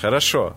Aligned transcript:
Хорошо. 0.00 0.56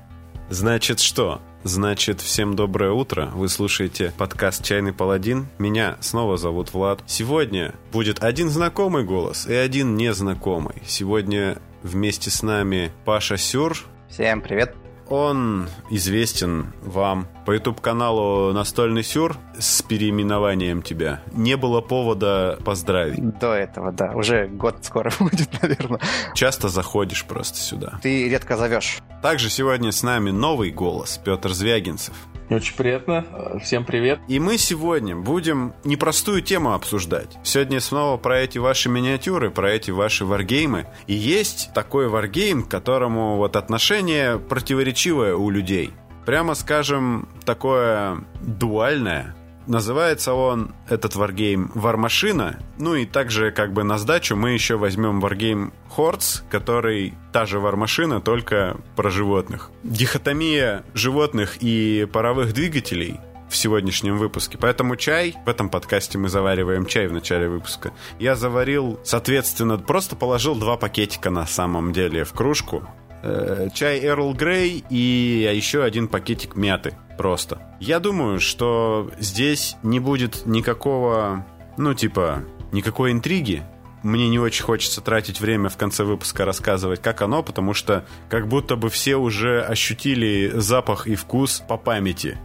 Значит, 0.50 1.00
что? 1.00 1.42
Значит, 1.64 2.22
всем 2.22 2.56
доброе 2.56 2.92
утро. 2.92 3.32
Вы 3.34 3.48
слушаете 3.50 4.14
подкаст 4.18 4.64
«Чайный 4.64 4.94
паладин». 4.94 5.48
Меня 5.58 5.98
снова 6.00 6.38
зовут 6.38 6.74
Влад. 6.74 7.02
Сегодня 7.06 7.74
будет 7.92 8.24
один 8.24 8.50
знакомый 8.50 9.04
голос 9.04 9.48
и 9.48 9.54
один 9.54 9.96
незнакомый. 9.96 10.76
Сегодня 10.86 11.58
вместе 11.84 12.30
с 12.30 12.44
нами 12.44 12.92
Паша 13.06 13.38
Сюр. 13.38 13.78
Всем 14.10 14.42
привет. 14.42 14.76
Он 15.12 15.68
известен 15.90 16.74
вам 16.82 17.28
по 17.46 17.52
YouTube-каналу 17.52 18.54
«Настольный 18.54 19.04
сюр» 19.04 19.36
с 19.60 19.82
переименованием 19.82 20.82
тебя. 20.82 21.20
Не 21.34 21.58
было 21.58 21.82
повода 21.82 22.58
поздравить. 22.64 23.38
До 23.40 23.54
этого, 23.54 23.92
да. 23.92 24.14
Уже 24.14 24.48
год 24.48 24.78
скоро 24.84 25.12
будет, 25.20 25.62
наверное. 25.62 26.00
Часто 26.34 26.70
заходишь 26.70 27.26
просто 27.26 27.60
сюда. 27.60 28.00
Ты 28.02 28.30
редко 28.30 28.56
зовешь. 28.56 29.00
Также 29.22 29.50
сегодня 29.50 29.92
с 29.92 30.02
нами 30.02 30.32
новый 30.32 30.72
голос, 30.72 31.20
Петр 31.24 31.52
Звягинцев. 31.52 32.16
Очень 32.52 32.76
приятно. 32.76 33.26
Всем 33.64 33.86
привет. 33.86 34.20
И 34.28 34.38
мы 34.38 34.58
сегодня 34.58 35.16
будем 35.16 35.74
непростую 35.86 36.42
тему 36.42 36.74
обсуждать. 36.74 37.38
Сегодня 37.44 37.80
снова 37.80 38.18
про 38.18 38.40
эти 38.40 38.58
ваши 38.58 38.90
миниатюры, 38.90 39.50
про 39.52 39.72
эти 39.72 39.92
ваши 39.92 40.26
варгеймы. 40.26 40.86
И 41.08 41.14
есть 41.14 41.72
такой 41.74 42.10
варгейм, 42.10 42.64
к 42.64 42.68
которому 42.70 43.38
вот 43.38 43.56
отношение 43.56 44.38
противоречивое 44.38 45.34
у 45.34 45.50
людей. 45.50 45.92
Прямо 46.26 46.54
скажем, 46.56 47.30
такое 47.46 48.18
дуальное. 48.42 49.34
Называется 49.68 50.34
он, 50.34 50.74
этот 50.90 51.16
варгейм, 51.16 51.72
Вармашина. 51.76 52.60
Ну 52.78 52.96
и 52.96 53.06
также 53.06 53.52
как 53.52 53.74
бы 53.74 53.84
на 53.84 53.98
сдачу 53.98 54.36
мы 54.36 54.52
еще 54.52 54.78
возьмем 54.78 55.20
варгейм 55.20 55.74
Хорц, 55.90 56.42
который 56.50 57.14
та 57.32 57.46
же 57.46 57.60
вармашина, 57.60 58.22
только 58.22 58.78
про 58.96 59.10
животных. 59.10 59.70
Дихотомия 59.84 60.84
животных 60.94 61.58
и 61.62 62.08
паровых 62.12 62.54
двигателей 62.54 63.20
в 63.52 63.56
сегодняшнем 63.58 64.18
выпуске. 64.18 64.58
Поэтому 64.58 64.96
чай, 64.96 65.36
в 65.46 65.50
этом 65.50 65.70
подкасте 65.70 66.18
мы 66.18 66.30
завариваем 66.30 66.86
чай 66.86 67.08
в 67.08 67.14
начале 67.14 67.50
выпуска. 67.50 67.92
Я 68.18 68.36
заварил, 68.36 69.00
соответственно, 69.04 69.78
просто 69.78 70.16
положил 70.16 70.56
два 70.56 70.78
пакетика 70.78 71.30
на 71.30 71.46
самом 71.46 71.92
деле 71.92 72.24
в 72.24 72.32
кружку. 72.32 72.88
Э, 73.24 73.70
чай 73.74 74.04
Эрл 74.04 74.34
Грей 74.34 74.84
и 74.90 75.52
еще 75.54 75.84
один 75.84 76.08
пакетик 76.08 76.56
мяты 76.56 76.96
просто. 77.18 77.62
Я 77.80 78.00
думаю, 78.00 78.40
что 78.40 79.12
здесь 79.20 79.76
не 79.84 80.00
будет 80.00 80.46
никакого, 80.46 81.46
ну 81.78 81.94
типа, 81.94 82.44
никакой 82.72 83.12
интриги. 83.12 83.64
Мне 84.02 84.28
не 84.30 84.40
очень 84.40 84.64
хочется 84.64 85.02
тратить 85.02 85.40
время 85.40 85.70
в 85.70 85.78
конце 85.78 86.04
выпуска 86.04 86.46
рассказывать, 86.46 87.02
как 87.02 87.22
оно, 87.22 87.44
потому 87.44 87.76
что 87.76 88.06
как 88.30 88.48
будто 88.48 88.76
бы 88.76 88.90
все 88.90 89.18
уже 89.18 89.62
ощутили 89.62 90.52
запах 90.56 91.06
и 91.06 91.14
вкус 91.14 91.64
по 91.68 91.78
памяти. 91.78 92.40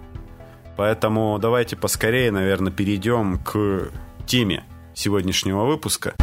Поэтому 0.76 1.38
давайте 1.38 1.74
поскорее, 1.76 2.30
наверное, 2.30 2.70
перейдем 2.70 3.38
к 3.38 3.90
теме 4.26 4.64
сегодняшнего 4.92 5.64
выпуска. 5.64 6.14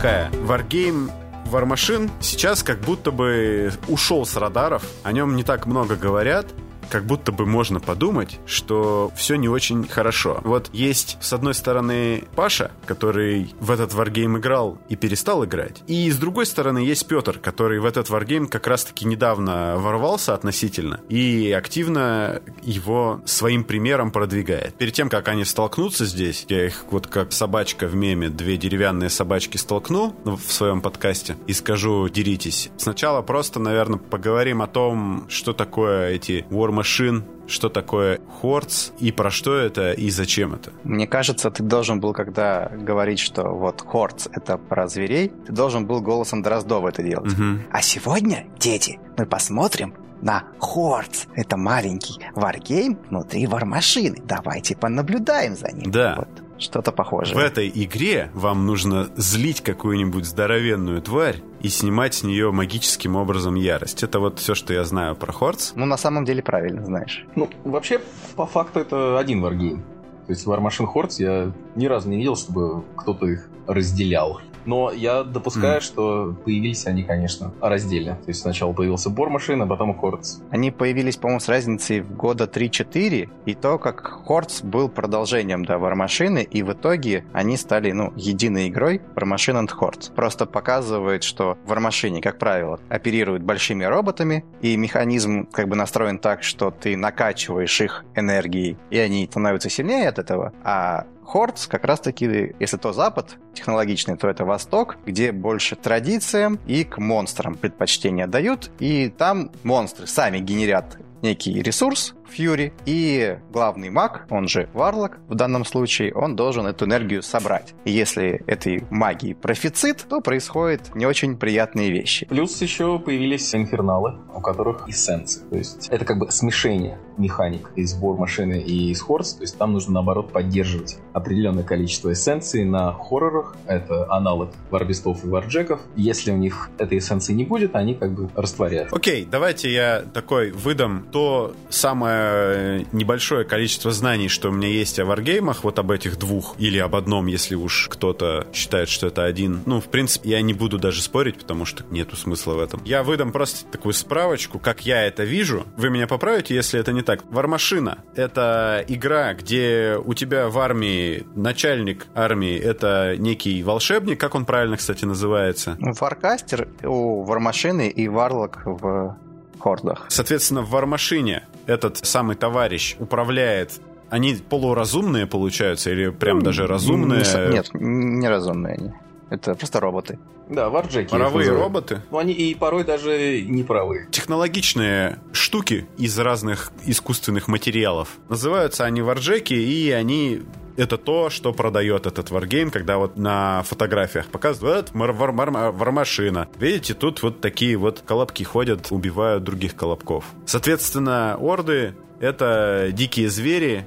Какая? 0.00 0.30
Wargame 0.46 1.12
War 1.52 2.10
сейчас 2.20 2.62
как 2.62 2.80
будто 2.80 3.10
бы 3.10 3.70
ушел 3.86 4.24
с 4.24 4.34
радаров. 4.36 4.82
О 5.02 5.12
нем 5.12 5.36
не 5.36 5.42
так 5.42 5.66
много 5.66 5.94
говорят 5.94 6.46
как 6.90 7.04
будто 7.04 7.32
бы 7.32 7.46
можно 7.46 7.80
подумать, 7.80 8.38
что 8.46 9.12
все 9.16 9.36
не 9.36 9.48
очень 9.48 9.86
хорошо. 9.86 10.40
Вот 10.44 10.68
есть, 10.72 11.16
с 11.20 11.32
одной 11.32 11.54
стороны, 11.54 12.24
Паша, 12.34 12.72
который 12.84 13.54
в 13.60 13.70
этот 13.70 13.94
варгейм 13.94 14.38
играл 14.38 14.78
и 14.88 14.96
перестал 14.96 15.44
играть. 15.44 15.82
И 15.86 16.10
с 16.10 16.16
другой 16.16 16.46
стороны, 16.46 16.78
есть 16.78 17.06
Петр, 17.06 17.38
который 17.38 17.78
в 17.78 17.84
этот 17.84 18.10
варгейм 18.10 18.48
как 18.48 18.66
раз-таки 18.66 19.06
недавно 19.06 19.76
ворвался 19.78 20.34
относительно 20.34 21.00
и 21.08 21.52
активно 21.52 22.42
его 22.62 23.20
своим 23.24 23.64
примером 23.64 24.10
продвигает. 24.10 24.74
Перед 24.74 24.92
тем, 24.94 25.08
как 25.08 25.28
они 25.28 25.44
столкнутся 25.44 26.04
здесь, 26.04 26.46
я 26.48 26.66
их 26.66 26.84
вот 26.90 27.06
как 27.06 27.32
собачка 27.32 27.86
в 27.86 27.94
меме, 27.94 28.28
две 28.28 28.56
деревянные 28.56 29.10
собачки 29.10 29.56
столкну 29.56 30.14
в 30.24 30.52
своем 30.52 30.80
подкасте 30.80 31.36
и 31.46 31.52
скажу, 31.52 32.08
деритесь. 32.08 32.70
Сначала 32.76 33.22
просто, 33.22 33.60
наверное, 33.60 33.98
поговорим 33.98 34.62
о 34.62 34.66
том, 34.66 35.26
что 35.28 35.52
такое 35.52 36.10
эти 36.10 36.44
War 36.50 36.70
машин, 36.80 37.24
что 37.46 37.68
такое 37.68 38.20
Хорц 38.40 38.92
и 38.98 39.12
про 39.12 39.30
что 39.30 39.54
это 39.54 39.92
и 39.92 40.08
зачем 40.08 40.54
это? 40.54 40.72
Мне 40.82 41.06
кажется, 41.06 41.50
ты 41.50 41.62
должен 41.62 42.00
был, 42.00 42.14
когда 42.14 42.70
говорить, 42.70 43.18
что 43.18 43.50
вот 43.50 43.82
Хорц 43.82 44.28
это 44.32 44.56
про 44.56 44.88
зверей, 44.88 45.30
ты 45.46 45.52
должен 45.52 45.86
был 45.86 46.00
голосом 46.00 46.40
Дроздова 46.40 46.88
это 46.88 47.02
делать. 47.02 47.34
Угу. 47.34 47.44
А 47.70 47.82
сегодня, 47.82 48.46
дети, 48.58 48.98
мы 49.18 49.26
посмотрим 49.26 49.92
на 50.22 50.44
Хорц. 50.58 51.26
Это 51.34 51.58
маленький 51.58 52.18
варгейм 52.34 52.98
внутри 53.10 53.46
вармашины. 53.46 54.16
Давайте 54.24 54.74
понаблюдаем 54.74 55.54
за 55.54 55.70
ним. 55.70 55.90
Да. 55.90 56.14
Вот. 56.16 56.28
Что-то 56.60 56.92
похожее. 56.92 57.34
В 57.34 57.38
этой 57.38 57.70
игре 57.74 58.30
вам 58.34 58.66
нужно 58.66 59.08
злить 59.16 59.62
какую-нибудь 59.62 60.26
здоровенную 60.26 61.00
тварь 61.02 61.42
и 61.60 61.68
снимать 61.68 62.14
с 62.14 62.22
нее 62.22 62.52
магическим 62.52 63.16
образом 63.16 63.54
ярость. 63.54 64.02
Это 64.02 64.20
вот 64.20 64.38
все, 64.38 64.54
что 64.54 64.72
я 64.72 64.84
знаю 64.84 65.16
про 65.16 65.32
Хорц. 65.32 65.72
Ну, 65.74 65.86
на 65.86 65.96
самом 65.96 66.24
деле, 66.24 66.42
правильно 66.42 66.84
знаешь. 66.84 67.24
Ну, 67.34 67.48
вообще, 67.64 68.00
по 68.36 68.46
факту, 68.46 68.80
это 68.80 69.18
один 69.18 69.40
варгейм. 69.40 69.82
То 70.26 70.32
есть 70.32 70.46
War 70.46 70.60
Machine 70.60 70.86
Hordes 70.94 71.14
я 71.18 71.52
ни 71.74 71.86
разу 71.86 72.08
не 72.08 72.18
видел, 72.18 72.36
чтобы 72.36 72.84
кто-то 72.96 73.26
их 73.26 73.48
разделял. 73.66 74.40
Но 74.64 74.90
я 74.92 75.22
допускаю, 75.22 75.78
mm. 75.78 75.84
что 75.84 76.36
появились 76.44 76.86
они, 76.86 77.02
конечно, 77.02 77.52
раздельно. 77.60 78.16
То 78.16 78.28
есть 78.28 78.40
сначала 78.40 78.72
появился 78.72 79.10
Бормашин, 79.10 79.62
а 79.62 79.66
потом 79.66 79.98
Хордс. 79.98 80.38
Они 80.50 80.70
появились, 80.70 81.16
по-моему, 81.16 81.40
с 81.40 81.48
разницей 81.48 82.00
в 82.00 82.16
года 82.16 82.44
3-4, 82.44 83.28
и 83.46 83.54
то, 83.54 83.78
как 83.78 84.24
Хордс 84.26 84.62
был 84.62 84.88
продолжением 84.88 85.64
да, 85.64 85.78
Вармашины, 85.78 86.42
и 86.42 86.62
в 86.62 86.72
итоге 86.72 87.24
они 87.32 87.56
стали, 87.56 87.92
ну, 87.92 88.12
единой 88.16 88.68
игрой 88.68 89.00
Вармашин 89.14 89.64
и 89.64 89.68
Хордс. 89.68 90.08
Просто 90.08 90.46
показывает, 90.46 91.22
что 91.22 91.58
Вармашине, 91.66 92.20
как 92.20 92.38
правило, 92.38 92.80
оперируют 92.88 93.42
большими 93.42 93.84
роботами, 93.84 94.44
и 94.60 94.76
механизм 94.76 95.46
как 95.46 95.68
бы 95.68 95.76
настроен 95.76 96.18
так, 96.18 96.42
что 96.42 96.70
ты 96.70 96.96
накачиваешь 96.96 97.80
их 97.80 98.04
энергией, 98.14 98.76
и 98.90 98.98
они 98.98 99.26
становятся 99.30 99.70
сильнее 99.70 100.08
от 100.08 100.18
этого, 100.18 100.52
а 100.62 101.06
Хордс 101.30 101.68
как 101.68 101.84
раз-таки, 101.84 102.54
если 102.58 102.76
то 102.76 102.92
Запад 102.92 103.36
технологичный, 103.54 104.16
то 104.16 104.28
это 104.28 104.44
Восток, 104.44 104.96
где 105.06 105.30
больше 105.30 105.76
традициям 105.76 106.58
и 106.66 106.82
к 106.82 106.98
монстрам 106.98 107.54
предпочтение 107.54 108.26
дают, 108.26 108.72
и 108.80 109.08
там 109.08 109.52
монстры 109.62 110.08
сами 110.08 110.38
генерят 110.40 110.98
некий 111.22 111.62
ресурс, 111.62 112.14
Фьюри, 112.30 112.72
и 112.86 113.38
главный 113.50 113.90
маг, 113.90 114.26
он 114.30 114.48
же 114.48 114.68
Варлок 114.72 115.18
в 115.28 115.34
данном 115.34 115.64
случае, 115.64 116.14
он 116.14 116.36
должен 116.36 116.66
эту 116.66 116.84
энергию 116.84 117.22
собрать. 117.22 117.74
И 117.84 117.90
если 117.90 118.42
этой 118.46 118.84
магии 118.90 119.34
профицит, 119.34 120.06
то 120.08 120.20
происходят 120.20 120.94
не 120.94 121.06
очень 121.06 121.36
приятные 121.36 121.90
вещи. 121.90 122.26
Плюс 122.26 122.60
еще 122.62 122.98
появились 122.98 123.54
инферналы, 123.54 124.14
у 124.34 124.40
которых 124.40 124.88
эссенции. 124.88 125.42
То 125.50 125.56
есть 125.56 125.88
это 125.88 126.04
как 126.04 126.18
бы 126.18 126.30
смешение 126.30 126.98
механик 127.16 127.70
из 127.76 127.94
бор 127.94 128.16
машины 128.16 128.60
и 128.60 128.90
из 128.90 129.00
хорс. 129.00 129.34
То 129.34 129.42
есть 129.42 129.58
там 129.58 129.72
нужно 129.72 129.94
наоборот 129.94 130.32
поддерживать 130.32 130.98
определенное 131.12 131.64
количество 131.64 132.12
эссенций 132.12 132.64
на 132.64 132.92
хоррорах. 132.92 133.56
Это 133.66 134.10
аналог 134.10 134.50
варбистов 134.70 135.24
и 135.24 135.28
варджеков. 135.28 135.80
Если 135.96 136.30
у 136.30 136.36
них 136.36 136.70
этой 136.78 136.98
эссенции 136.98 137.32
не 137.32 137.44
будет, 137.44 137.74
они 137.74 137.94
как 137.94 138.12
бы 138.12 138.30
растворяют. 138.34 138.92
Окей, 138.92 139.26
давайте 139.30 139.72
я 139.72 140.02
такой 140.12 140.50
выдам 140.50 141.06
то 141.10 141.54
самое 141.68 142.19
Э, 142.20 142.84
небольшое 142.92 143.44
количество 143.44 143.90
знаний, 143.90 144.28
что 144.28 144.50
у 144.50 144.52
меня 144.52 144.68
есть 144.68 144.98
о 144.98 145.04
варгеймах, 145.04 145.64
вот 145.64 145.78
об 145.78 145.90
этих 145.90 146.18
двух, 146.18 146.54
или 146.58 146.78
об 146.78 146.94
одном, 146.94 147.26
если 147.26 147.54
уж 147.54 147.88
кто-то 147.90 148.46
считает, 148.52 148.88
что 148.88 149.06
это 149.06 149.24
один. 149.24 149.62
Ну, 149.66 149.80
в 149.80 149.86
принципе, 149.86 150.30
я 150.30 150.42
не 150.42 150.52
буду 150.52 150.78
даже 150.78 151.02
спорить, 151.02 151.38
потому 151.38 151.64
что 151.64 151.84
нету 151.90 152.16
смысла 152.16 152.54
в 152.54 152.60
этом. 152.60 152.82
Я 152.84 153.02
выдам 153.02 153.32
просто 153.32 153.64
такую 153.66 153.94
справочку, 153.94 154.58
как 154.58 154.84
я 154.84 155.02
это 155.06 155.24
вижу. 155.24 155.66
Вы 155.76 155.90
меня 155.90 156.06
поправите, 156.06 156.54
если 156.54 156.78
это 156.78 156.92
не 156.92 157.02
так. 157.02 157.24
Вармашина— 157.30 157.98
это 158.14 158.84
игра, 158.88 159.34
где 159.34 159.96
у 160.02 160.14
тебя 160.14 160.48
в 160.48 160.58
армии 160.58 161.26
начальник 161.34 162.06
армии— 162.14 162.56
это 162.58 163.16
некий 163.18 163.62
волшебник, 163.62 164.20
как 164.20 164.34
он 164.34 164.44
правильно, 164.44 164.76
кстати, 164.76 165.04
называется? 165.04 165.76
Варкастер 165.80 166.68
у 166.84 167.22
Вармашины 167.22 167.88
и 167.88 168.08
Варлок 168.08 168.62
в 168.64 169.16
хордах. 169.60 170.06
Соответственно, 170.08 170.62
в 170.62 170.70
Вармашине 170.70 171.46
этот 171.66 171.98
самый 171.98 172.36
товарищ 172.36 172.96
управляет 172.98 173.80
они 174.10 174.34
полуразумные 174.34 175.26
получаются 175.26 175.90
или 175.90 176.10
прям 176.10 176.38
ну, 176.38 176.44
даже 176.44 176.66
разумные? 176.66 177.22
Нет, 177.50 177.68
неразумные 177.74 178.74
они. 178.74 178.92
Это 179.30 179.54
просто 179.54 179.78
роботы. 179.78 180.18
Да, 180.50 180.68
варджеки. 180.68 181.10
Паровые 181.10 181.50
роботы? 181.52 182.02
Ну, 182.10 182.18
они 182.18 182.32
и 182.32 182.54
порой 182.54 182.84
даже 182.84 183.40
не 183.42 183.62
паровые. 183.62 184.08
Технологичные 184.10 185.18
штуки 185.32 185.86
из 185.96 186.18
разных 186.18 186.72
искусственных 186.84 187.48
материалов. 187.48 188.18
Называются 188.28 188.84
они 188.84 189.00
варджеки, 189.00 189.54
и 189.54 189.90
они 189.90 190.42
это 190.76 190.96
то, 190.96 191.30
что 191.30 191.52
продает 191.52 192.06
этот 192.06 192.30
варгейм, 192.30 192.70
когда 192.70 192.98
вот 192.98 193.16
на 193.16 193.62
фотографиях 193.64 194.26
показывают 194.26 194.90
вар 194.92 195.12
вармашина. 195.12 196.48
Видите, 196.58 196.94
тут 196.94 197.22
вот 197.22 197.40
такие 197.40 197.76
вот 197.76 198.02
колобки 198.06 198.42
ходят, 198.42 198.88
убивают 198.90 199.44
других 199.44 199.76
колобков. 199.76 200.24
Соответственно, 200.46 201.36
орды— 201.38 201.94
это 202.20 202.88
дикие 202.92 203.28
звери, 203.30 203.86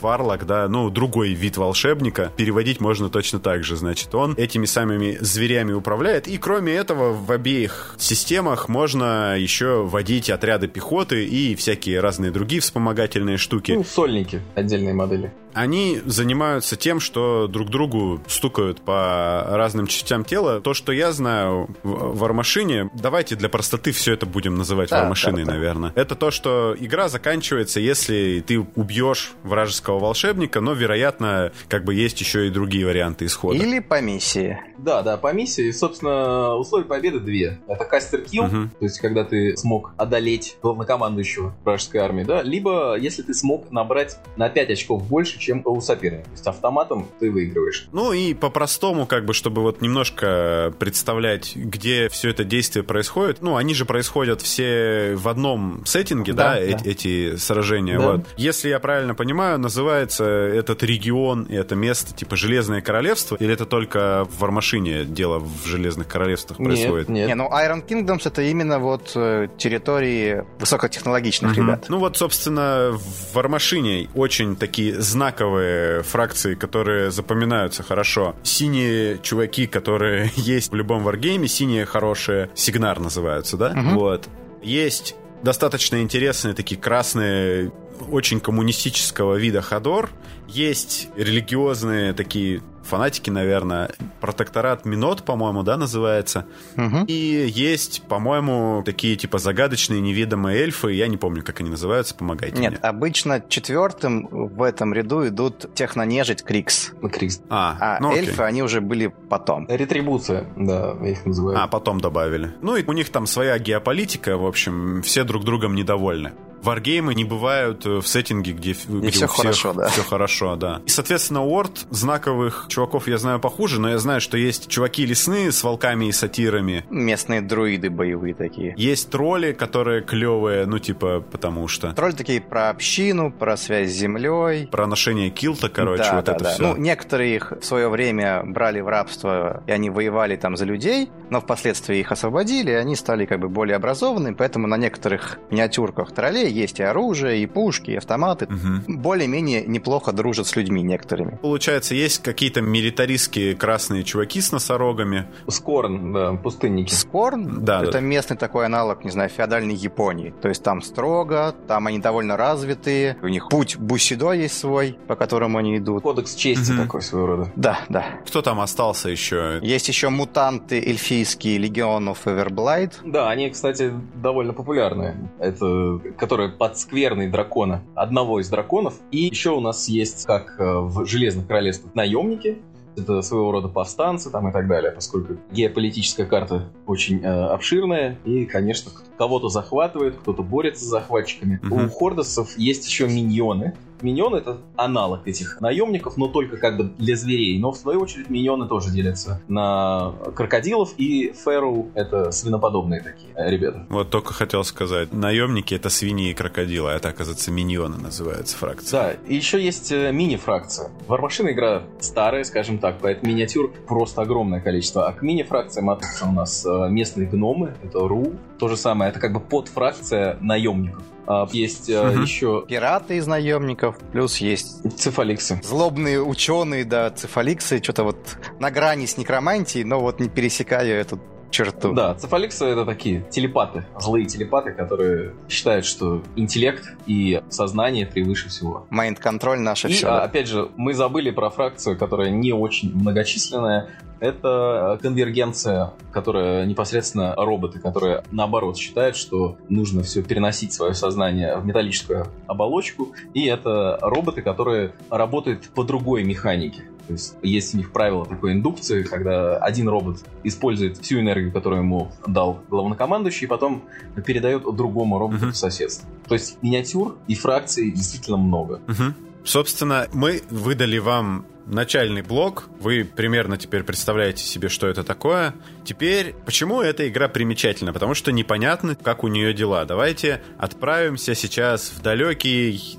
Варлок, 0.00 0.46
да, 0.46 0.68
ну, 0.68 0.90
другой 0.90 1.30
вид 1.34 1.56
волшебника. 1.56 2.32
Переводить 2.36 2.80
можно 2.80 3.08
точно 3.08 3.38
так 3.38 3.64
же. 3.64 3.76
Значит, 3.76 4.14
он 4.14 4.34
этими 4.36 4.66
самыми 4.66 5.18
зверями 5.20 5.72
управляет. 5.72 6.28
И 6.28 6.38
кроме 6.38 6.74
этого, 6.74 7.12
в 7.12 7.30
обеих 7.30 7.94
системах 7.98 8.68
можно 8.68 9.36
еще 9.38 9.84
водить 9.84 10.30
отряды 10.30 10.68
пехоты 10.68 11.24
и 11.24 11.54
всякие 11.54 12.00
разные 12.00 12.30
другие 12.30 12.60
вспомогательные 12.60 13.36
штуки. 13.36 13.72
Ну, 13.72 13.84
сольники, 13.84 14.40
отдельные 14.54 14.94
модели 14.94 15.32
они 15.56 16.02
занимаются 16.04 16.76
тем, 16.76 17.00
что 17.00 17.48
друг 17.48 17.70
другу 17.70 18.20
стукают 18.28 18.82
по 18.82 19.42
разным 19.48 19.86
частям 19.86 20.22
тела. 20.22 20.60
То, 20.60 20.74
что 20.74 20.92
я 20.92 21.12
знаю 21.12 21.68
в 21.82 22.18
вармашине, 22.18 22.90
давайте 22.92 23.36
для 23.36 23.48
простоты 23.48 23.92
все 23.92 24.12
это 24.12 24.26
будем 24.26 24.56
называть 24.56 24.90
да, 24.90 25.00
вармашиной, 25.00 25.44
да, 25.44 25.52
да. 25.52 25.54
наверное. 25.54 25.92
Это 25.94 26.14
то, 26.14 26.30
что 26.30 26.76
игра 26.78 27.08
заканчивается, 27.08 27.80
если 27.80 28.44
ты 28.46 28.60
убьешь 28.74 29.32
вражеского 29.44 29.98
волшебника, 29.98 30.60
но, 30.60 30.74
вероятно, 30.74 31.52
как 31.68 31.84
бы 31.84 31.94
есть 31.94 32.20
еще 32.20 32.48
и 32.48 32.50
другие 32.50 32.84
варианты 32.84 33.24
исхода. 33.24 33.56
Или 33.56 33.78
по 33.78 34.02
миссии. 34.02 34.60
Да, 34.76 35.00
да, 35.00 35.16
по 35.16 35.32
миссии. 35.32 35.70
Собственно, 35.70 36.54
условия 36.56 36.84
победы 36.84 37.18
две. 37.18 37.60
Это 37.66 37.86
кастер 37.86 38.20
килл, 38.20 38.44
угу. 38.44 38.68
то 38.78 38.84
есть 38.84 38.98
когда 38.98 39.24
ты 39.24 39.56
смог 39.56 39.94
одолеть 39.96 40.58
главнокомандующего 40.60 41.54
вражеской 41.64 42.02
армии, 42.02 42.24
да, 42.24 42.42
либо 42.42 42.96
если 42.98 43.22
ты 43.22 43.32
смог 43.32 43.70
набрать 43.70 44.18
на 44.36 44.50
5 44.50 44.70
очков 44.70 45.08
больше, 45.08 45.38
чем 45.46 45.62
у 45.64 45.80
соперника. 45.80 46.24
То 46.24 46.32
есть 46.32 46.46
автоматом 46.46 47.08
ты 47.20 47.30
выигрываешь. 47.30 47.88
Ну 47.92 48.12
и 48.12 48.34
по-простому, 48.34 49.06
как 49.06 49.24
бы, 49.24 49.32
чтобы 49.32 49.62
вот 49.62 49.80
немножко 49.80 50.72
представлять, 50.78 51.54
где 51.54 52.08
все 52.08 52.30
это 52.30 52.44
действие 52.44 52.82
происходит. 52.82 53.42
Ну, 53.42 53.56
они 53.56 53.74
же 53.74 53.84
происходят 53.84 54.42
все 54.42 55.14
в 55.16 55.28
одном 55.28 55.84
сеттинге, 55.86 56.32
да, 56.32 56.54
да, 56.54 56.60
да. 56.60 56.60
Э- 56.60 56.76
эти 56.84 57.36
сражения. 57.36 57.98
Да. 57.98 58.12
Вот. 58.12 58.26
Если 58.36 58.68
я 58.68 58.80
правильно 58.80 59.14
понимаю, 59.14 59.58
называется 59.58 60.24
этот 60.24 60.82
регион 60.82 61.44
и 61.44 61.54
это 61.54 61.74
место 61.74 62.14
типа 62.14 62.36
Железное 62.36 62.80
Королевство, 62.80 63.36
или 63.36 63.52
это 63.52 63.66
только 63.66 64.26
в 64.30 64.40
Вармашине 64.40 65.04
дело 65.04 65.38
в 65.38 65.66
Железных 65.66 66.08
Королевствах 66.08 66.58
происходит? 66.58 67.08
Нет, 67.08 67.28
нет. 67.28 67.28
Не, 67.28 67.34
ну 67.34 67.48
Iron 67.50 67.86
Kingdoms 67.86 68.22
это 68.24 68.42
именно 68.42 68.78
вот 68.78 69.12
э, 69.14 69.48
территории 69.56 70.44
высокотехнологичных 70.58 71.52
угу. 71.52 71.60
ребят. 71.60 71.86
Ну 71.88 71.98
вот, 71.98 72.16
собственно, 72.16 72.92
в 72.92 73.34
Вармашине 73.34 74.08
очень 74.14 74.56
такие 74.56 75.00
знаковые 75.00 75.35
знаковые 75.36 76.02
фракции, 76.02 76.54
которые 76.54 77.10
запоминаются 77.10 77.82
хорошо. 77.82 78.34
Синие 78.42 79.18
чуваки, 79.18 79.66
которые 79.66 80.30
есть 80.36 80.72
в 80.72 80.74
любом 80.74 81.02
варгейме, 81.04 81.46
синие 81.46 81.84
хорошие, 81.84 82.48
сигнар 82.54 82.98
называются, 83.00 83.56
да? 83.56 83.72
Угу. 83.72 83.98
Вот. 83.98 84.28
Есть 84.62 85.14
достаточно 85.42 86.00
интересные 86.00 86.54
такие 86.54 86.80
красные 86.80 87.70
очень 88.10 88.40
коммунистического 88.40 89.36
вида 89.36 89.62
Ходор. 89.62 90.10
Есть 90.48 91.08
религиозные 91.16 92.12
такие 92.12 92.62
фанатики, 92.86 93.30
наверное. 93.30 93.90
Протекторат 94.20 94.84
Минот, 94.84 95.24
по-моему, 95.24 95.62
да, 95.62 95.76
называется. 95.76 96.46
Угу. 96.76 97.04
И 97.08 97.46
есть, 97.48 98.02
по-моему, 98.08 98.82
такие 98.84 99.16
типа 99.16 99.38
загадочные 99.38 100.00
неведомые 100.00 100.60
эльфы. 100.60 100.92
Я 100.92 101.08
не 101.08 101.16
помню, 101.16 101.42
как 101.42 101.60
они 101.60 101.70
называются. 101.70 102.14
Помогайте 102.14 102.60
Нет, 102.60 102.72
мне. 102.72 102.80
обычно 102.80 103.42
четвертым 103.48 104.28
в 104.30 104.62
этом 104.62 104.94
ряду 104.94 105.26
идут 105.26 105.74
технонежить 105.74 106.42
Крикс. 106.42 106.92
Крикс. 107.12 107.40
А, 107.50 107.76
а 107.80 108.00
ну, 108.00 108.12
эльфы, 108.12 108.42
окей. 108.42 108.46
они 108.46 108.62
уже 108.62 108.80
были 108.80 109.12
потом. 109.28 109.66
Ретрибуция, 109.68 110.46
да, 110.56 110.92
их 111.04 111.26
называю. 111.26 111.58
А, 111.60 111.66
потом 111.66 112.00
добавили. 112.00 112.54
Ну 112.62 112.76
и 112.76 112.84
у 112.84 112.92
них 112.92 113.10
там 113.10 113.26
своя 113.26 113.58
геополитика, 113.58 114.36
в 114.36 114.46
общем, 114.46 115.02
все 115.02 115.24
друг 115.24 115.44
другом 115.44 115.74
недовольны 115.74 116.32
варгеймы 116.66 117.14
не 117.14 117.24
бывают 117.24 117.86
э, 117.86 118.00
в 118.00 118.06
сеттинге, 118.06 118.52
где, 118.52 118.76
где 118.88 119.10
все 119.10 119.26
хорошо, 119.26 119.72
да. 119.72 119.88
Все 119.88 120.02
хорошо, 120.02 120.56
да. 120.56 120.82
И, 120.84 120.88
соответственно, 120.88 121.44
Уорд 121.44 121.86
знаковых 121.90 122.66
чуваков 122.68 123.08
я 123.08 123.18
знаю 123.18 123.40
похуже, 123.40 123.80
но 123.80 123.90
я 123.90 123.98
знаю, 123.98 124.20
что 124.20 124.36
есть 124.36 124.68
чуваки 124.68 125.06
лесные 125.06 125.52
с 125.52 125.62
волками 125.62 126.06
и 126.06 126.12
сатирами. 126.12 126.84
Местные 126.90 127.40
друиды 127.40 127.88
боевые 127.88 128.34
такие. 128.34 128.74
Есть 128.76 129.10
тролли, 129.10 129.52
которые 129.52 130.02
клевые, 130.02 130.66
ну, 130.66 130.78
типа, 130.78 131.20
потому 131.20 131.68
что... 131.68 131.92
Тролли 131.92 132.12
такие 132.12 132.40
про 132.40 132.70
общину, 132.70 133.30
про 133.30 133.56
связь 133.56 133.90
с 133.90 133.94
землей. 133.94 134.66
Про 134.66 134.86
ношение 134.86 135.30
килта, 135.30 135.68
короче, 135.68 136.02
да, 136.02 136.16
вот 136.16 136.24
да, 136.24 136.32
это 136.32 136.44
да. 136.44 136.50
все. 136.50 136.62
Ну, 136.62 136.76
некоторые 136.76 137.36
их 137.36 137.52
в 137.60 137.64
свое 137.64 137.88
время 137.88 138.42
брали 138.44 138.80
в 138.80 138.88
рабство, 138.88 139.62
и 139.66 139.72
они 139.72 139.88
воевали 139.90 140.36
там 140.36 140.56
за 140.56 140.64
людей, 140.64 141.08
но 141.30 141.40
впоследствии 141.40 141.98
их 141.98 142.10
освободили, 142.10 142.72
и 142.72 142.74
они 142.74 142.96
стали 142.96 143.24
как 143.24 143.38
бы 143.38 143.48
более 143.48 143.76
образованными, 143.76 144.34
поэтому 144.34 144.66
на 144.66 144.76
некоторых 144.76 145.38
миниатюрках 145.50 146.12
троллей 146.12 146.55
есть 146.56 146.80
и 146.80 146.82
оружие, 146.82 147.42
и 147.42 147.46
пушки, 147.46 147.90
и 147.92 147.96
автоматы. 147.96 148.46
Угу. 148.46 148.98
Более-менее 148.98 149.66
неплохо 149.66 150.12
дружат 150.12 150.46
с 150.46 150.56
людьми 150.56 150.82
некоторыми. 150.82 151.38
Получается, 151.42 151.94
есть 151.94 152.22
какие-то 152.22 152.60
милитаристские 152.60 153.54
красные 153.54 154.04
чуваки 154.04 154.40
с 154.40 154.52
носорогами. 154.52 155.26
Скорн, 155.48 156.12
да, 156.12 156.32
пустынники. 156.34 156.92
Скорн? 156.92 157.64
Да. 157.64 157.82
Это 157.82 157.92
да. 157.92 158.00
местный 158.00 158.36
такой 158.36 158.66
аналог, 158.66 159.04
не 159.04 159.10
знаю, 159.10 159.30
феодальной 159.30 159.74
Японии. 159.74 160.34
То 160.42 160.48
есть 160.48 160.62
там 160.62 160.82
строго, 160.82 161.54
там 161.68 161.86
они 161.86 161.98
довольно 161.98 162.36
развитые, 162.36 163.16
у 163.22 163.28
них 163.28 163.48
путь 163.48 163.76
Бусидо 163.76 164.32
есть 164.32 164.58
свой, 164.58 164.98
по 165.06 165.16
которому 165.16 165.58
они 165.58 165.78
идут. 165.78 166.02
Кодекс 166.02 166.34
чести 166.34 166.72
угу. 166.72 166.82
такой 166.82 167.02
своего 167.02 167.26
рода. 167.26 167.52
Да, 167.56 167.80
да. 167.88 168.04
Кто 168.26 168.42
там 168.42 168.60
остался 168.60 169.08
еще? 169.08 169.58
Есть 169.62 169.88
еще 169.88 170.08
мутанты 170.08 170.78
эльфийские 170.78 171.58
Легионов 171.58 172.26
Эверблайд. 172.26 173.00
Да, 173.04 173.28
они, 173.28 173.50
кстати, 173.50 173.92
довольно 174.14 174.52
популярны. 174.52 175.30
Это 175.38 176.00
которые 176.18 176.45
под 176.48 176.78
скверный 176.78 177.28
дракона, 177.28 177.82
одного 177.94 178.40
из 178.40 178.48
драконов. 178.48 178.94
И 179.10 179.18
еще 179.18 179.50
у 179.50 179.60
нас 179.60 179.88
есть, 179.88 180.24
как 180.26 180.56
э, 180.58 180.64
в 180.64 181.06
Железных 181.06 181.46
Королевствах, 181.46 181.94
наемники, 181.94 182.58
это 182.96 183.20
своего 183.22 183.52
рода 183.52 183.68
повстанцы 183.68 184.30
там 184.30 184.48
и 184.48 184.52
так 184.52 184.68
далее, 184.68 184.90
поскольку 184.90 185.36
геополитическая 185.52 186.26
карта 186.26 186.70
очень 186.86 187.22
э, 187.22 187.26
обширная 187.26 188.18
и, 188.24 188.46
конечно, 188.46 188.90
кого-то 189.18 189.48
захватывает, 189.48 190.16
кто-то 190.16 190.42
борется 190.42 190.84
с 190.84 190.88
захватчиками. 190.88 191.60
Mm-hmm. 191.62 191.86
У 191.86 191.90
хордосов 191.90 192.56
есть 192.58 192.86
еще 192.86 193.06
миньоны, 193.06 193.74
Миньоны 194.02 194.36
это 194.36 194.58
аналог 194.76 195.26
этих 195.26 195.60
наемников, 195.60 196.16
но 196.16 196.28
только 196.28 196.56
как 196.56 196.76
бы 196.76 196.84
для 196.98 197.16
зверей. 197.16 197.58
Но 197.58 197.72
в 197.72 197.76
свою 197.76 198.00
очередь 198.00 198.30
миньоны 198.30 198.68
тоже 198.68 198.90
делятся 198.90 199.40
на 199.48 200.12
крокодилов 200.34 200.94
и 200.98 201.32
фэроу 201.32 201.90
это 201.94 202.30
свиноподобные 202.30 203.00
такие 203.00 203.32
э, 203.34 203.50
ребята. 203.50 203.86
Вот 203.88 204.10
только 204.10 204.32
хотел 204.32 204.64
сказать, 204.64 205.12
наемники 205.12 205.74
это 205.74 205.90
свиньи 205.90 206.30
и 206.30 206.34
крокодилы, 206.34 206.92
а 206.92 206.96
это 206.96 207.08
оказывается 207.08 207.50
миньоны 207.50 207.96
называется 207.96 208.56
фракция. 208.56 209.00
Да, 209.00 209.12
и 209.26 209.34
еще 209.36 209.62
есть 209.62 209.92
э, 209.92 210.12
мини-фракция. 210.12 210.90
Вармашина 211.08 211.50
игра 211.50 211.82
старая, 212.00 212.44
скажем 212.44 212.78
так, 212.78 212.96
поэтому 213.00 213.32
миниатюр 213.32 213.72
просто 213.86 214.22
огромное 214.22 214.60
количество. 214.60 215.06
А 215.08 215.12
к 215.12 215.22
мини-фракциям 215.22 215.90
относятся 215.90 216.26
у 216.26 216.32
нас 216.32 216.64
э, 216.64 216.88
местные 216.90 217.26
гномы, 217.26 217.74
это 217.82 218.00
Ру, 218.00 218.34
то 218.58 218.68
же 218.68 218.76
самое, 218.76 219.10
это 219.10 219.20
как 219.20 219.32
бы 219.32 219.40
подфракция 219.40 220.38
наемников. 220.40 221.02
А, 221.26 221.48
есть 221.52 221.88
угу. 221.88 222.20
еще... 222.20 222.64
Пираты 222.68 223.16
из 223.16 223.26
наемников, 223.26 223.98
плюс 224.12 224.38
есть... 224.38 224.82
Цефаликсы. 224.98 225.60
Злобные 225.62 226.22
ученые, 226.22 226.84
да, 226.84 227.10
цефаликсы, 227.10 227.82
что-то 227.82 228.04
вот 228.04 228.38
на 228.58 228.70
грани 228.70 229.06
с 229.06 229.16
некромантией, 229.16 229.84
но 229.84 230.00
вот 230.00 230.20
не 230.20 230.28
пересекая 230.28 231.00
эту 231.00 231.18
черту. 231.50 231.92
Да, 231.92 232.14
цефаликсы 232.14 232.64
это 232.64 232.84
такие 232.84 233.24
телепаты, 233.30 233.84
злые 233.98 234.26
телепаты, 234.26 234.72
которые 234.72 235.32
считают, 235.48 235.84
что 235.84 236.22
интеллект 236.36 236.84
и 237.06 237.42
сознание 237.48 238.06
превыше 238.06 238.48
всего. 238.48 238.86
Майнд-контроль 238.90 239.60
наше 239.60 239.88
и, 239.88 239.92
все. 239.92 240.08
А, 240.08 240.22
опять 240.22 240.48
же, 240.48 240.70
мы 240.76 240.94
забыли 240.94 241.30
про 241.30 241.50
фракцию, 241.50 241.98
которая 241.98 242.30
не 242.30 242.52
очень 242.52 242.94
многочисленная, 242.94 243.88
это 244.20 244.98
конвергенция, 245.02 245.92
которая 246.10 246.64
непосредственно 246.64 247.34
роботы, 247.36 247.78
которые 247.80 248.24
наоборот 248.30 248.76
считают, 248.76 249.16
что 249.16 249.58
нужно 249.68 250.02
все 250.02 250.22
переносить 250.22 250.72
свое 250.72 250.94
сознание 250.94 251.56
в 251.58 251.66
металлическую 251.66 252.26
оболочку, 252.46 253.14
и 253.34 253.44
это 253.44 253.98
роботы, 254.00 254.42
которые 254.42 254.92
работают 255.10 255.68
по 255.74 255.84
другой 255.84 256.24
механике. 256.24 256.82
То 257.06 257.12
есть 257.12 257.36
есть 257.42 257.74
у 257.74 257.78
них 257.78 257.92
правило 257.92 258.26
такой 258.26 258.52
индукции, 258.52 259.02
когда 259.02 259.58
один 259.58 259.88
робот 259.88 260.18
использует 260.44 260.98
всю 260.98 261.20
энергию, 261.20 261.52
которую 261.52 261.82
ему 261.82 262.12
дал 262.26 262.62
главнокомандующий, 262.68 263.46
и 263.46 263.48
потом 263.48 263.84
передает 264.24 264.62
другому 264.62 265.18
роботу 265.18 265.46
uh-huh. 265.46 265.52
в 265.52 265.56
соседство. 265.56 266.08
То 266.28 266.34
есть 266.34 266.62
миниатюр 266.62 267.16
и 267.28 267.34
фракций 267.34 267.90
действительно 267.90 268.36
много. 268.36 268.80
Uh-huh. 268.86 269.12
Собственно, 269.44 270.08
мы 270.12 270.42
выдали 270.50 270.98
вам 270.98 271.46
начальный 271.66 272.22
блок. 272.22 272.68
Вы 272.80 273.04
примерно 273.04 273.56
теперь 273.56 273.82
представляете 273.82 274.44
себе, 274.44 274.68
что 274.68 274.86
это 274.86 275.04
такое. 275.04 275.54
Теперь, 275.84 276.34
почему 276.44 276.80
эта 276.80 277.08
игра 277.08 277.28
примечательна? 277.28 277.92
Потому 277.92 278.14
что 278.14 278.32
непонятно, 278.32 278.96
как 278.96 279.24
у 279.24 279.28
нее 279.28 279.52
дела. 279.52 279.84
Давайте 279.84 280.42
отправимся 280.58 281.34
сейчас 281.34 281.90
в 281.90 282.02
далекий 282.02 282.98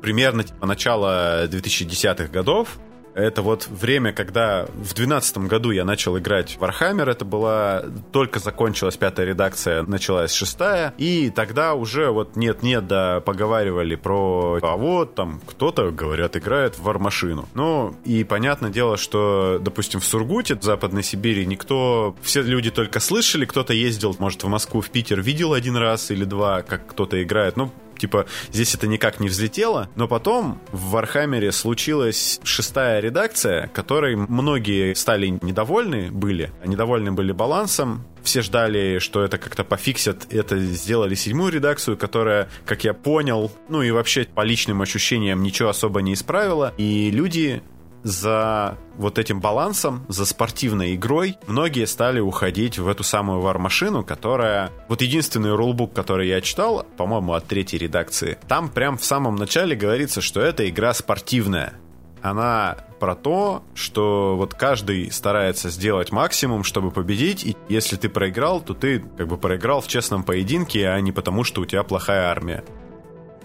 примерно 0.00 0.44
типа 0.44 0.66
начало 0.66 1.46
2010-х 1.48 2.28
годов, 2.28 2.78
это 3.14 3.42
вот 3.42 3.66
время, 3.68 4.12
когда 4.12 4.66
в 4.66 4.94
2012 4.94 5.38
году 5.38 5.70
я 5.70 5.84
начал 5.84 6.18
играть 6.18 6.56
в 6.58 6.62
Warhammer, 6.62 7.10
это 7.10 7.24
была 7.24 7.84
только 8.12 8.38
закончилась 8.38 8.96
пятая 8.96 9.26
редакция, 9.26 9.82
началась 9.82 10.32
шестая, 10.32 10.94
и 10.98 11.30
тогда 11.30 11.74
уже 11.74 12.10
вот 12.10 12.36
нет-нет, 12.36 12.86
да, 12.86 13.20
поговаривали 13.20 13.94
про, 13.94 14.58
а 14.62 14.76
вот 14.76 15.14
там 15.14 15.40
кто-то, 15.46 15.90
говорят, 15.90 16.36
играет 16.36 16.78
в 16.78 16.82
вармашину. 16.82 17.48
Ну, 17.54 17.94
и 18.04 18.24
понятное 18.24 18.70
дело, 18.70 18.96
что, 18.96 19.58
допустим, 19.60 20.00
в 20.00 20.04
Сургуте, 20.04 20.54
в 20.54 20.62
Западной 20.62 21.02
Сибири, 21.02 21.46
никто, 21.46 22.14
все 22.22 22.42
люди 22.42 22.70
только 22.70 23.00
слышали, 23.00 23.44
кто-то 23.44 23.72
ездил, 23.72 24.14
может, 24.18 24.42
в 24.44 24.48
Москву, 24.48 24.80
в 24.80 24.90
Питер, 24.90 25.20
видел 25.20 25.52
один 25.52 25.76
раз 25.76 26.10
или 26.10 26.24
два, 26.24 26.62
как 26.62 26.86
кто-то 26.86 27.22
играет, 27.22 27.56
ну, 27.56 27.72
типа, 27.98 28.26
здесь 28.52 28.74
это 28.74 28.86
никак 28.86 29.20
не 29.20 29.28
взлетело, 29.28 29.90
но 29.96 30.08
потом 30.08 30.60
в 30.72 30.90
Warhammer-е 30.90 31.52
случилась 31.52 32.40
шестая 32.42 33.00
редакция, 33.00 33.68
которой 33.68 34.16
многие 34.16 34.94
стали 34.94 35.38
недовольны 35.42 36.10
были, 36.10 36.50
недовольны 36.64 37.12
были 37.12 37.32
балансом, 37.32 38.04
все 38.22 38.42
ждали, 38.42 38.98
что 38.98 39.22
это 39.22 39.38
как-то 39.38 39.64
пофиксят, 39.64 40.32
это 40.32 40.58
сделали 40.58 41.14
седьмую 41.14 41.52
редакцию, 41.52 41.96
которая, 41.96 42.48
как 42.66 42.84
я 42.84 42.94
понял, 42.94 43.50
ну 43.68 43.82
и 43.82 43.90
вообще 43.90 44.24
по 44.24 44.42
личным 44.42 44.82
ощущениям 44.82 45.42
ничего 45.42 45.70
особо 45.70 46.02
не 46.02 46.14
исправила, 46.14 46.74
и 46.76 47.10
люди 47.10 47.62
за 48.02 48.78
вот 48.96 49.18
этим 49.18 49.40
балансом, 49.40 50.04
за 50.08 50.24
спортивной 50.24 50.94
игрой, 50.94 51.36
многие 51.46 51.86
стали 51.86 52.20
уходить 52.20 52.78
в 52.78 52.88
эту 52.88 53.04
самую 53.04 53.40
Warmachine-у, 53.40 54.04
которая... 54.04 54.70
Вот 54.88 55.02
единственный 55.02 55.54
rulebook, 55.54 55.92
который 55.92 56.28
я 56.28 56.40
читал, 56.40 56.86
по-моему, 56.96 57.34
от 57.34 57.46
третьей 57.46 57.78
редакции, 57.78 58.38
там 58.48 58.68
прям 58.68 58.98
в 58.98 59.04
самом 59.04 59.36
начале 59.36 59.76
говорится, 59.76 60.20
что 60.20 60.40
это 60.40 60.68
игра 60.68 60.94
спортивная. 60.94 61.74
Она 62.22 62.76
про 62.98 63.14
то, 63.14 63.62
что 63.74 64.34
вот 64.36 64.54
каждый 64.54 65.10
старается 65.12 65.70
сделать 65.70 66.10
максимум, 66.10 66.64
чтобы 66.64 66.90
победить, 66.90 67.44
и 67.44 67.56
если 67.68 67.96
ты 67.96 68.08
проиграл, 68.08 68.60
то 68.60 68.74
ты 68.74 69.00
как 69.16 69.28
бы 69.28 69.36
проиграл 69.36 69.80
в 69.80 69.88
честном 69.88 70.24
поединке, 70.24 70.88
а 70.88 71.00
не 71.00 71.12
потому, 71.12 71.44
что 71.44 71.60
у 71.60 71.66
тебя 71.66 71.84
плохая 71.84 72.28
армия. 72.28 72.64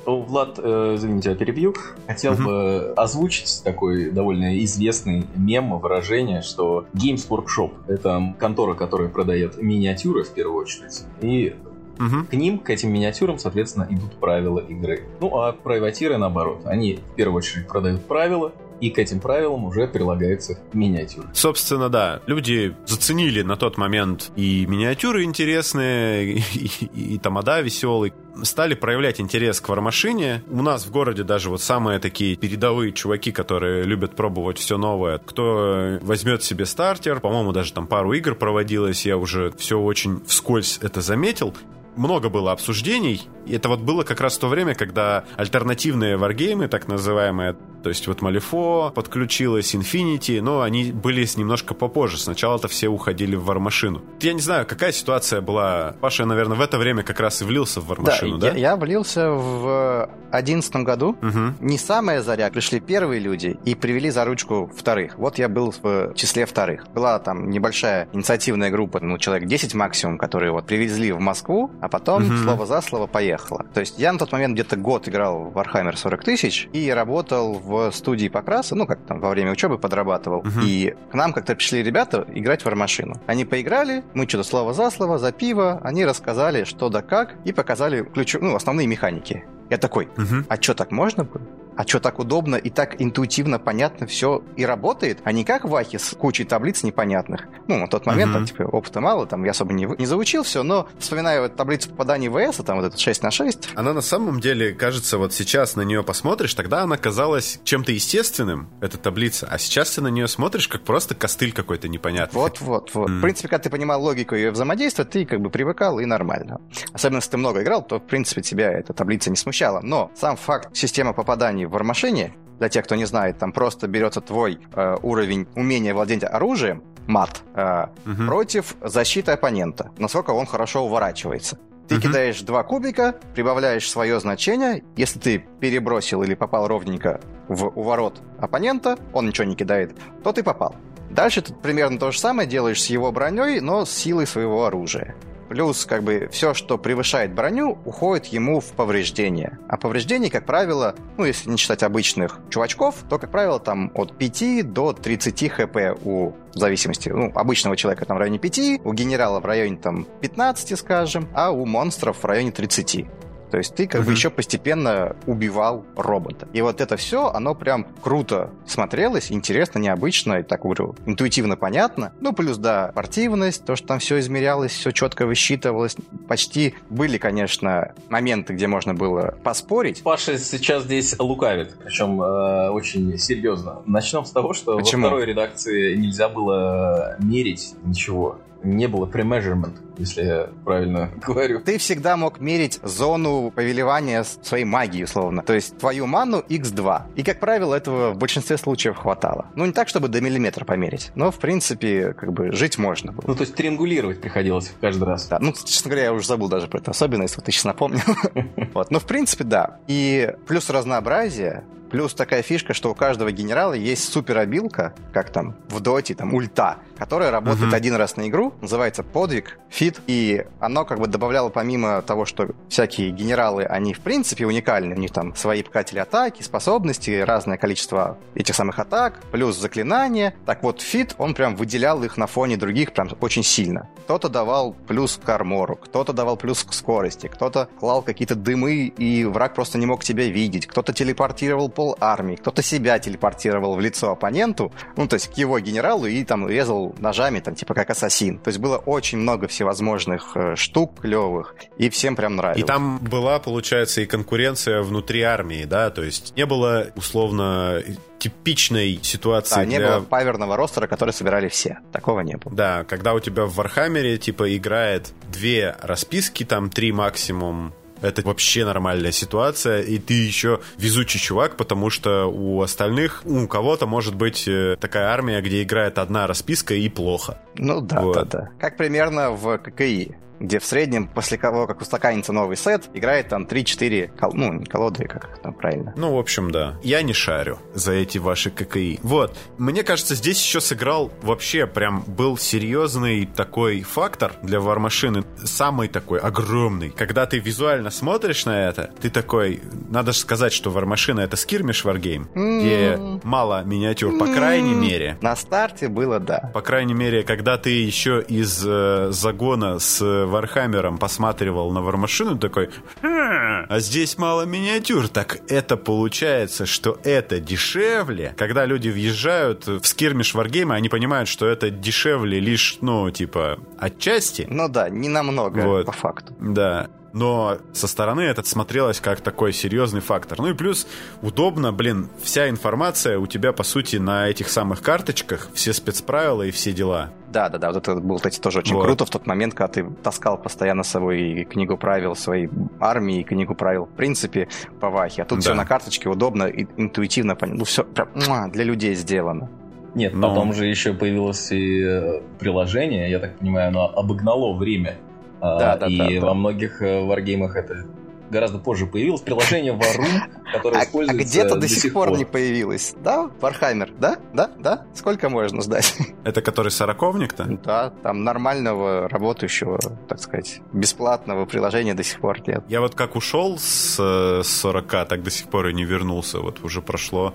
Влад, 0.05 0.59
э, 0.61 0.95
извините, 0.95 1.29
я 1.29 1.35
перебью. 1.35 1.73
Хотел 2.07 2.33
uh-huh. 2.33 2.43
бы 2.43 2.93
озвучить 2.95 3.61
такой 3.63 4.11
довольно 4.11 4.61
известный 4.63 5.25
мем, 5.35 5.77
выражение, 5.79 6.41
что 6.41 6.85
Games 6.93 7.27
Workshop— 7.29 7.71
это 7.87 8.35
контора, 8.37 8.73
которая 8.73 9.09
продает 9.09 9.61
миниатюры 9.61 10.23
в 10.23 10.29
первую 10.29 10.61
очередь, 10.61 11.03
и 11.21 11.55
Угу. 11.99 12.25
К 12.31 12.33
ним, 12.33 12.57
к 12.57 12.71
этим 12.71 12.91
миниатюрам, 12.91 13.37
соответственно, 13.37 13.87
идут 13.89 14.13
правила 14.15 14.59
игры. 14.59 15.03
Ну, 15.19 15.37
а 15.37 15.53
прайватиры, 15.53 16.17
наоборот, 16.17 16.61
они 16.65 16.95
в 16.95 17.15
первую 17.15 17.37
очередь 17.37 17.67
продают 17.67 18.03
правила, 18.05 18.51
и 18.81 18.89
к 18.89 18.99
этим 18.99 19.19
правилам 19.19 19.65
уже 19.65 19.87
прилагается 19.87 20.57
миниатюра. 20.73 21.27
Собственно, 21.33 21.89
да, 21.89 22.21
люди 22.27 22.75
заценили 22.85 23.41
на 23.41 23.55
тот 23.55 23.77
момент 23.77 24.31
и 24.35 24.65
миниатюры 24.65 25.23
интересные, 25.23 26.37
и, 26.53 26.69
и, 26.93 27.15
и 27.15 27.17
тамада 27.17 27.61
веселый, 27.61 28.13
стали 28.41 28.73
проявлять 28.73 29.19
интерес 29.19 29.61
к 29.61 29.69
вармашине. 29.69 30.43
У 30.49 30.61
нас 30.61 30.85
в 30.85 30.91
городе 30.91 31.23
даже 31.23 31.49
вот 31.49 31.61
самые 31.61 31.99
такие 31.99 32.35
передовые 32.35 32.91
чуваки, 32.91 33.31
которые 33.31 33.83
любят 33.83 34.15
пробовать 34.15 34.57
все 34.57 34.77
новое. 34.77 35.19
Кто 35.19 35.99
возьмет 36.01 36.43
себе 36.43 36.65
стартер, 36.65 37.19
по-моему, 37.19 37.51
даже 37.51 37.73
там 37.73 37.87
пару 37.87 38.13
игр 38.13 38.35
проводилось, 38.35 39.05
я 39.05 39.17
уже 39.17 39.51
все 39.57 39.79
очень 39.79 40.23
вскользь 40.25 40.79
это 40.81 41.01
заметил 41.01 41.53
много 41.95 42.29
было 42.29 42.51
обсуждений. 42.51 43.27
И 43.45 43.55
это 43.55 43.69
вот 43.69 43.81
было 43.81 44.03
как 44.03 44.21
раз 44.21 44.37
в 44.37 44.39
то 44.39 44.47
время, 44.47 44.75
когда 44.75 45.25
альтернативные 45.35 46.17
варгеймы, 46.17 46.67
так 46.67 46.87
называемые, 46.87 47.55
то 47.83 47.89
есть 47.89 48.07
вот 48.07 48.21
Малифо 48.21 48.91
подключилась, 48.95 49.75
Infinity, 49.75 50.41
но 50.41 50.61
они 50.61 50.91
были 50.91 51.27
немножко 51.35 51.73
попозже. 51.73 52.17
Сначала 52.17 52.57
это 52.57 52.67
все 52.69 52.87
уходили 52.87 53.35
в 53.35 53.43
вармашину. 53.43 54.01
Я 54.21 54.33
не 54.33 54.41
знаю, 54.41 54.65
какая 54.65 54.93
ситуация 54.93 55.41
была. 55.41 55.95
Паша, 55.99 56.25
наверное, 56.25 56.57
в 56.57 56.61
это 56.61 56.77
время 56.77 57.03
как 57.03 57.19
раз 57.19 57.41
и 57.41 57.45
влился 57.45 57.81
в 57.81 57.87
вармашину, 57.87 58.37
да? 58.37 58.51
да? 58.51 58.57
Я, 58.57 58.69
я 58.71 58.75
влился 58.77 59.29
в 59.29 60.09
одиннадцатом 60.31 60.83
году. 60.83 61.09
Угу. 61.21 61.55
Не 61.59 61.77
самая 61.77 62.21
заря, 62.21 62.49
пришли 62.49 62.79
первые 62.79 63.19
люди 63.19 63.57
и 63.65 63.75
привели 63.75 64.09
за 64.09 64.25
ручку 64.25 64.71
вторых. 64.75 65.17
Вот 65.17 65.37
я 65.37 65.49
был 65.49 65.73
в 65.81 66.13
числе 66.15 66.45
вторых. 66.45 66.87
Была 66.93 67.19
там 67.19 67.49
небольшая 67.49 68.07
инициативная 68.13 68.71
группа, 68.71 68.99
ну, 69.01 69.17
человек 69.17 69.47
10 69.47 69.73
максимум, 69.73 70.17
которые 70.17 70.51
вот 70.51 70.65
привезли 70.65 71.11
в 71.11 71.19
Москву, 71.19 71.69
а 71.83 71.89
потом 71.89 72.23
угу. 72.23 72.37
слово 72.37 72.65
за 72.65 72.79
слово 72.79 73.07
поехало. 73.07 73.65
То 73.73 73.81
есть 73.81 73.99
я 73.99 74.13
на 74.13 74.17
тот 74.17 74.31
момент 74.31 74.53
где-то 74.53 74.77
год 74.77 75.09
играл 75.09 75.51
в 75.51 75.57
Warhammer 75.57 75.97
40 75.97 76.23
тысяч 76.23 76.69
и 76.71 76.89
работал 76.89 77.59
в 77.59 77.91
студии 77.91 78.29
покраса, 78.29 78.73
ну, 78.73 78.87
как 78.87 79.01
там 79.01 79.19
во 79.19 79.29
время 79.29 79.51
учебы 79.51 79.77
подрабатывал. 79.77 80.39
Угу. 80.39 80.61
И 80.63 80.95
к 81.11 81.13
нам 81.13 81.33
как-то 81.33 81.55
пришли 81.55 81.83
ребята 81.83 82.25
играть 82.33 82.61
в 82.61 82.65
вармашину. 82.65 83.15
Они 83.27 83.43
поиграли, 83.43 84.01
мы 84.13 84.29
что-то 84.29 84.45
слово 84.45 84.73
за 84.73 84.89
слово, 84.91 85.17
за 85.17 85.33
пиво, 85.33 85.81
они 85.83 86.05
рассказали, 86.05 86.63
что 86.63 86.87
да 86.87 87.01
как, 87.01 87.35
и 87.43 87.51
показали 87.51 88.03
ключу, 88.03 88.39
ну, 88.41 88.55
основные 88.55 88.87
механики. 88.87 89.43
Я 89.69 89.77
такой, 89.77 90.05
угу. 90.05 90.45
а 90.47 90.61
что, 90.61 90.75
так 90.75 90.91
можно 90.91 91.25
было? 91.25 91.41
А 91.77 91.87
что 91.87 91.99
так 91.99 92.19
удобно 92.19 92.55
и 92.55 92.69
так 92.69 93.01
интуитивно 93.01 93.59
понятно 93.59 94.07
все 94.07 94.43
и 94.55 94.65
работает, 94.65 95.19
а 95.23 95.31
не 95.31 95.43
как 95.43 95.65
в 95.65 95.75
Ахе 95.75 95.99
с 95.99 96.15
кучей 96.15 96.43
таблиц 96.43 96.83
непонятных. 96.83 97.47
Ну, 97.67 97.77
на 97.77 97.87
тот 97.87 98.05
момент, 98.05 98.31
mm-hmm. 98.31 98.33
там, 98.33 98.45
типа, 98.45 98.61
опыта 98.63 99.01
мало, 99.01 99.25
там, 99.25 99.43
я 99.43 99.51
особо 99.51 99.73
не, 99.73 99.85
не 99.85 100.05
заучил 100.05 100.43
все, 100.43 100.63
но 100.63 100.87
вспоминая 100.99 101.41
вот 101.41 101.55
таблицу 101.55 101.89
попаданий 101.89 102.29
ВС, 102.29 102.57
там, 102.63 102.77
вот 102.77 102.85
этот 102.85 102.99
6 102.99 103.23
на 103.23 103.31
6. 103.31 103.69
Она 103.75 103.93
на 103.93 104.01
самом 104.01 104.39
деле, 104.39 104.73
кажется, 104.73 105.17
вот 105.17 105.33
сейчас 105.33 105.75
на 105.75 105.81
нее 105.81 106.03
посмотришь, 106.03 106.53
тогда 106.53 106.83
она 106.83 106.97
казалась 106.97 107.59
чем-то 107.63 107.91
естественным, 107.91 108.69
эта 108.81 108.97
таблица, 108.97 109.47
а 109.49 109.57
сейчас 109.57 109.91
ты 109.91 110.01
на 110.01 110.09
нее 110.09 110.27
смотришь, 110.27 110.67
как 110.67 110.83
просто 110.83 111.15
костыль 111.15 111.53
какой-то 111.53 111.87
непонятный. 111.87 112.39
Вот-вот, 112.39 112.93
вот. 112.93 113.09
Mm. 113.09 113.17
В 113.19 113.21
принципе, 113.21 113.47
когда 113.47 113.63
ты 113.63 113.69
понимал 113.69 114.01
логику 114.01 114.35
ее 114.35 114.51
взаимодействия, 114.51 115.05
ты 115.05 115.25
как 115.25 115.41
бы 115.41 115.49
привыкал 115.49 115.99
и 115.99 116.05
нормально. 116.05 116.59
Особенно, 116.91 117.17
если 117.17 117.31
ты 117.31 117.37
много 117.37 117.63
играл, 117.63 117.85
то, 117.85 117.99
в 117.99 118.05
принципе, 118.05 118.41
тебя 118.41 118.71
эта 118.71 118.93
таблица 118.93 119.29
не 119.29 119.35
смущала. 119.35 119.81
Но 119.81 120.11
сам 120.15 120.35
факт 120.35 120.75
системы 120.75 121.13
попаданий 121.13 121.62
в 121.65 121.71
вармашине 121.71 122.33
для 122.59 122.69
тех, 122.69 122.85
кто 122.85 122.95
не 122.95 123.05
знает, 123.05 123.39
там 123.39 123.51
просто 123.51 123.87
берется 123.87 124.21
твой 124.21 124.59
э, 124.73 124.97
уровень 125.01 125.47
умения 125.55 125.93
владеть 125.93 126.23
оружием, 126.23 126.83
мат, 127.07 127.41
э, 127.55 127.87
угу. 128.05 128.25
против 128.25 128.75
защиты 128.81 129.31
оппонента, 129.31 129.91
насколько 129.97 130.31
он 130.31 130.45
хорошо 130.45 130.85
уворачивается. 130.85 131.57
Ты 131.87 131.95
угу. 131.95 132.03
кидаешь 132.03 132.41
два 132.41 132.63
кубика, 132.63 133.15
прибавляешь 133.35 133.89
свое 133.89 134.19
значение. 134.19 134.83
Если 134.95 135.19
ты 135.19 135.45
перебросил 135.59 136.23
или 136.23 136.33
попал 136.33 136.67
ровненько 136.67 137.19
в 137.47 137.67
уворот 137.67 138.21
оппонента, 138.39 138.97
он 139.11 139.27
ничего 139.27 139.45
не 139.45 139.55
кидает, 139.55 139.95
то 140.23 140.31
ты 140.31 140.43
попал. 140.43 140.75
Дальше 141.09 141.41
ты 141.41 141.53
примерно 141.53 141.99
то 141.99 142.11
же 142.11 142.19
самое 142.19 142.47
делаешь 142.47 142.81
с 142.81 142.87
его 142.87 143.11
броней, 143.11 143.59
но 143.59 143.85
с 143.85 143.91
силой 143.91 144.25
своего 144.25 144.65
оружия. 144.65 145.15
Плюс, 145.53 145.85
как 145.85 146.01
бы, 146.01 146.29
все, 146.31 146.55
что 146.55 146.79
превышает 146.79 147.31
броню, 147.35 147.77
уходит 147.85 148.25
ему 148.25 148.59
в 148.59 148.71
повреждения. 148.71 149.59
А 149.67 149.77
повреждений, 149.77 150.31
как 150.31 150.47
правило, 150.47 150.95
ну, 151.15 151.25
если 151.25 151.47
не 151.47 151.57
считать 151.57 151.83
обычных 151.83 152.39
чувачков, 152.49 152.95
то, 153.07 153.19
как 153.19 153.29
правило, 153.29 153.59
там 153.59 153.91
от 153.93 154.17
5 154.17 154.73
до 154.73 154.93
30 154.93 155.49
хп 155.51 155.77
у 156.05 156.31
в 156.55 156.57
зависимости, 156.57 157.09
ну, 157.09 157.31
обычного 157.35 157.77
человека 157.77 158.05
там 158.05 158.17
в 158.17 158.19
районе 158.19 158.39
5, 158.39 158.81
у 158.83 158.93
генерала 158.93 159.39
в 159.39 159.45
районе 159.45 159.77
там 159.77 160.07
15, 160.21 160.79
скажем, 160.79 161.27
а 161.35 161.51
у 161.51 161.65
монстров 161.65 162.17
в 162.23 162.25
районе 162.25 162.51
30. 162.51 163.05
То 163.53 163.59
есть 163.59 163.75
ты 163.75 163.85
как 163.85 164.01
uh-huh. 164.01 164.05
бы 164.05 164.11
еще 164.13 164.31
постепенно 164.31 165.15
убивал 165.27 165.85
робота. 165.95 166.47
И 166.53 166.61
вот 166.63 166.81
это 166.81 166.97
все, 166.97 167.27
оно 167.27 167.53
прям 167.53 167.85
круто 168.01 168.49
смотрелось, 168.65 169.31
интересно, 169.31 169.77
необычно, 169.77 170.39
и 170.39 170.43
так 170.43 170.63
говорю, 170.63 170.95
интуитивно 171.05 171.55
понятно. 171.55 172.13
Ну, 172.19 172.33
плюс, 172.33 172.57
да, 172.57 172.89
спортивность, 172.89 173.63
то, 173.63 173.75
что 173.75 173.89
там 173.89 173.99
все 173.99 174.17
измерялось, 174.21 174.71
все 174.71 174.89
четко 174.89 175.27
высчитывалось. 175.27 175.95
Почти 176.27 176.73
были, 176.89 177.19
конечно, 177.19 177.93
моменты, 178.09 178.53
где 178.53 178.65
можно 178.65 178.95
было 178.95 179.35
поспорить. 179.43 180.01
Паша 180.01 180.39
сейчас 180.39 180.85
здесь 180.85 181.15
лукавит, 181.19 181.75
причем 181.77 182.19
э, 182.23 182.69
очень 182.71 183.19
серьезно. 183.19 183.83
Начнем 183.85 184.25
с 184.25 184.31
того, 184.31 184.53
что 184.53 184.77
Почему? 184.77 185.03
во 185.03 185.09
второй 185.09 185.27
редакции 185.27 185.93
нельзя 185.93 186.27
было 186.27 187.17
мерить 187.19 187.75
ничего 187.83 188.39
не 188.63 188.87
было 188.87 189.05
премежермент, 189.05 189.75
если 189.97 190.23
я 190.23 190.49
правильно 190.63 191.11
говорю. 191.25 191.61
Ты 191.61 191.77
всегда 191.77 192.17
мог 192.17 192.39
мерить 192.39 192.79
зону 192.83 193.51
повелевания 193.51 194.23
своей 194.23 194.65
магии, 194.65 195.03
условно. 195.03 195.43
То 195.43 195.53
есть 195.53 195.77
твою 195.77 196.05
ману 196.05 196.39
x2. 196.39 197.13
И, 197.15 197.23
как 197.23 197.39
правило, 197.39 197.75
этого 197.75 198.11
в 198.11 198.17
большинстве 198.17 198.57
случаев 198.57 198.97
хватало. 198.97 199.47
Ну, 199.55 199.65
не 199.65 199.71
так, 199.71 199.87
чтобы 199.87 200.07
до 200.07 200.21
миллиметра 200.21 200.65
померить, 200.65 201.11
но, 201.15 201.31
в 201.31 201.39
принципе, 201.39 202.13
как 202.13 202.33
бы 202.33 202.51
жить 202.51 202.77
можно 202.77 203.11
было. 203.11 203.25
Ну, 203.27 203.35
то 203.35 203.41
есть 203.41 203.55
триангулировать 203.55 204.21
приходилось 204.21 204.73
каждый 204.81 205.03
раз. 205.05 205.27
Да, 205.27 205.39
ну, 205.39 205.53
честно 205.53 205.89
говоря, 205.89 206.05
я 206.05 206.13
уже 206.13 206.27
забыл 206.27 206.49
даже 206.49 206.67
про 206.67 206.79
эту 206.79 206.91
особенность, 206.91 207.35
вот 207.35 207.45
ты 207.45 207.51
сейчас 207.51 207.65
напомнил. 207.65 208.01
Вот, 208.73 208.89
но, 208.89 208.99
в 208.99 209.05
принципе, 209.05 209.43
да. 209.43 209.77
И 209.87 210.33
плюс 210.47 210.69
разнообразие, 210.69 211.63
плюс 211.93 212.15
такая 212.15 212.41
фишка, 212.41 212.73
что 212.73 212.89
у 212.89 212.95
каждого 212.95 213.31
генерала 213.31 213.73
есть 213.73 214.11
суперобилка, 214.11 214.95
как 215.13 215.29
там 215.29 215.55
в 215.69 215.79
Dota, 215.79 216.15
там 216.15 216.33
ульта, 216.33 216.77
которая 216.97 217.29
работает 217.29 217.67
угу. 217.67 217.75
один 217.75 217.95
раз 217.95 218.17
на 218.17 218.27
игру, 218.29 218.55
называется 218.61 219.03
подвиг, 219.03 219.59
feat, 219.83 219.99
и 220.07 220.45
оно 220.59 220.85
как 220.85 220.99
бы 220.99 221.07
добавляло 221.07 221.49
помимо 221.49 222.01
того, 222.01 222.25
что 222.25 222.49
всякие 222.69 223.09
генералы, 223.09 223.63
они 223.63 223.93
в 223.93 223.99
принципе 223.99 224.45
уникальны, 224.45 224.95
у 224.95 224.99
них 224.99 225.11
там 225.11 225.35
свои 225.35 225.61
показатели 225.61 225.99
атаки, 225.99 226.41
способности, 226.41 227.19
разное 227.19 227.57
количество 227.57 228.17
этих 228.33 228.55
самых 228.55 228.79
атак, 228.79 229.19
плюс 229.31 229.57
заклинания. 229.57 230.35
Так 230.45 230.63
вот, 230.63 230.81
feat, 230.81 231.15
он 231.17 231.33
прям 231.33 231.55
выделял 231.55 232.01
их 232.03 232.17
на 232.17 232.27
фоне 232.27 232.55
других 232.55 232.93
прям 232.93 233.09
очень 233.19 233.43
сильно. 233.43 233.89
Кто-то 234.05 234.29
давал 234.29 234.73
плюс 234.87 235.19
к 235.23 235.27
armor-у, 235.27 235.75
кто-то 235.75 236.13
давал 236.13 236.37
плюс 236.37 236.63
к 236.63 236.73
скорости, 236.73 237.27
кто-то 237.27 237.67
клал 237.79 238.01
какие-то 238.01 238.35
дымы, 238.35 238.85
и 238.97 239.25
враг 239.25 239.53
просто 239.53 239.77
не 239.77 239.85
мог 239.85 240.03
тебя 240.03 240.25
видеть, 240.27 240.65
кто-то 240.65 240.93
телепортировал 240.93 241.69
пол 241.69 241.97
армии, 241.99 242.35
кто-то 242.35 242.61
себя 242.61 242.99
телепортировал 242.99 243.75
в 243.75 243.81
лицо 243.81 244.11
оппоненту, 244.11 244.71
ну, 244.95 245.07
то 245.07 245.15
есть 245.15 245.27
к 245.27 245.37
его 245.37 245.59
генералу, 245.59 246.05
и 246.05 246.23
там 246.23 246.47
резал 246.47 246.95
ножами, 246.99 247.39
там, 247.39 247.55
типа 247.55 247.73
как 247.73 247.89
ассасин. 247.89 248.39
То 248.39 248.49
есть 248.49 248.59
было 248.59 248.77
очень 248.77 249.17
много 249.17 249.47
всевозможных 249.73 250.31
э, 250.35 250.55
штук 250.55 251.01
клевых, 251.01 251.55
и 251.77 251.89
всем 251.89 252.15
прям 252.15 252.35
нравилось. 252.35 252.63
И 252.63 252.65
там 252.65 252.99
была, 252.99 253.39
получается, 253.39 254.01
и 254.01 254.05
конкуренция 254.05 254.81
внутри 254.81 255.21
армии, 255.21 255.65
да, 255.65 255.89
то 255.89 256.03
есть 256.03 256.35
не 256.35 256.45
было 256.45 256.87
условно 256.95 257.81
типичной 258.19 258.99
ситуации. 259.01 259.55
Да, 259.55 259.65
не 259.65 259.77
для... 259.77 259.97
было 259.97 260.05
power-ного 260.05 260.55
roster-а, 260.55 260.87
который 260.87 261.11
собирали 261.11 261.49
все. 261.49 261.79
Такого 261.91 262.21
не 262.21 262.37
было. 262.37 262.55
Да, 262.55 262.83
когда 262.85 263.13
у 263.13 263.19
тебя 263.19 263.45
в 263.45 263.55
Warhammer-е, 263.55 264.17
типа, 264.17 264.55
играет 264.55 265.11
две 265.31 265.75
расписки, 265.81 266.45
там 266.45 266.69
три 266.69 266.91
максимум, 266.91 267.73
это 268.03 268.21
вообще 268.21 268.65
нормальная 268.65 269.11
ситуация, 269.11 269.81
и 269.81 269.97
ты 269.97 270.13
еще 270.13 270.59
везучий 270.77 271.19
чувак, 271.19 271.55
потому 271.55 271.89
что 271.89 272.25
у 272.25 272.61
остальных, 272.61 273.21
у 273.23 273.47
кого-то 273.47 273.87
может 273.87 274.15
быть 274.15 274.45
э, 274.45 274.75
такая 274.79 275.07
армия, 275.07 275.41
где 275.41 275.63
играет 275.63 275.97
одна 275.97 276.27
расписка 276.27 276.73
и 276.75 276.89
плохо. 276.89 277.39
Ну 277.55 277.81
да, 277.81 278.01
вот. 278.01 278.15
да, 278.15 278.25
да. 278.25 278.49
Как 278.59 278.77
примерно 278.77 279.31
в 279.31 279.57
ККИ 279.57 280.15
где 280.43 280.59
в 280.59 280.65
среднем 280.65 281.07
после 281.07 281.37
того, 281.37 281.65
как 281.67 281.81
устаканится 281.81 282.33
новый 282.33 282.57
сет, 282.57 282.89
играет 282.93 283.29
там 283.29 283.43
3-4 283.43 284.11
кол... 284.19 284.31
ну, 284.33 284.53
не 284.53 284.65
колоды, 284.65 285.05
как 285.05 285.39
там 285.39 285.53
правильно. 285.53 285.93
Ну, 285.95 286.15
в 286.15 286.19
общем, 286.19 286.51
да. 286.51 286.77
Я 286.83 287.01
не 287.01 287.13
шарю 287.13 287.59
за 287.73 287.93
эти 287.93 288.17
ваши 288.17 288.51
ККИ. 288.51 288.99
Вот. 289.03 289.37
Мне 289.57 289.83
кажется, 289.83 290.15
здесь 290.15 290.43
еще 290.43 290.59
сыграл 290.59 291.11
вообще 291.21 291.65
прям 291.65 292.03
был 292.05 292.37
серьезный 292.37 293.25
такой 293.25 293.83
фактор 293.83 294.33
для 294.41 294.59
вармашины. 294.59 295.23
Самый 295.43 295.87
такой 295.87 296.19
огромный. 296.19 296.89
Когда 296.89 297.25
ты 297.25 297.39
визуально 297.39 297.89
смотришь 297.89 298.45
на 298.45 298.67
это, 298.67 298.91
ты 299.01 299.09
такой... 299.09 299.61
Надо 299.89 300.11
же 300.11 300.19
сказать, 300.19 300.51
что 300.51 300.71
вармашина 300.71 301.21
это 301.21 301.37
скирмиш 301.37 301.85
варгейм, 301.85 302.27
mm. 302.33 302.59
где 302.59 303.19
мало 303.23 303.63
миниатюр, 303.63 304.17
по 304.17 304.25
крайней 304.25 304.73
мере. 304.73 305.17
На 305.21 305.37
старте 305.37 305.87
было, 305.87 306.19
да. 306.19 306.51
По 306.53 306.61
крайней 306.61 306.93
мере, 306.93 307.23
когда 307.43 307.57
ты 307.57 307.71
еще 307.71 308.23
из 308.25 308.63
э, 308.65 309.09
загона 309.11 309.77
с 309.77 309.99
Warhammer 310.01 310.80
ом 310.80 310.97
посматривал 310.97 311.71
на 311.71 311.81
Warmachine 311.81 312.29
у, 312.29 312.39
такой, 312.39 312.69
хм, 313.01 313.65
а 313.67 313.79
здесь 313.79 314.17
мало 314.17 314.43
миниатюр. 314.43 315.09
Так 315.09 315.41
это 315.49 315.75
получается, 315.75 316.65
что 316.65 316.97
это 317.03 317.41
дешевле. 317.41 318.33
Когда 318.37 318.65
люди 318.65 318.87
въезжают 318.87 319.67
в 319.67 319.85
skirmish 319.85 320.33
wargame 320.33 320.66
а, 320.66 320.75
они 320.75 320.87
понимают, 320.87 321.27
что 321.27 321.45
это 321.45 321.69
дешевле 321.69 322.39
лишь, 322.39 322.77
ну, 322.79 323.11
типа, 323.11 323.59
отчасти. 323.77 324.47
Ну 324.49 324.69
да, 324.69 324.87
не 324.87 325.09
намного, 325.09 325.59
вот. 325.59 325.85
по 325.85 325.91
факту. 325.91 326.33
Да 326.39 326.89
но 327.13 327.59
со 327.73 327.87
стороны 327.87 328.21
это 328.21 328.43
смотрелось 328.43 328.99
как 328.99 329.21
такой 329.21 329.53
серьезный 329.53 330.01
фактор. 330.01 330.39
Ну 330.39 330.49
и 330.49 330.53
плюс 330.53 330.87
удобно, 331.21 331.71
блин, 331.71 332.09
вся 332.21 332.49
информация 332.49 333.19
у 333.19 333.27
тебя, 333.27 333.53
по 333.53 333.63
сути, 333.63 333.97
на 333.97 334.27
этих 334.27 334.49
самых 334.49 334.81
карточках, 334.81 335.49
все 335.53 335.73
спецправила 335.73 336.41
и 336.41 336.51
все 336.51 336.73
дела. 336.73 337.11
Да, 337.33 337.49
да, 337.49 337.57
да, 337.57 337.71
вот 337.71 337.77
это 337.77 337.95
было, 337.95 338.17
кстати, 338.17 338.39
тоже 338.39 338.59
очень 338.59 338.75
вот. 338.75 338.85
круто 338.85 339.05
в 339.05 339.09
тот 339.09 339.25
момент, 339.25 339.55
когда 339.55 339.67
ты 339.67 339.89
таскал 340.03 340.37
постоянно 340.37 340.83
с 340.83 340.89
собой 340.89 341.47
книгу 341.49 341.77
правил 341.77 342.15
своей 342.15 342.47
армии, 342.79 343.21
и 343.21 343.23
книгу 343.23 343.55
правил, 343.55 343.85
в 343.85 343.95
принципе, 343.95 344.47
по 344.79 344.91
Вахе. 344.91 345.23
А 345.23 345.25
тут 345.25 345.39
да. 345.39 345.41
все 345.41 345.53
на 345.55 345.65
карточке 345.65 346.09
удобно 346.09 346.43
и 346.43 346.67
интуитивно 346.77 347.35
понятно. 347.35 347.59
Ну, 347.59 347.65
все 347.65 347.83
прям 347.83 348.51
для 348.51 348.63
людей 348.63 348.93
сделано. 348.93 349.49
Нет, 349.95 350.13
Но... 350.13 350.29
потом 350.29 350.53
же 350.53 350.67
еще 350.67 350.93
появилось 350.93 351.51
и 351.51 351.83
э, 351.83 352.21
приложение, 352.39 353.09
я 353.09 353.19
так 353.19 353.37
понимаю, 353.37 353.69
оно 353.69 353.91
обогнало 353.95 354.55
время 354.55 354.97
а, 355.39 355.59
да, 355.59 355.77
да, 355.77 355.87
и 355.87 355.97
да, 355.97 356.21
да. 356.21 356.27
во 356.27 356.33
многих 356.35 356.81
э, 356.81 357.03
варгеймах 357.03 357.55
это 357.55 357.85
гораздо 358.33 358.59
позже 358.59 358.85
появилось. 358.85 359.21
Приложение 359.21 359.73
War 359.73 360.02
Room, 360.02 360.51
которое 360.51 360.81
а, 360.81 360.83
используется 360.83 361.23
А 361.23 361.25
где-то 361.25 361.55
до 361.55 361.67
сих 361.69 361.93
пор, 361.93 362.09
пор 362.09 362.17
не 362.17 362.25
появилось. 362.25 362.93
Да, 363.01 363.29
Warhammer? 363.39 363.91
Да? 363.97 364.17
Да? 364.33 364.51
Да? 364.59 364.85
Сколько 364.93 365.29
можно 365.29 365.61
ждать? 365.61 365.95
Это 366.25 366.41
который 366.41 366.71
сороковник-то? 366.71 367.45
Да, 367.63 367.91
там 368.03 368.23
нормального, 368.23 369.07
работающего, 369.07 369.79
так 370.07 370.19
сказать, 370.19 370.61
бесплатного 370.73 371.45
приложения 371.45 371.93
до 371.93 372.03
сих 372.03 372.19
пор 372.19 372.41
нет. 372.47 372.63
Я 372.67 372.81
вот 372.81 372.95
как 372.95 373.15
ушел 373.15 373.57
с 373.57 374.41
40, 374.43 374.93
э, 374.93 375.05
так 375.05 375.23
до 375.23 375.31
сих 375.31 375.47
пор 375.47 375.67
и 375.67 375.73
не 375.73 375.85
вернулся. 375.85 376.39
Вот 376.39 376.63
уже 376.63 376.81
прошло 376.81 377.33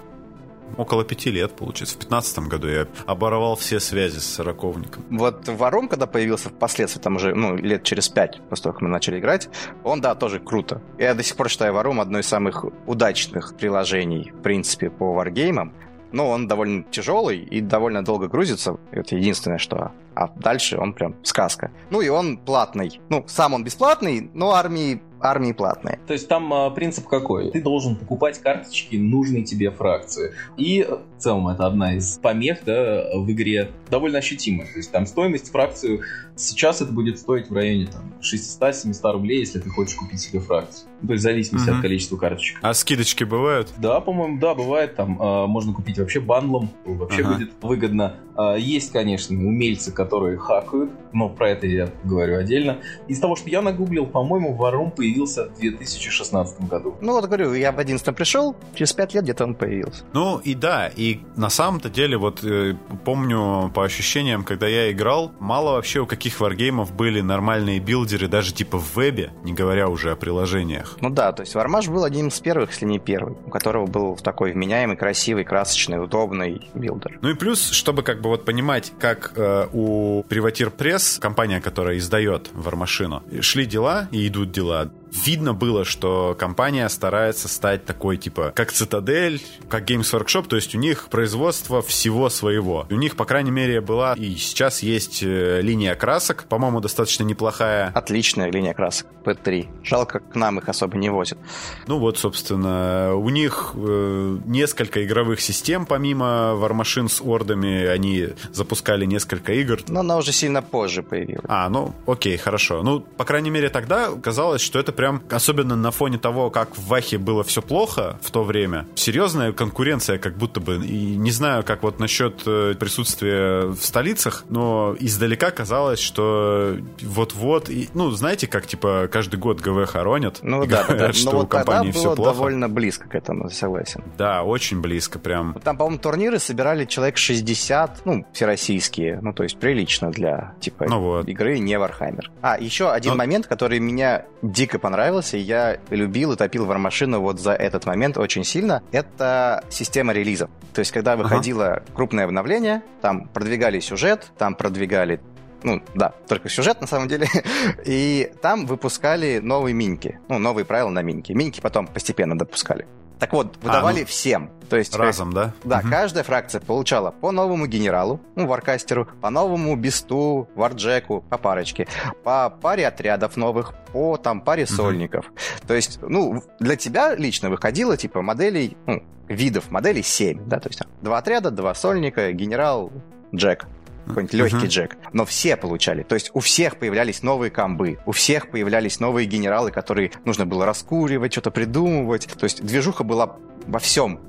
около 0.77 1.05
пяти 1.05 1.31
лет, 1.31 1.53
получается. 1.57 1.97
В 1.97 1.99
пятнадцатом 1.99 2.49
году 2.49 2.69
я 2.69 2.87
оборвал 3.07 3.57
все 3.57 3.81
связи 3.81 4.19
с 4.19 4.25
сороковником. 4.25 5.05
Вот 5.11 5.49
War 5.49 5.64
Room, 5.64 5.89
когда 5.89 6.07
появился 6.07 6.49
впоследствии, 6.49 7.01
там 7.01 7.17
уже, 7.17 7.35
ну, 7.35 7.57
лет 7.57 7.83
через 7.85 8.09
пять, 8.09 8.41
после 8.49 8.65
того, 8.65 8.73
как 8.75 8.83
мы 8.83 8.89
начали 8.89 9.19
играть, 9.19 9.49
он, 9.85 10.01
да, 10.01 10.15
тоже 10.15 10.41
круто. 10.41 10.81
Я 10.99 11.15
до 11.15 11.23
сих 11.23 11.37
пор 11.37 11.49
считаю 11.49 11.73
Варум 11.73 12.01
одной 12.01 12.21
из 12.21 12.27
самых 12.27 12.65
удачных 12.87 13.57
приложений, 13.57 14.33
в 14.39 14.43
принципе, 14.43 14.91
по 14.91 15.13
варгеймам. 15.13 15.73
Но 16.11 16.31
он 16.31 16.49
довольно 16.49 16.85
тяжелый 16.85 17.39
и 17.39 17.61
довольно 17.61 18.03
долго 18.03 18.29
грузится. 18.29 18.79
Это 18.93 19.17
единственное, 19.17 19.59
что... 19.59 19.93
А 20.19 20.33
дальше 20.35 20.77
он 20.77 20.95
прям 20.95 21.15
сказка. 21.23 21.71
Ну 21.91 22.01
и 22.01 22.09
он 22.09 22.39
платный. 22.39 23.01
Ну, 23.09 23.25
сам 23.29 23.55
он 23.55 23.63
бесплатный, 23.63 24.29
но 24.35 24.51
армии 24.51 25.01
армии 25.21 25.53
платные. 25.53 25.99
То 26.07 26.13
есть 26.13 26.29
там 26.29 26.53
а, 26.53 26.71
принцип 26.71 27.07
какой? 27.07 27.51
Ты 27.51 27.63
должен 27.63 27.97
покупать 27.97 28.39
карточки 28.39 28.97
нужной 28.97 29.43
тебе 29.43 29.71
фракции. 29.71 30.33
И 30.57 30.87
в 30.89 31.21
целом 31.21 31.49
это 31.49 31.67
одна 31.67 31.95
из 31.95 32.19
помех 32.19 32.59
да, 32.65 33.05
в 33.15 33.31
игре 33.31 33.71
довольно 33.91 34.19
ощутимая. 34.19 34.67
То 34.67 34.77
есть 34.77 34.93
там 34.93 35.07
стоимость 35.07 35.51
фракции 35.51 36.03
сейчас 36.37 36.81
это 36.81 36.93
будет 36.93 37.19
стоить 37.19 37.51
в 37.51 37.55
районе 37.55 37.87
там, 37.87 38.15
600-700 38.21 39.13
рублей, 39.13 39.41
если 39.41 39.59
ты 39.59 39.69
хочешь 39.71 39.97
купить 39.97 40.21
себе 40.21 40.41
фракцию. 40.41 40.89
То 41.07 41.13
есть 41.13 41.21
в 41.21 41.25
зависимости 41.25 41.69
угу. 41.69 41.77
от 41.77 41.83
количества 41.83 42.17
карточек. 42.17 42.59
А 42.63 42.75
скидочки 42.75 43.25
бывают? 43.25 43.73
Да, 43.79 44.01
по-моему, 44.01 44.39
да, 44.39 44.55
бывает. 44.55 44.97
Там 44.97 45.21
э, 45.21 45.47
можно 45.47 45.73
купить 45.73 45.99
вообще 45.99 46.21
бандлом, 46.21 46.71
вообще 46.85 47.23
ага. 47.23 47.35
будет 47.35 47.53
выгодно. 47.63 48.17
Э, 48.37 48.57
есть, 48.59 48.93
конечно, 48.93 49.37
умельцы, 49.37 49.93
которые 49.93 50.08
хакают, 50.39 50.91
но 51.13 51.29
про 51.29 51.51
это 51.51 51.67
я 51.67 51.91
говорю 52.05 52.39
отдельно. 52.39 52.79
Из 53.07 53.19
того, 53.19 53.37
что 53.37 53.49
я 53.49 53.63
нагуглил, 53.63 54.07
по-моему, 54.07 54.55
Варум 54.55 54.91
появился 54.91 55.49
в 55.49 55.59
2016 55.59 56.69
году. 56.69 56.97
Ну 57.01 57.13
вот 57.13 57.27
говорю, 57.27 57.55
я 57.55 57.73
в 57.73 57.79
11 57.79 58.15
пришел, 58.15 58.57
через 58.75 58.93
5 58.93 59.15
лет 59.15 59.25
где-то 59.25 59.45
он 59.45 59.55
появился. 59.55 60.05
Ну 60.13 60.39
и 60.39 60.55
да, 60.55 60.91
и 60.95 61.21
на 61.37 61.51
самом-то 61.51 61.91
деле, 61.91 62.17
вот 62.17 62.45
э, 62.45 62.75
помню 63.05 63.71
по 63.75 63.85
ощущениям, 63.85 64.45
когда 64.45 64.67
я 64.67 64.91
играл, 64.91 65.33
мало 65.39 65.73
вообще 65.73 66.01
у 66.01 66.07
каких 66.07 66.41
wargame 66.41 66.83
ов 66.83 66.95
были 66.95 67.21
нормальные 67.21 67.81
builder 67.81 68.18
ы, 68.18 68.29
даже 68.29 68.53
типа 68.53 68.79
в 68.79 68.97
вебе, 68.97 69.31
не 69.45 69.53
говоря 69.53 69.89
уже 69.89 70.13
о 70.13 70.17
приложениях. 70.17 70.97
Ну 71.01 71.11
да, 71.11 71.33
то 71.33 71.43
есть 71.43 71.55
Вармаш 71.55 71.89
был 71.89 72.05
одним 72.05 72.29
из 72.29 72.39
первых, 72.41 72.71
если 72.71 72.87
не 72.87 72.99
первый, 72.99 73.37
у 73.47 73.51
которого 73.51 73.87
был 73.87 74.17
такой 74.17 74.53
вменяемый, 74.53 74.97
красивый, 74.97 75.45
красочный, 75.45 76.03
удобный 76.03 76.69
builder. 76.75 77.19
Ну 77.23 77.31
и 77.31 77.35
плюс, 77.35 77.71
чтобы 77.71 78.03
как 78.03 78.21
бы 78.21 78.31
вот 78.31 78.45
понимать, 78.45 78.93
как 78.99 79.33
э, 79.37 79.67
у 79.73 79.88
Privateer 80.29 80.71
Press, 80.77 81.19
компания, 81.21 81.61
которая 81.61 81.99
издает 81.99 82.51
Warmachine 82.53 83.11
у, 83.11 83.23
шли 83.41 83.67
дела 83.67 84.09
и 84.13 84.27
идут 84.27 84.53
дела 84.53 84.91
видно 85.13 85.55
было, 85.55 85.85
что 85.85 86.37
компания 86.39 86.89
старается 86.89 87.49
стать 87.49 87.85
такой, 87.85 88.17
типа, 88.17 88.53
как 88.55 88.73
Цитадель, 88.73 89.43
как 89.69 89.89
Games 89.89 90.13
Workshop, 90.13 90.47
то 90.49 90.57
есть 90.57 90.75
у 90.75 90.79
них 90.79 91.09
производство 91.09 91.83
всего 91.83 92.29
своего. 92.31 92.87
У 92.91 92.97
них, 92.97 93.17
по 93.17 93.25
крайней 93.25 93.51
мере, 93.51 93.81
была 93.81 94.15
и 94.15 94.37
сейчас 94.37 94.83
есть 94.83 95.23
э, 95.23 95.61
линия 95.63 95.95
красок, 95.95 96.45
по-моему, 96.49 96.81
достаточно 96.81 97.25
неплохая. 97.25 97.91
Отличная 97.95 98.51
линия 98.51 98.75
красок, 98.75 99.07
P3. 99.25 99.69
Жалко, 99.83 100.21
к 100.21 100.35
нам 100.35 100.59
их 100.59 100.69
особо 100.69 100.97
не 100.97 101.11
возят. 101.11 101.39
Ну 101.87 101.99
вот, 101.99 102.19
собственно, 102.19 103.15
у 103.15 103.29
них 103.31 103.73
э, 103.75 104.39
несколько 104.47 105.05
игровых 105.05 105.41
систем, 105.41 105.87
помимо 105.87 106.55
War 106.55 107.09
с 107.09 107.21
ордами, 107.21 107.87
они 107.87 108.29
запускали 108.53 109.05
несколько 109.05 109.53
игр. 109.53 109.81
Но 109.89 110.01
она 110.01 110.17
уже 110.17 110.33
сильно 110.33 110.63
позже 110.63 111.03
появилась. 111.03 111.45
А, 111.49 111.69
ну, 111.69 111.95
окей, 112.07 112.37
хорошо. 112.37 112.83
Ну, 112.83 113.01
по 113.01 113.25
крайней 113.25 113.51
мере, 113.51 113.69
тогда 113.69 114.11
казалось, 114.23 114.61
что 114.61 114.79
это 114.79 114.93
прям, 114.99 115.23
особенно 115.31 115.77
на 115.77 115.93
фоне 115.93 116.19
того, 116.19 116.51
как 116.51 116.77
в 116.77 116.89
Вахе 116.89 117.19
было 117.19 117.45
все 117.45 117.63
плохо 117.63 118.19
в 118.21 118.33
то 118.33 118.43
время, 118.43 118.85
серьезная 118.97 119.53
конкуренция 119.53 120.19
как 120.19 120.37
будто 120.37 120.59
бы. 120.59 120.85
И 120.85 121.15
не 121.17 121.31
знаю, 121.31 121.63
как 121.63 121.85
вот 121.85 122.01
насчет 122.01 122.43
э, 122.47 122.75
присутствия 122.75 123.67
в 123.69 123.77
столицах, 123.77 124.45
но 124.49 124.97
издалека 124.99 125.53
казалось, 125.53 126.01
что 126.01 126.77
вот-вот, 127.01 127.71
и, 127.71 127.89
ну, 127.95 128.11
знаете, 128.11 128.49
как, 128.49 128.67
типа, 128.67 129.09
каждый 129.11 129.39
год 129.39 129.61
ГВ 129.61 129.89
хоронят, 129.89 130.41
ну, 130.43 130.67
да, 130.67 130.83
говорят, 130.83 130.99
да, 130.99 131.13
что 131.13 131.31
но 131.31 131.37
у 131.37 131.41
вот 131.43 131.49
компании 131.51 131.93
все 131.93 132.17
плохо. 132.17 132.33
довольно 132.33 132.69
близко 132.69 133.09
к 133.09 133.15
этому, 133.15 133.51
согласен. 133.51 134.03
Да, 134.19 134.43
очень 134.43 134.81
близко 134.81 135.21
прям. 135.21 135.55
Там, 135.63 135.77
по-моему, 135.77 136.01
турниры 136.01 136.41
собирали 136.41 136.85
человек 136.87 137.19
60, 137.19 138.01
ну, 138.05 138.27
всероссийские, 138.33 139.21
ну, 139.23 139.33
то 139.33 139.45
есть 139.45 139.59
прилично 139.59 140.11
для, 140.11 140.55
типа, 140.61 140.87
Ну 140.89 141.01
вот. 141.01 141.29
игры 141.29 141.61
не 141.61 141.75
Warhammer. 141.75 142.25
А, 142.43 142.59
еще 142.59 142.91
один 142.91 143.13
Ну- 143.13 143.19
момент, 143.19 143.47
который 143.47 143.79
меня 143.79 144.25
дико 144.43 144.81
понравился, 144.89 145.37
и 145.37 145.41
я 145.41 145.77
любил 145.91 146.33
и 146.33 146.37
топил 146.37 146.65
Вармашину 146.65 147.21
вот 147.21 147.39
за 147.39 147.53
этот 147.53 147.85
момент 147.85 148.17
очень 148.17 148.43
сильно, 148.43 148.83
это 148.91 149.63
система 149.69 150.15
релизов. 150.15 150.49
То 150.73 150.79
есть, 150.79 150.93
когда 150.93 151.15
выходило 151.15 151.83
крупное 151.95 152.25
обновление, 152.25 152.83
там 153.03 153.29
продвигали 153.29 153.81
сюжет, 153.81 154.33
там 154.39 154.55
продвигали 154.55 155.21
ну, 155.63 155.83
да, 155.95 156.15
только 156.27 156.49
сюжет 156.49 156.81
на 156.81 156.87
самом 156.87 157.09
деле. 157.09 157.27
И 157.85 158.31
там 158.41 158.65
выпускали 158.65 159.41
новые 159.43 159.75
миньки. 159.75 160.21
Ну, 160.29 160.39
новые 160.39 160.65
правила 160.65 160.89
на 160.89 161.03
миньки. 161.03 161.33
Миньки 161.33 161.61
потом 161.61 161.87
постепенно 161.89 162.39
допускали. 162.39 162.87
Так 163.19 163.33
вот, 163.33 163.57
выдавали 163.63 164.01
ну, 164.01 164.07
всем. 164.07 164.51
То 164.69 164.77
есть, 164.77 164.95
Разом, 164.95 165.33
да? 165.33 165.55
да, 165.65 165.81
Мгм. 165.81 165.91
каждая 165.91 166.25
фракция 166.25 166.61
получала 166.61 167.11
по 167.11 167.33
новому 167.33 167.67
генералу, 167.67 168.21
ну, 168.37 168.47
варкастеру, 168.47 169.09
по 169.21 169.31
новому 169.31 169.75
бисту, 169.77 170.49
варджеку, 170.55 171.25
по 171.29 171.39
парочке, 171.39 171.89
по 172.23 172.51
паре 172.51 172.87
отрядов 172.87 173.37
новых, 173.37 173.75
по 173.93 174.17
там 174.17 174.41
паре 174.41 174.67
сольников. 174.67 175.33
То 175.67 175.75
есть, 175.75 175.99
ну, 176.03 176.43
для 176.61 176.77
тебя 176.77 177.15
лично 177.17 177.51
выходило, 177.51 177.97
типа, 177.97 178.23
моделей, 178.23 178.77
ну, 178.87 179.03
видов 179.29 179.71
моделей 179.71 180.03
7, 180.03 180.47
да, 180.47 180.61
то 180.61 180.69
есть 180.69 180.79
там, 180.79 180.89
два 181.03 181.19
отряда, 181.19 181.51
два 181.51 181.75
сольника, 181.75 182.33
генерал, 182.33 182.93
джек 183.35 183.67
какой-нибудь 184.09 184.35
легкий 184.35 184.57
Мгм. 184.57 184.67
джек. 184.67 184.97
Но 185.13 185.25
все 185.25 185.57
получали. 185.57 186.03
То 186.03 186.15
есть 186.15 186.31
у 186.35 186.41
всех 186.41 186.79
появлялись 186.79 187.23
новые 187.23 187.51
комбы, 187.51 187.99
у 188.07 188.13
всех 188.13 188.51
появлялись 188.51 189.01
новые 189.01 189.27
генералы, 189.27 189.71
которые 189.71 190.11
нужно 190.25 190.47
было 190.47 190.67
раскуривать, 190.67 191.33
что-то 191.33 191.51
придумывать. 191.51 192.27
То 192.27 192.45
есть 192.45 192.63
движуха 192.65 193.05
была 193.05 193.37
во 193.67 193.79
всем 193.79 194.21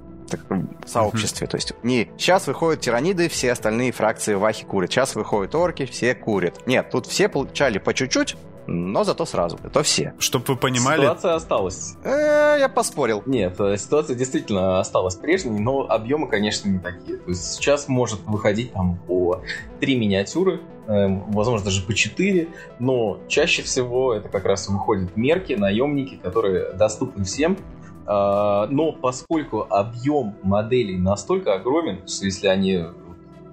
сообществе. 0.85 1.47
То 1.47 1.57
есть 1.57 1.73
не 1.83 2.09
сейчас 2.17 2.47
выходят 2.47 2.81
тираниды, 2.81 3.29
все 3.29 3.51
остальные 3.51 3.91
фракции 3.91 4.35
Вахи 4.35 4.63
курят. 4.65 4.91
Сейчас 4.91 5.15
выходят 5.15 5.55
орки, 5.55 5.85
все 5.85 6.13
курят. 6.13 6.67
Нет, 6.67 6.89
тут 6.91 7.07
все 7.07 7.29
получали 7.29 7.79
по 7.79 7.93
чуть-чуть, 7.93 8.35
но 8.69 9.03
зато 9.03 9.25
сразу. 9.25 9.57
Это 9.63 9.81
все. 9.83 10.13
Чтоб 10.19 10.47
вы 10.47 10.55
понимали, 10.55 11.01
Ситуация 11.01 11.33
осталась. 11.33 11.95
Э, 12.03 12.57
я 12.59 12.69
поспорил. 12.69 13.23
Нет, 13.25 13.59
э, 13.59 13.77
ситуация 13.77 14.15
действительно 14.15 14.79
осталась 14.79 15.15
прежней, 15.15 15.59
но 15.59 15.87
объемы, 15.89 16.27
конечно, 16.27 16.69
не 16.69 16.79
такие. 16.79 17.17
То 17.17 17.29
есть 17.29 17.53
сейчас 17.53 17.87
может 17.87 18.19
выходить 18.25 18.71
там 18.73 18.97
по 19.07 19.41
три 19.79 19.97
миниатюры, 19.97 20.61
эм, 20.87 21.31
возможно, 21.31 21.65
даже 21.65 21.81
по 21.81 21.93
четыре, 21.93 22.49
но 22.79 23.19
чаще 23.27 23.63
всего 23.63 24.13
это 24.13 24.29
как 24.29 24.45
раз 24.45 24.67
выходят 24.69 25.17
мерки, 25.17 25.53
наемники, 25.53 26.15
которые 26.15 26.73
доступны 26.73 27.23
всем. 27.23 27.57
А, 28.05 28.67
Но 28.71 28.91
поскольку 28.91 29.67
объем 29.69 30.35
моделей 30.43 30.97
настолько 30.97 31.53
огромен, 31.53 32.07
что 32.07 32.25
если 32.25 32.47
они 32.47 32.85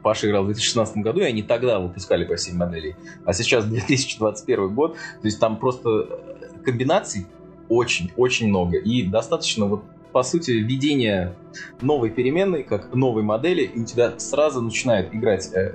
Паша 0.06 0.28
играл 0.28 0.44
в 0.44 0.46
2016 0.46 0.98
году, 0.98 1.18
и 1.18 1.24
они 1.24 1.42
тогда 1.42 1.80
выпускали 1.80 2.24
по 2.24 2.36
7 2.36 2.56
моделей, 2.56 2.94
а 3.24 3.32
сейчас 3.32 3.64
2021 3.64 4.72
год, 4.72 4.94
то 4.94 5.26
есть 5.26 5.40
там 5.40 5.56
просто 5.56 5.88
э, 5.90 6.62
комбинаций 6.64 7.26
очень-очень 7.68 8.48
много. 8.48 8.76
И 8.76 9.02
достаточно 9.02 9.66
вот 9.66 9.82
по 10.12 10.22
сути, 10.22 10.52
введение 10.52 11.34
новой 11.80 12.10
переменной, 12.10 12.62
как 12.62 12.94
новой 12.94 13.24
модели, 13.24 13.62
и 13.62 13.80
у 13.80 13.84
тебя 13.84 14.16
сразу 14.20 14.62
начинает 14.62 15.12
играть 15.12 15.52
э, 15.52 15.74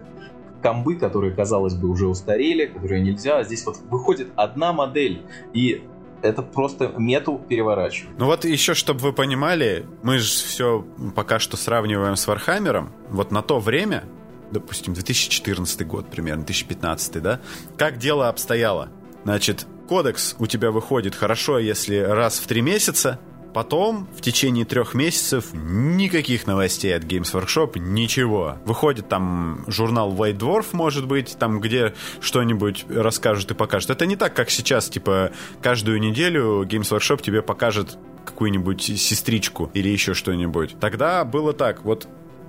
комбы, 0.63 0.95
которые, 0.95 1.33
казалось 1.33 1.73
бы, 1.73 1.89
уже 1.89 2.07
устарели, 2.07 2.67
которые 2.67 3.01
нельзя. 3.01 3.39
А 3.39 3.43
здесь 3.43 3.65
вот 3.65 3.79
выходит 3.89 4.29
одна 4.37 4.71
модель, 4.71 5.23
и 5.53 5.83
это 6.21 6.41
просто 6.41 6.93
мету 6.97 7.41
переворачивает. 7.49 8.17
Ну 8.17 8.27
вот 8.27 8.45
еще, 8.45 8.75
чтобы 8.75 9.01
вы 9.01 9.11
понимали, 9.13 9.85
мы 10.03 10.19
же 10.19 10.27
все 10.27 10.85
пока 11.15 11.39
что 11.39 11.57
сравниваем 11.57 12.15
с 12.15 12.25
Warhammer 12.27 12.77
ом. 12.77 12.93
Вот 13.09 13.31
на 13.31 13.41
то 13.41 13.59
время, 13.59 14.05
допустим, 14.51 14.93
2014 14.93 15.87
год 15.87 16.09
примерно, 16.09 16.43
2015, 16.43 17.21
да, 17.21 17.39
как 17.77 17.97
дело 17.97 18.29
обстояло? 18.29 18.89
Значит, 19.23 19.65
кодекс 19.87 20.35
у 20.39 20.47
тебя 20.47 20.71
выходит 20.71 21.15
хорошо, 21.15 21.59
если 21.59 21.97
раз 21.97 22.39
в 22.39 22.47
три 22.47 22.61
месяца, 22.61 23.19
Потом, 23.53 24.07
в 24.15 24.21
течение 24.21 24.63
трех 24.63 24.93
месяцев, 24.93 25.47
никаких 25.53 26.47
новостей 26.47 26.95
от 26.95 27.03
Games 27.03 27.33
Workshop, 27.33 27.77
ничего. 27.79 28.57
Выходит 28.65 29.09
там 29.09 29.65
журнал 29.67 30.13
White 30.13 30.37
Dwarf, 30.37 30.67
может 30.71 31.05
быть, 31.05 31.35
там, 31.37 31.59
где 31.59 31.93
что-нибудь 32.21 32.85
расскажут 32.89 33.51
и 33.51 33.53
покажут. 33.53 33.89
Это 33.89 34.05
не 34.05 34.15
так, 34.15 34.33
как 34.33 34.49
сейчас, 34.49 34.89
типа, 34.89 35.31
каждую 35.61 35.99
неделю 35.99 36.63
Games 36.63 36.91
Workshop 36.91 37.21
тебе 37.21 37.41
покажет 37.41 37.97
какую-нибудь 38.25 38.81
сестричку 38.81 39.69
или 39.73 39.89
еще 39.89 40.13
что-нибудь. 40.13 40.79
Тогда 40.79 41.25
было 41.25 41.53
так, 41.53 41.83
вот 41.83 42.07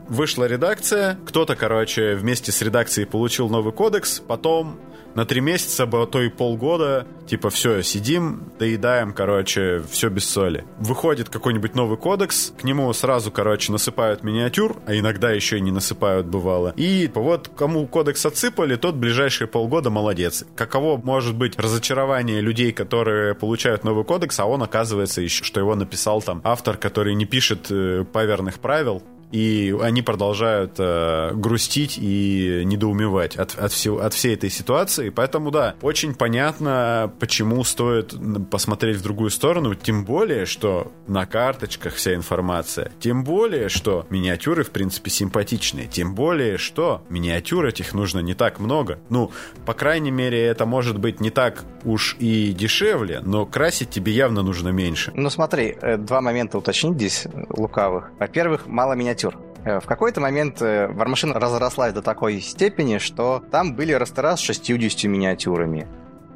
вышла 0.08 0.44
редакция, 0.44 1.18
кто-то, 1.26 1.56
короче, 1.56 2.14
вместе 2.14 2.52
с 2.52 2.62
редакцией 2.62 3.06
получил 3.06 3.48
новый 3.48 3.72
кодекс, 3.72 4.20
потом 4.20 4.78
на 5.14 5.24
три 5.24 5.40
месяца, 5.40 5.88
а 5.90 6.06
то 6.06 6.22
и 6.22 6.28
полгода, 6.28 7.06
типа, 7.26 7.50
все, 7.50 7.82
сидим, 7.82 8.52
доедаем, 8.58 9.12
короче, 9.12 9.82
все 9.90 10.08
без 10.08 10.28
соли. 10.28 10.64
Выходит 10.78 11.28
какой-нибудь 11.28 11.74
новый 11.74 11.98
кодекс, 11.98 12.52
к 12.58 12.64
нему 12.64 12.92
сразу, 12.92 13.30
короче, 13.30 13.72
насыпают 13.72 14.22
миниатюр, 14.22 14.76
а 14.86 14.94
иногда 14.94 15.30
еще 15.30 15.58
и 15.58 15.60
не 15.60 15.70
насыпают, 15.70 16.26
бывало. 16.26 16.72
И 16.76 17.10
вот 17.14 17.50
кому 17.56 17.86
кодекс 17.86 18.24
отсыпали, 18.26 18.76
тот 18.76 18.94
ближайшие 18.94 19.48
полгода 19.48 19.90
молодец. 19.90 20.44
Каково 20.56 21.00
может 21.02 21.36
быть 21.36 21.58
разочарование 21.58 22.40
людей, 22.40 22.72
которые 22.72 23.34
получают 23.34 23.84
новый 23.84 24.04
кодекс, 24.04 24.38
а 24.40 24.46
он 24.46 24.62
оказывается 24.62 25.20
еще, 25.20 25.44
что 25.44 25.60
его 25.60 25.74
написал 25.74 26.22
там 26.22 26.40
автор, 26.44 26.76
который 26.76 27.14
не 27.14 27.26
пишет 27.26 27.66
э, 27.70 28.04
паверных 28.10 28.58
правил, 28.58 29.02
и 29.32 29.74
они 29.80 30.02
продолжают 30.02 30.74
э, 30.78 31.32
грустить 31.34 31.98
и 32.00 32.62
недоумевать 32.64 33.36
от, 33.36 33.58
от, 33.58 33.72
всего, 33.72 34.00
от 34.00 34.14
всей 34.14 34.34
этой 34.34 34.50
ситуации. 34.50 35.08
Поэтому, 35.08 35.50
да, 35.50 35.74
очень 35.82 36.14
понятно, 36.14 37.12
почему 37.18 37.64
стоит 37.64 38.14
посмотреть 38.50 38.98
в 38.98 39.02
другую 39.02 39.30
сторону, 39.30 39.74
тем 39.74 40.04
более, 40.04 40.46
что 40.46 40.92
на 41.06 41.26
карточках 41.26 41.94
вся 41.94 42.14
информация, 42.14 42.92
тем 43.00 43.24
более, 43.24 43.68
что 43.68 44.06
миниатюры, 44.10 44.64
в 44.64 44.70
принципе, 44.70 45.10
симпатичные, 45.10 45.86
тем 45.86 46.14
более, 46.14 46.58
что 46.58 47.02
миниатюр 47.08 47.66
этих 47.66 47.94
нужно 47.94 48.20
не 48.20 48.34
так 48.34 48.60
много. 48.60 48.98
Ну, 49.08 49.32
по 49.64 49.72
крайней 49.72 50.10
мере, 50.10 50.44
это 50.44 50.66
может 50.66 50.98
быть 50.98 51.20
не 51.20 51.30
так 51.30 51.64
уж 51.84 52.16
и 52.18 52.52
дешевле, 52.52 53.20
но 53.24 53.46
красить 53.46 53.90
тебе 53.90 54.12
явно 54.12 54.42
нужно 54.42 54.68
меньше. 54.68 55.12
Ну 55.14 55.30
смотри, 55.30 55.76
э, 55.80 55.96
два 55.96 56.20
момента 56.20 56.58
уточнить 56.58 56.94
здесь 56.94 57.26
лукавых. 57.48 58.10
Во-первых, 58.18 58.66
мало 58.66 58.92
миниатюр. 58.92 59.21
Э, 59.64 59.80
В 59.80 59.86
какой-то 59.86 60.20
момент 60.20 60.60
вармашина 60.60 61.34
разрослась 61.34 61.92
до 61.92 62.02
такой 62.02 62.40
степени, 62.40 62.98
что 62.98 63.42
там 63.50 63.74
были 63.74 63.92
растера 63.92 64.36
с 64.36 64.40
60 64.40 65.04
миниатюрами. 65.04 65.86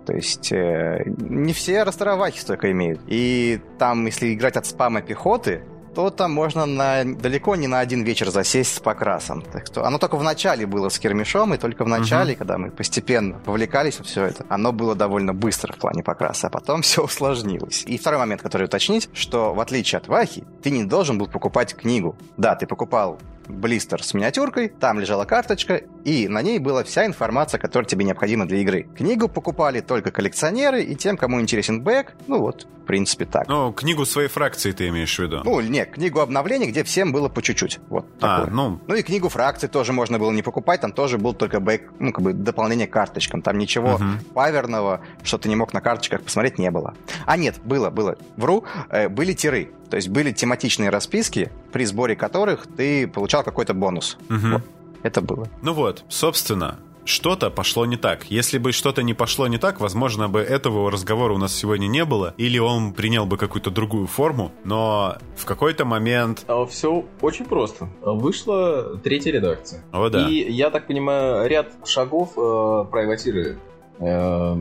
То 0.07 0.15
есть 0.15 0.53
э, 0.53 1.03
не 1.07 1.53
все 1.53 1.83
растера 1.83 2.15
вахи 2.15 2.39
столько 2.39 2.71
имеют. 2.71 3.01
И 3.09 3.61
там, 3.79 4.07
если 4.07 4.33
играть 4.33 4.57
от 4.57 4.65
спама 4.65 5.03
пехоты, 5.03 5.63
то 5.97 6.11
там 6.11 6.31
можно 6.31 6.67
на, 6.67 7.05
далеко 7.05 7.57
не 7.57 7.69
на 7.69 7.81
один 7.81 8.03
вечер 8.03 8.29
засесть 8.29 8.75
с 8.75 8.81
покрасом. 8.81 9.41
Так 9.41 9.65
что 9.65 9.87
оно 9.87 9.97
только 9.97 10.19
в 10.19 10.23
начале 10.23 10.67
было 10.67 10.91
с 10.91 10.99
кермишом, 10.99 11.55
и 11.55 11.57
только 11.57 11.87
в 11.87 11.89
начале, 11.89 12.35
uh-huh. 12.35 12.37
когда 12.37 12.59
мы 12.59 12.71
постепенно 12.71 13.41
вовлекались 13.47 13.99
во 13.99 14.05
все 14.05 14.25
это, 14.25 14.45
оно 14.51 14.73
было 14.73 14.95
довольно 14.95 15.33
быстро 15.33 15.73
в 15.73 15.79
плане 15.79 16.03
покраса, 16.03 16.49
а 16.49 16.51
потом 16.51 16.83
все 16.83 17.03
усложнилось. 17.03 17.85
И 17.87 17.97
второй 17.97 18.21
момент, 18.21 18.43
который 18.43 18.65
уточнить, 18.65 19.09
что 19.15 19.55
в 19.55 19.61
отличие 19.61 19.97
от 19.97 20.07
Вахи, 20.07 20.45
ты 20.63 20.69
не 20.69 20.85
должен 20.85 21.17
был 21.17 21.29
покупать 21.29 21.75
книгу. 21.75 22.15
Да, 22.37 22.57
ты 22.57 22.67
покупал 22.67 23.19
блистер 23.49 24.03
с 24.03 24.13
миниатюркой, 24.13 24.69
там 24.69 25.01
лежала 25.01 25.25
карточка, 25.25 25.81
и 26.05 26.29
на 26.29 26.43
ней 26.43 26.59
была 26.59 26.85
вся 26.85 27.07
информация, 27.07 27.59
которая 27.59 27.89
тебе 27.89 28.05
необходима 28.05 28.45
для 28.45 28.59
игры. 28.59 28.87
Книгу 28.95 29.29
покупали 29.29 29.81
только 29.81 30.11
коллекционеры 30.11 30.83
и 30.83 30.95
тем, 30.95 31.17
кому 31.17 31.41
интересен 31.41 31.81
бэк. 31.81 32.13
Ну 32.27 32.41
вот, 32.41 32.67
принципе, 32.87 33.25
так. 33.25 33.49
Ну, 33.49 33.73
книгу 33.73 34.07
своей 34.07 34.29
фракции 34.29 34.73
ты 34.73 34.89
имеешь 34.89 35.15
в 35.15 35.19
виду? 35.19 35.41
Ну, 35.45 35.61
нет, 35.61 35.93
книгу 35.93 36.21
обновлений, 36.21 36.67
где 36.67 36.85
всем 36.85 37.13
было 37.13 37.29
по 37.29 37.43
чуть-чуть. 37.43 37.81
Вот 37.89 38.07
а, 38.21 38.47
ну... 38.51 38.81
Ну 38.87 38.95
и 38.95 39.03
книгу 39.03 39.29
фракций 39.29 39.69
тоже 39.69 39.93
можно 39.93 40.19
было 40.19 40.31
не 40.31 40.43
покупать, 40.43 40.81
там 40.81 40.93
тоже 40.93 41.19
был 41.19 41.35
только 41.35 41.61
бэк, 41.61 41.93
ну, 41.99 42.13
как 42.13 42.25
бы 42.25 42.33
дополнение 42.33 42.87
к 42.87 42.93
карточкам. 42.93 43.43
Там 43.43 43.59
ничего 43.59 43.99
uh-huh. 44.01 44.33
паверного, 44.33 45.01
что 45.23 45.39
ты 45.39 45.49
не 45.49 45.57
мог 45.57 45.73
на 45.73 45.81
карточках 45.81 46.23
посмотреть, 46.23 46.59
не 46.59 46.71
было. 46.71 46.95
А 47.27 47.37
нет, 47.37 47.57
было, 47.65 47.91
было. 47.91 48.17
Вру, 48.37 48.65
э, 48.91 49.09
были 49.09 49.33
тиры. 49.33 49.71
То 49.91 49.97
есть 49.97 50.09
были 50.09 50.33
тематичные 50.33 50.91
расписки, 50.91 51.51
при 51.73 51.85
сборе 51.85 52.17
которых 52.17 52.67
ты 52.67 53.07
получал 53.07 53.45
какой-то 53.45 53.75
бонус. 53.75 54.19
Угу. 54.29 54.49
Вот. 54.53 54.63
Это 55.03 55.21
было. 55.21 55.49
Ну 55.63 55.73
вот, 55.73 56.05
собственно, 56.09 56.79
что-то 57.07 57.51
пошло 57.51 57.87
не 57.87 57.97
так. 57.97 58.25
Если 58.31 58.59
бы 58.59 58.73
что-то 58.73 59.03
не 59.03 59.15
пошло 59.15 59.47
не 59.47 59.59
так, 59.59 59.81
возможно 59.81 60.29
бы 60.29 60.41
этого 60.41 60.91
разговора 60.91 61.35
у 61.35 61.39
нас 61.39 61.55
сегодня 61.55 61.87
не 61.87 62.05
было, 62.05 62.35
или 62.37 62.59
он 62.59 62.93
принял 62.93 63.27
бы 63.27 63.37
какую-то 63.37 63.71
другую 63.71 64.07
форму, 64.07 64.53
но 64.65 65.17
в 65.37 65.45
какой-то 65.45 65.85
момент... 65.85 66.45
А, 66.49 66.67
Все 66.67 67.05
очень 67.21 67.47
просто. 67.47 67.89
Вышла 68.03 68.99
третья 69.03 69.33
редакция. 69.33 69.83
О, 69.93 70.09
да. 70.09 70.29
И, 70.29 70.51
я 70.51 70.71
так 70.71 70.87
понимаю, 70.87 71.49
ряд 71.49 71.73
шагов 71.85 72.33
э, 72.37 72.85
прайватиры 72.91 73.59
э, 73.99 74.57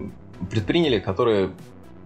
предприняли, 0.50 1.00
которые, 1.00 1.52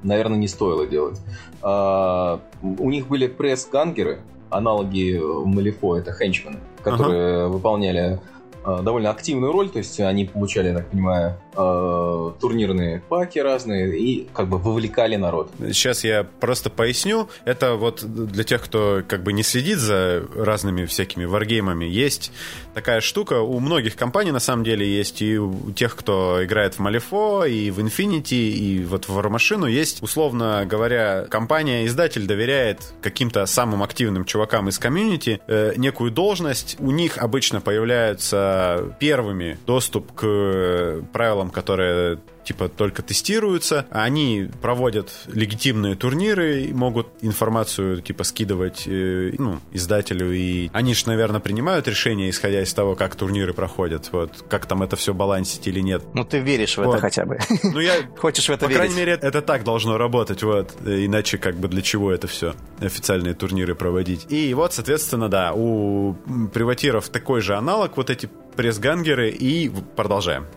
наверное, 0.03 0.37
не 0.37 0.47
стоило 0.47 0.87
делать. 0.87 1.19
А, 1.61 2.39
у 2.61 2.89
них 2.89 3.07
были 3.07 3.27
пресс-гангеры, 3.27 4.21
аналоги 4.49 5.21
Малифо, 5.45 5.97
это 5.97 6.11
хенчмены, 6.11 6.59
которые 6.81 7.45
ага. 7.45 7.49
выполняли 7.49 8.01
Э, 8.01 8.38
довольно 8.77 9.09
активную 9.09 9.51
роль, 9.51 9.69
то 9.69 9.79
есть 9.79 9.99
они 9.99 10.25
получали, 10.25 10.73
так 10.73 10.89
понимаю, 10.89 11.37
э, 11.55 12.31
турнирные 12.39 13.01
паки 13.09 13.39
разные 13.39 13.97
и 13.97 14.27
как 14.33 14.47
бы 14.47 14.57
вовлекали 14.57 15.15
народ. 15.15 15.51
Сейчас 15.59 16.03
я 16.03 16.25
просто 16.39 16.69
поясню. 16.69 17.29
Это 17.45 17.75
вот 17.75 18.03
для 18.03 18.43
тех, 18.43 18.63
кто 18.63 19.01
как 19.07 19.23
бы 19.23 19.33
не 19.33 19.43
следит 19.43 19.79
за 19.79 20.23
разными 20.35 20.85
всякими 20.85 21.25
варгеймами, 21.25 21.85
есть 21.85 22.31
такая 22.73 23.01
штука. 23.01 23.41
У 23.41 23.59
многих 23.59 23.95
компаний 23.95 24.31
на 24.31 24.39
самом 24.39 24.63
деле 24.63 24.87
есть 24.87 25.21
и 25.21 25.37
у 25.37 25.71
тех, 25.71 25.95
кто 25.95 26.43
играет 26.43 26.75
в 26.75 26.79
Малифо, 26.79 27.45
и 27.45 27.71
в 27.71 27.79
Infinity, 27.79 28.49
и 28.49 28.85
вот 28.85 29.05
в 29.05 29.13
Вармашину 29.13 29.65
есть, 29.65 30.01
условно 30.01 30.65
говоря, 30.65 31.25
компания-издатель 31.29 32.25
доверяет 32.25 32.93
каким-то 33.01 33.45
самым 33.45 33.83
активным 33.83 34.25
чувакам 34.25 34.69
из 34.69 34.79
комьюнити 34.79 35.41
э, 35.47 35.73
некую 35.77 36.11
должность. 36.11 36.77
У 36.79 36.91
них 36.91 37.17
обычно 37.17 37.61
появляются 37.61 38.58
первыми 38.99 39.57
доступ 39.65 40.11
к 40.13 41.03
правилам, 41.13 41.49
которые 41.49 42.19
типа 42.49 42.67
только 42.67 43.03
тестируются. 43.03 43.85
Они 43.91 44.49
проводят 44.61 45.11
легитимные 45.27 45.95
турниры, 45.95 46.69
могут 46.73 47.07
информацию 47.21 48.01
типа 48.01 48.23
скидывать 48.23 48.87
э, 48.87 49.33
ну, 49.37 49.59
издателю. 49.71 50.31
И 50.31 50.71
они 50.73 50.95
же, 50.95 51.03
наверное, 51.05 51.39
принимают 51.39 51.87
решения, 51.87 52.27
исходя 52.27 52.63
из 52.63 52.73
того, 52.73 52.95
как 52.95 53.15
турниры 53.15 53.53
проходят. 53.53 54.09
Вот 54.11 54.43
как 54.49 54.65
там 54.65 54.81
это 54.81 54.95
все 54.95 55.13
балансить 55.13 55.67
или 55.67 55.79
нет. 55.79 56.01
Ну 56.15 56.25
ты 56.25 56.39
веришь 56.39 56.75
в 56.75 56.83
вот. 56.83 56.93
это 56.93 57.01
хотя 57.01 57.25
бы. 57.25 57.37
Ну 57.63 57.79
я 57.79 57.93
хочешь 58.17 58.49
в 58.49 58.51
это 58.51 58.65
по 58.65 58.69
верить. 58.69 58.81
По 58.81 58.87
крайней 58.87 58.95
мере, 58.95 59.19
это 59.21 59.43
так 59.43 59.63
должно 59.63 59.99
работать. 59.99 60.41
Вот 60.41 60.71
иначе 60.83 61.37
как 61.37 61.55
бы 61.55 61.67
для 61.67 61.83
чего 61.83 62.11
это 62.11 62.27
все 62.27 62.55
официальные 62.79 63.35
турниры 63.35 63.75
проводить. 63.75 64.25
И 64.29 64.51
вот, 64.55 64.73
соответственно, 64.73 65.29
да, 65.29 65.53
у 65.53 66.15
приватиров 66.51 67.09
такой 67.09 67.41
же 67.41 67.55
аналог, 67.55 67.95
вот 67.95 68.09
эти 68.09 68.27
пресс-гангеры, 68.55 69.29
и 69.29 69.71
продолжаем. 69.95 70.47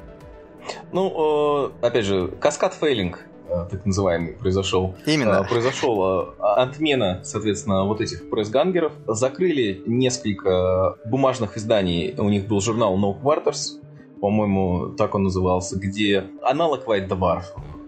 Ну, 0.93 1.71
э, 1.83 1.87
опять 1.87 2.05
же, 2.05 2.29
каскад 2.41 2.75
фейлинг 2.75 3.21
э, 3.49 3.67
так 3.71 3.85
называемый, 3.87 4.35
произошел. 4.35 4.95
Именно. 5.07 5.43
Э, 5.45 5.49
произошел 5.49 6.35
отмена, 6.39 7.21
соответственно, 7.25 7.85
вот 7.85 8.01
этих 8.01 8.29
пресс-гангеров. 8.31 8.93
Закрыли 9.07 9.83
несколько 9.87 10.97
бумажных 11.05 11.57
изданий. 11.57 12.15
У 12.19 12.29
них 12.29 12.47
был 12.47 12.61
журнал 12.61 12.97
No 12.99 13.21
Quarters, 13.21 13.81
по-моему, 14.21 14.91
так 14.97 15.15
он 15.15 15.25
назывался, 15.25 15.79
где 15.79 16.25
аналог 16.43 16.87
White 16.87 17.09
Dwarf 17.09 17.45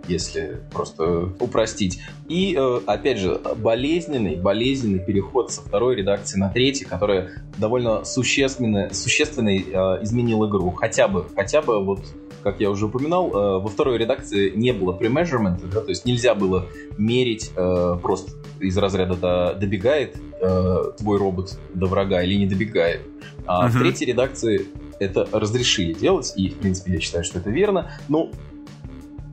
если 0.06 0.60
просто 0.70 1.30
упростить. 1.40 1.98
И, 2.28 2.60
опять 2.86 3.16
же, 3.16 3.40
болезненный, 3.56 4.36
болезненный 4.36 4.98
переход 4.98 5.50
со 5.50 5.62
второй 5.62 5.96
редакции 5.96 6.38
на 6.38 6.50
третью, 6.50 6.86
которая 6.88 7.30
довольно 7.56 8.04
существенно, 8.04 8.92
существенно 8.92 9.56
изменил 10.02 10.46
игру. 10.46 10.72
Хотя 10.72 11.08
бы, 11.08 11.24
хотя 11.34 11.62
бы 11.62 11.82
вот 11.82 12.00
как 12.44 12.60
я 12.60 12.70
уже 12.70 12.86
упоминал, 12.86 13.30
э, 13.30 13.58
во 13.60 13.68
второй 13.68 13.98
редакции 13.98 14.50
не 14.50 14.72
было 14.72 14.92
премежермента, 14.92 15.66
да, 15.66 15.80
то 15.80 15.88
есть 15.88 16.04
нельзя 16.04 16.34
было 16.34 16.66
мерить 16.98 17.50
э, 17.56 17.96
просто 18.00 18.32
из 18.60 18.76
разряда 18.76 19.16
до, 19.16 19.54
добегает 19.58 20.16
э, 20.40 20.82
твой 20.98 21.18
робот 21.18 21.58
до 21.72 21.86
врага 21.86 22.22
или 22.22 22.34
не 22.34 22.46
добегает. 22.46 23.00
А 23.46 23.66
uh-huh. 23.66 23.70
в 23.70 23.78
третьей 23.78 24.06
редакции 24.06 24.66
это 25.00 25.26
разрешили 25.32 25.94
делать, 25.94 26.34
и, 26.36 26.50
в 26.50 26.58
принципе, 26.58 26.92
я 26.92 27.00
считаю, 27.00 27.24
что 27.24 27.38
это 27.38 27.50
верно, 27.50 27.90
но 28.08 28.30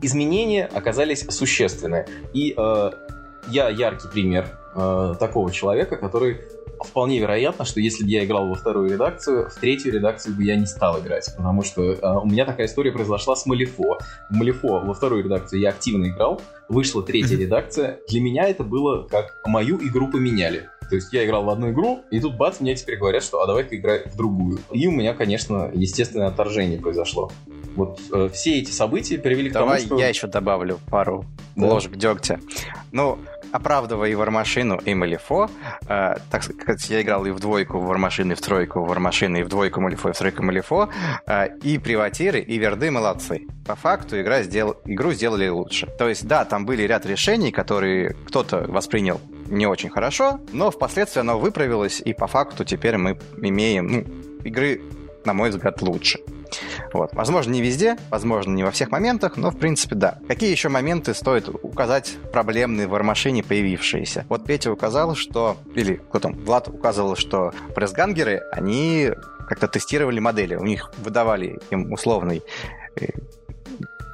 изменения 0.01 0.65
оказались 0.65 1.25
существенные. 1.29 2.07
И 2.33 2.55
э, 2.57 2.91
я 3.49 3.69
яркий 3.69 4.07
пример 4.07 4.57
э, 4.75 5.15
такого 5.19 5.51
человека, 5.51 5.97
который 5.97 6.41
вполне 6.83 7.19
вероятно, 7.19 7.65
что 7.65 7.79
если 7.79 8.03
бы 8.03 8.09
я 8.09 8.25
играл 8.25 8.47
во 8.47 8.55
вторую 8.55 8.89
редакцию, 8.89 9.49
в 9.49 9.55
третью 9.55 9.93
редакцию 9.93 10.35
бы 10.35 10.43
я 10.43 10.55
не 10.55 10.65
стал 10.65 10.99
играть, 10.99 11.33
потому 11.35 11.63
что 11.63 11.81
э, 11.83 12.19
у 12.21 12.25
меня 12.25 12.45
такая 12.45 12.67
история 12.67 12.91
произошла 12.91 13.35
с 13.35 13.45
Малифо. 13.45 13.99
В 14.29 14.35
Малифо 14.35 14.79
во 14.79 14.93
вторую 14.93 15.23
редакцию 15.23 15.61
я 15.61 15.69
активно 15.69 16.07
играл, 16.07 16.41
вышла 16.69 17.03
третья 17.03 17.37
редакция. 17.37 17.99
Для 18.07 18.21
меня 18.21 18.47
это 18.47 18.63
было 18.63 19.07
как 19.07 19.37
мою 19.45 19.77
игру 19.77 20.07
поменяли. 20.07 20.69
То 20.89 20.95
есть 20.95 21.13
я 21.13 21.25
играл 21.25 21.45
в 21.45 21.49
одну 21.49 21.71
игру, 21.71 22.03
и 22.11 22.19
тут 22.19 22.35
бац, 22.35 22.59
мне 22.59 22.75
теперь 22.75 22.97
говорят, 22.97 23.23
что 23.23 23.41
а 23.41 23.47
давай-ка 23.47 23.77
играй 23.77 24.03
в 24.05 24.17
другую. 24.17 24.59
И 24.71 24.87
у 24.87 24.91
меня, 24.91 25.13
конечно, 25.13 25.71
естественное 25.73 26.27
отторжение 26.27 26.79
произошло. 26.79 27.31
Вот 27.75 28.01
э, 28.11 28.29
все 28.33 28.59
эти 28.59 28.71
события 28.71 29.17
привели 29.17 29.49
к 29.49 29.53
Давай 29.53 29.77
тому, 29.77 29.87
что... 29.87 29.99
я 29.99 30.09
еще 30.09 30.27
добавлю 30.27 30.79
пару 30.89 31.23
да. 31.55 31.67
ложек 31.67 31.95
дегтя. 31.95 32.41
Ну, 32.91 33.17
оправдывая 33.51 34.09
и 34.09 34.15
Вармашину, 34.15 34.77
и 34.77 34.93
Малифо, 34.93 35.49
э, 35.87 36.15
так 36.29 36.43
сказать, 36.43 36.89
я 36.89 37.01
играл 37.01 37.25
и 37.25 37.31
в 37.31 37.39
двойку 37.39 37.79
Вармашины, 37.79 38.33
и 38.33 38.35
в 38.35 38.41
тройку 38.41 38.83
Вармашины, 38.83 39.41
и 39.41 39.43
в 39.43 39.49
двойку 39.49 39.81
Малифо, 39.81 40.09
и 40.09 40.13
в 40.13 40.17
тройку 40.17 40.43
Малифо, 40.43 40.89
э, 41.27 41.57
и 41.63 41.77
Приватиры, 41.77 42.39
и 42.39 42.57
Верды 42.57 42.91
молодцы. 42.91 43.41
По 43.65 43.75
факту 43.75 44.19
игра 44.19 44.43
сдел... 44.43 44.77
игру 44.85 45.11
сделали 45.13 45.47
лучше. 45.47 45.87
То 45.97 46.09
есть, 46.09 46.27
да, 46.27 46.45
там 46.45 46.65
были 46.65 46.83
ряд 46.83 47.05
решений, 47.05 47.51
которые 47.51 48.15
кто-то 48.27 48.65
воспринял 48.67 49.19
не 49.47 49.67
очень 49.67 49.89
хорошо, 49.89 50.39
но 50.53 50.71
впоследствии 50.71 51.19
оно 51.19 51.37
выправилось, 51.37 52.01
и 52.03 52.13
по 52.13 52.27
факту 52.27 52.63
теперь 52.63 52.97
мы 52.97 53.19
имеем 53.41 53.87
ну, 53.87 54.05
игры, 54.43 54.81
на 55.25 55.33
мой 55.33 55.49
взгляд, 55.49 55.81
лучше. 55.81 56.19
Вот. 56.93 57.13
Возможно, 57.13 57.51
не 57.51 57.61
везде, 57.61 57.97
возможно, 58.09 58.53
не 58.53 58.63
во 58.63 58.71
всех 58.71 58.91
моментах, 58.91 59.37
но 59.37 59.51
в 59.51 59.57
принципе 59.57 59.95
да. 59.95 60.17
Какие 60.27 60.51
еще 60.51 60.69
моменты 60.69 61.13
стоит 61.13 61.49
указать 61.49 62.15
проблемные 62.31 62.87
в 62.87 62.91
вармашине 62.91 63.43
появившиеся? 63.43 64.25
Вот 64.29 64.45
Петя 64.45 64.71
указал, 64.71 65.15
что... 65.15 65.57
Или 65.75 65.95
кто 65.95 66.19
там? 66.19 66.33
Влад 66.33 66.67
указывал, 66.67 67.15
что 67.15 67.53
пресс-гангеры, 67.75 68.41
они 68.51 69.11
как-то 69.47 69.67
тестировали 69.67 70.19
модели. 70.19 70.55
У 70.55 70.63
них 70.63 70.93
выдавали 70.97 71.59
им 71.71 71.91
условный 71.91 72.41
э, 72.95 73.07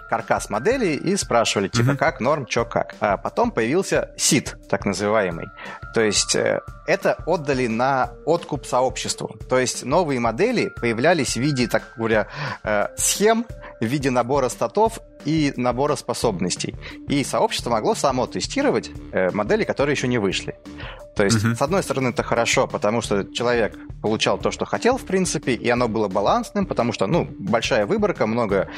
каркас 0.07 0.49
модели 0.49 0.87
и 0.87 1.15
спрашивали, 1.15 1.67
типа, 1.67 1.91
mm-hmm. 1.91 1.97
как 1.97 2.19
норм, 2.19 2.45
чё 2.45 2.65
как. 2.65 2.95
А 2.99 3.17
потом 3.17 3.51
появился 3.51 4.11
сид, 4.17 4.57
так 4.69 4.85
называемый. 4.85 5.47
То 5.93 6.01
есть 6.01 6.35
э, 6.35 6.61
это 6.85 7.17
отдали 7.25 7.67
на 7.67 8.11
откуп 8.25 8.65
сообществу. 8.65 9.35
То 9.49 9.59
есть 9.59 9.83
новые 9.83 10.19
модели 10.19 10.69
появлялись 10.69 11.33
в 11.33 11.41
виде, 11.41 11.67
так 11.67 11.83
говоря, 11.97 12.27
э, 12.63 12.87
схем, 12.97 13.45
в 13.79 13.85
виде 13.85 14.09
набора 14.09 14.49
статов 14.49 14.99
и 15.25 15.53
набора 15.57 15.95
способностей. 15.95 16.75
И 17.07 17.23
сообщество 17.23 17.69
могло 17.69 17.95
само 17.95 18.27
тестировать 18.27 18.91
э, 19.11 19.31
модели, 19.31 19.63
которые 19.63 19.93
еще 19.93 20.07
не 20.07 20.17
вышли. 20.17 20.55
То 21.15 21.23
есть, 21.23 21.43
uh-huh. 21.43 21.55
с 21.55 21.61
одной 21.61 21.81
стороны, 21.81 22.09
это 22.09 22.21
хорошо, 22.23 22.67
потому 22.67 23.01
что 23.01 23.23
человек 23.33 23.77
получал 24.01 24.37
то, 24.37 24.51
что 24.51 24.65
хотел, 24.65 24.97
в 24.97 25.05
принципе, 25.05 25.53
и 25.53 25.67
оно 25.69 25.87
было 25.87 26.07
балансным, 26.07 26.65
потому 26.65 26.93
что, 26.93 27.07
ну, 27.07 27.27
большая 27.39 27.85
выборка, 27.85 28.27
много 28.27 28.69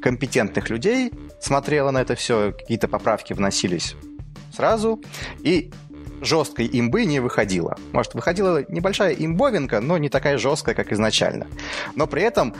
компетентных 0.00 0.70
людей 0.70 1.12
смотрело 1.40 1.90
на 1.90 2.00
это 2.00 2.14
все, 2.14 2.52
какие-то 2.52 2.88
поправки 2.88 3.34
вносились 3.34 3.94
сразу, 4.54 5.02
и 5.42 5.70
жесткой 6.22 6.68
имбы 6.72 7.04
не 7.04 7.20
выходило. 7.20 7.76
Может, 7.92 8.14
выходила 8.14 8.64
небольшая 8.68 9.12
имбовинка, 9.12 9.80
но 9.80 9.98
не 9.98 10.08
такая 10.08 10.38
жесткая, 10.38 10.74
как 10.74 10.92
изначально. 10.92 11.46
Но 11.96 12.06
при 12.06 12.22
этом 12.22 12.54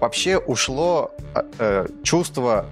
вообще 0.00 0.38
ушло 0.38 1.12
э, 1.34 1.42
э 1.58 1.86
чувство 2.02 2.66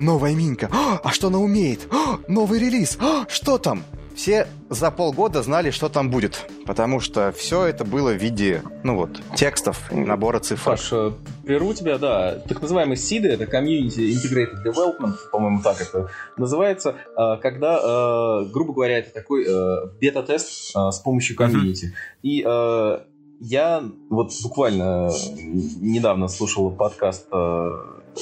«Новая 0.00 0.34
Минька! 0.34 0.70
а 0.72 1.10
что 1.10 1.28
она 1.28 1.38
умеет? 1.38 1.88
новый 2.28 2.58
релиз! 2.58 2.98
что 3.28 3.58
там?» 3.58 3.84
Все 4.14 4.46
за 4.70 4.92
полгода 4.92 5.42
знали, 5.42 5.70
что 5.70 5.88
там 5.88 6.08
будет, 6.08 6.48
потому 6.66 7.00
что 7.00 7.32
все 7.32 7.66
это 7.66 7.84
было 7.84 8.12
в 8.12 8.22
виде, 8.22 8.62
ну 8.84 8.96
вот, 8.96 9.20
текстов, 9.34 9.90
набора 9.90 10.38
цифр. 10.38 10.70
Паш, 10.70 10.92
э, 10.92 11.10
прерву 11.44 11.74
тебя, 11.74 11.98
да. 11.98 12.38
Так 12.48 12.62
называемый 12.62 12.96
SID, 12.96 13.26
это 13.26 13.44
Community 13.44 14.12
Integrated 14.12 14.64
Development, 14.64 15.14
по-моему, 15.32 15.62
так 15.62 15.80
это 15.80 16.10
называется, 16.36 16.94
э, 17.16 17.36
когда, 17.42 17.76
э, 17.76 18.44
грубо 18.52 18.72
говоря, 18.72 18.98
это 18.98 19.12
такой 19.12 19.44
бета-тест 20.00 20.72
с 20.74 20.98
помощью 21.00 21.36
комьюнити. 21.36 21.86
Uh-huh. 21.86 22.20
И 22.22 22.42
я 23.40 23.82
вот 24.10 24.32
буквально 24.42 25.10
недавно 25.80 26.28
слушал 26.28 26.70
подкаст 26.70 27.28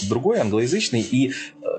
другой, 0.09 0.38
англоязычный, 0.38 1.01
и 1.01 1.33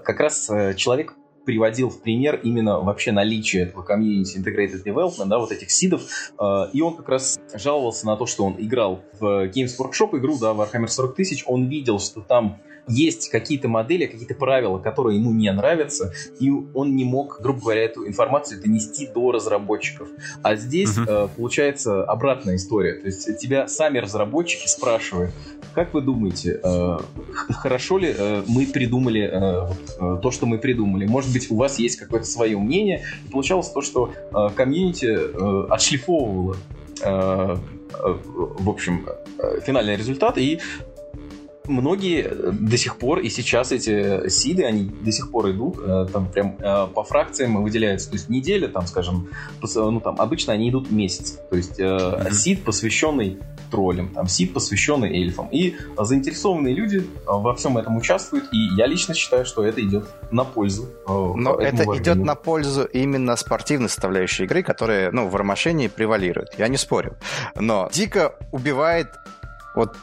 как 0.04 0.19
раз 0.19 0.50
человек 0.78 1.15
приводил 1.46 1.89
в 1.89 2.02
пример 2.02 2.39
именно 2.43 2.80
вообще 2.80 3.12
наличие 3.12 3.63
этого 3.63 3.84
Community 3.84 4.38
Integrated 4.38 4.84
Development, 4.84 5.26
да, 5.26 5.38
вот 5.38 5.52
этих 5.52 5.72
сидов, 5.72 6.04
э, 6.39 6.65
и 6.74 6.82
он 6.82 6.96
как 6.96 7.10
раз 7.10 7.39
жаловался 7.54 8.06
на 8.06 8.15
то, 8.15 8.26
что 8.26 8.46
он 8.46 8.56
играл 8.58 9.04
в 9.19 9.48
Games 9.48 9.72
Workshop 9.80 10.17
игру, 10.17 10.38
да, 10.39 10.54
Warhammer 10.54 10.88
40 10.88 11.15
тысяч, 11.15 11.43
он 11.46 11.67
видел, 11.67 12.00
что 12.00 12.22
там 12.22 12.62
есть 12.88 13.30
какие-то 13.30 13.67
модели, 13.67 14.06
какие-то 14.06 14.36
правила, 14.36 14.78
которые 14.80 15.17
ему 15.17 15.32
не 15.32 15.52
нравятся, 15.52 16.13
и 16.39 16.52
он 16.74 16.96
не 16.96 17.06
мог, 17.06 17.39
грубо 17.41 17.62
говоря, 17.62 17.84
эту 17.84 18.08
информацию 18.08 18.62
донести 18.62 19.08
до 19.08 19.32
разработчиков. 19.32 20.08
А 20.41 20.56
здесь 20.56 20.98
угу. 20.98 21.10
э, 21.10 21.28
получается 21.36 22.04
обратная 22.04 22.56
история. 22.56 22.96
То 22.96 23.08
есть 23.08 23.38
тебя 23.39 23.67
сами 23.67 24.00
разработчики 24.00 24.67
спрашивают, 24.67 25.32
как 25.74 25.93
вы 25.93 26.02
думаете, 26.02 26.60
э, 26.63 26.98
хорошо 27.50 27.98
ли 27.98 28.13
э, 28.15 28.43
мы 28.48 28.67
придумали 28.67 29.22
э, 29.22 29.74
э, 30.00 30.19
то, 30.22 30.32
что 30.32 30.46
мы 30.46 30.60
придумали? 30.60 31.06
Может 31.06 31.34
быть, 31.34 31.50
у 31.50 31.56
вас 31.56 31.80
есть 31.80 31.98
какое-то 31.98 32.28
свое 32.28 32.58
мнение? 32.58 33.04
И 33.26 33.32
получалось 33.32 33.69
то, 33.69 33.82
что 33.82 34.12
э, 34.13 34.50
комьюнити 34.56 35.06
э, 35.08 35.67
отшлифовывало 35.69 36.58
э, 37.02 37.06
э, 37.06 38.17
в 38.26 38.69
общем, 38.69 39.08
финальный 39.65 39.96
результат, 39.96 40.38
и 40.38 40.60
многие 41.67 42.23
э, 42.23 42.52
до 42.52 42.78
сих 42.78 42.97
пор, 42.97 43.19
и 43.19 43.30
сейчас 43.30 43.71
эти 43.71 44.30
сиды, 44.30 44.63
они 44.65 44.86
до 44.86 45.12
сих 45.12 45.32
пор 45.32 45.52
идут, 45.52 45.78
э, 45.78 46.08
там 46.12 46.28
прям 46.28 46.58
э, 46.60 46.88
по 46.93 47.04
фракциям 47.04 47.62
выделяются. 47.63 48.10
То 48.10 48.15
есть 48.15 48.30
неделя, 48.30 48.67
там, 48.67 48.88
скажем, 48.88 49.30
ну 49.76 49.99
там 49.99 50.19
обычно 50.19 50.54
они 50.54 50.69
идут 50.69 50.91
месяц. 50.91 51.39
То 51.49 51.56
есть 51.56 51.80
mm-hmm. 51.80 52.32
сид, 52.32 52.63
посвященный 52.63 53.39
троллям, 53.71 54.10
там 54.10 54.28
сид, 54.28 54.54
посвященный 54.54 55.10
эльфам. 55.10 55.47
И 55.52 55.76
заинтересованные 55.97 56.76
люди 56.76 57.08
во 57.26 57.56
всем 57.56 57.78
этом 57.78 57.97
участвуют, 57.97 58.45
и 58.52 58.76
я 58.78 58.86
лично 58.86 59.13
считаю, 59.13 59.45
что 59.45 59.63
это 59.63 59.82
идет 59.82 60.06
на 60.32 60.43
пользу. 60.43 60.89
Но 61.08 61.56
это 61.56 61.84
идет 61.97 62.17
на 62.17 62.36
пользу 62.36 62.84
именно 62.84 63.36
спортивной 63.36 63.89
составляющей 63.89 64.43
игры, 64.43 64.63
которая, 64.63 65.12
ну, 65.12 65.28
в 65.28 65.36
Ромашении 65.36 65.88
превалирует. 65.88 66.49
Я 66.58 66.67
не 66.67 66.78
спорю. 66.78 67.17
Но 67.56 67.89
дико 67.91 68.36
убивает 68.52 69.08
вот 69.76 69.95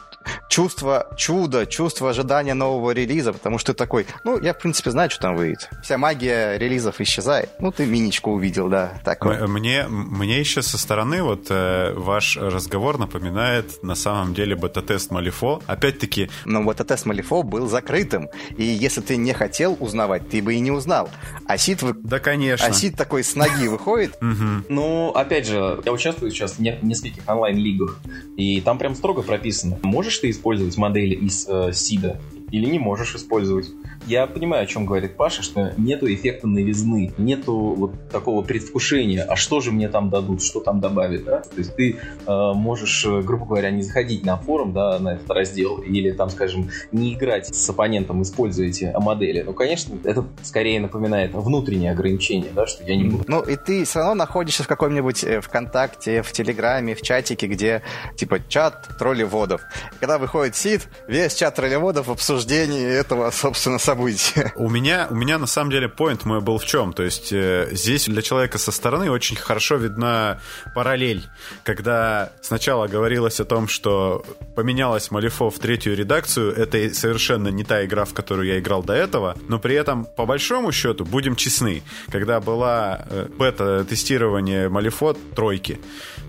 чувство 0.49 1.07
чуда, 1.17 1.65
чувство 1.65 2.09
ожидания 2.09 2.53
нового 2.53 2.91
релиза, 2.91 3.33
потому 3.33 3.57
что 3.57 3.73
ты 3.73 3.77
такой, 3.77 4.05
ну, 4.23 4.39
я, 4.39 4.53
в 4.53 4.59
принципе, 4.59 4.91
знаю, 4.91 5.09
что 5.09 5.21
там 5.21 5.35
выйдет. 5.35 5.69
Вся 5.83 5.97
магия 5.97 6.57
релизов 6.57 6.99
исчезает. 7.01 7.49
Ну, 7.59 7.71
ты 7.71 7.85
миничку 7.85 8.31
увидел, 8.31 8.69
да, 8.69 8.93
такой. 9.03 9.47
Мне, 9.47 9.85
мне 9.87 10.39
еще 10.39 10.61
со 10.61 10.77
стороны 10.77 11.23
вот 11.23 11.47
э, 11.49 11.93
ваш 11.95 12.37
разговор 12.37 12.97
напоминает 12.97 13.83
на 13.83 13.95
самом 13.95 14.33
деле 14.33 14.55
бета-тест 14.55 15.11
Малифо. 15.11 15.61
Опять-таки... 15.67 16.29
Но 16.45 16.63
бета-тест 16.63 17.05
Малифо 17.05 17.43
был 17.43 17.67
закрытым, 17.67 18.29
и 18.57 18.63
если 18.63 19.01
ты 19.01 19.17
не 19.17 19.33
хотел 19.33 19.77
узнавать, 19.79 20.29
ты 20.29 20.41
бы 20.41 20.55
и 20.55 20.59
не 20.59 20.71
узнал. 20.71 21.09
А 21.45 21.57
Сид... 21.57 21.81
Вы... 21.81 21.93
Да, 21.93 22.19
конечно. 22.19 22.67
А 22.67 22.73
Сид 22.73 22.95
такой 22.95 23.23
с 23.23 23.35
ноги 23.35 23.67
выходит. 23.67 24.17
Ну, 24.69 25.09
опять 25.09 25.47
же, 25.47 25.81
я 25.85 25.91
участвую 25.91 26.31
сейчас 26.31 26.53
в 26.53 26.59
нескольких 26.59 27.27
онлайн-лигах, 27.27 27.99
и 28.37 28.61
там 28.61 28.77
прям 28.77 28.95
строго 28.95 29.21
прописано. 29.21 29.77
Можешь 29.81 30.10
ты 30.19 30.29
использовать 30.29 30.77
модели 30.77 31.15
из 31.15 31.47
э, 31.47 31.71
сида 31.73 32.19
или 32.51 32.65
не 32.65 32.79
можешь 32.79 33.15
использовать. 33.15 33.67
Я 34.07 34.27
понимаю, 34.27 34.63
о 34.63 34.65
чем 34.65 34.85
говорит 34.85 35.15
Паша, 35.15 35.41
что 35.43 35.73
нету 35.77 36.11
эффекта 36.11 36.47
новизны, 36.47 37.13
нету 37.17 37.55
вот 37.55 38.09
такого 38.09 38.41
предвкушения, 38.41 39.23
а 39.23 39.35
что 39.35 39.61
же 39.61 39.71
мне 39.71 39.89
там 39.89 40.09
дадут, 40.09 40.43
что 40.43 40.59
там 40.59 40.79
добавят, 40.79 41.23
да? 41.23 41.39
То 41.41 41.57
есть 41.57 41.75
ты 41.75 41.97
э, 42.25 42.53
можешь, 42.53 43.05
э, 43.05 43.21
грубо 43.21 43.45
говоря, 43.45 43.69
не 43.69 43.83
заходить 43.83 44.25
на 44.25 44.37
форум, 44.37 44.73
да, 44.73 44.97
на 44.99 45.13
этот 45.13 45.29
раздел, 45.29 45.77
или 45.77 46.11
там, 46.11 46.29
скажем, 46.29 46.69
не 46.91 47.13
играть 47.13 47.53
с 47.53 47.69
оппонентом, 47.69 48.21
используя 48.23 48.67
эти 48.67 48.91
модели. 48.97 49.41
Ну, 49.41 49.53
конечно, 49.53 49.97
это 50.03 50.25
скорее 50.41 50.79
напоминает 50.79 51.33
внутреннее 51.33 51.91
ограничение, 51.91 52.51
да, 52.53 52.65
что 52.65 52.83
я 52.83 52.95
не 52.95 53.05
буду. 53.05 53.23
Ну, 53.27 53.41
и 53.41 53.55
ты 53.55 53.85
все 53.85 53.99
равно 53.99 54.15
находишься 54.15 54.63
в 54.63 54.67
каком-нибудь 54.67 55.23
э, 55.23 55.41
ВКонтакте, 55.41 56.23
в 56.23 56.31
Телеграме, 56.31 56.95
в 56.95 57.01
чатике, 57.01 57.47
где, 57.47 57.83
типа, 58.15 58.39
чат 58.47 58.97
троллеводов. 58.97 59.61
Когда 59.99 60.17
выходит 60.17 60.55
сид, 60.55 60.87
весь 61.07 61.35
чат 61.35 61.55
троллеводов 61.55 62.09
обсуждение 62.41 62.89
этого, 62.89 63.29
собственно, 63.31 63.77
события. 63.77 64.51
У 64.55 64.69
меня, 64.69 65.07
у 65.09 65.15
меня 65.15 65.37
на 65.37 65.47
самом 65.47 65.71
деле 65.71 65.87
поинт 65.87 66.25
мой 66.25 66.41
был 66.41 66.57
в 66.57 66.65
чем? 66.65 66.93
То 66.93 67.03
есть 67.03 67.31
э, 67.31 67.69
здесь 67.71 68.05
для 68.05 68.21
человека 68.21 68.57
со 68.57 68.71
стороны 68.71 69.11
очень 69.11 69.35
хорошо 69.35 69.75
видна 69.75 70.39
параллель, 70.73 71.27
когда 71.63 72.31
сначала 72.41 72.87
говорилось 72.87 73.39
о 73.39 73.45
том, 73.45 73.67
что 73.67 74.25
поменялась 74.55 75.11
Малифо 75.11 75.49
в 75.49 75.59
третью 75.59 75.95
редакцию, 75.95 76.53
это 76.55 76.93
совершенно 76.93 77.49
не 77.49 77.63
та 77.63 77.85
игра, 77.85 78.05
в 78.05 78.13
которую 78.13 78.47
я 78.47 78.59
играл 78.59 78.83
до 78.83 78.93
этого, 78.93 79.35
но 79.47 79.59
при 79.59 79.75
этом, 79.75 80.05
по 80.05 80.25
большому 80.25 80.71
счету, 80.71 81.05
будем 81.05 81.35
честны, 81.35 81.83
когда 82.11 82.39
была 82.39 83.05
э, 83.09 83.27
бета-тестирование 83.37 84.67
Малифо 84.69 85.15
тройки, 85.35 85.79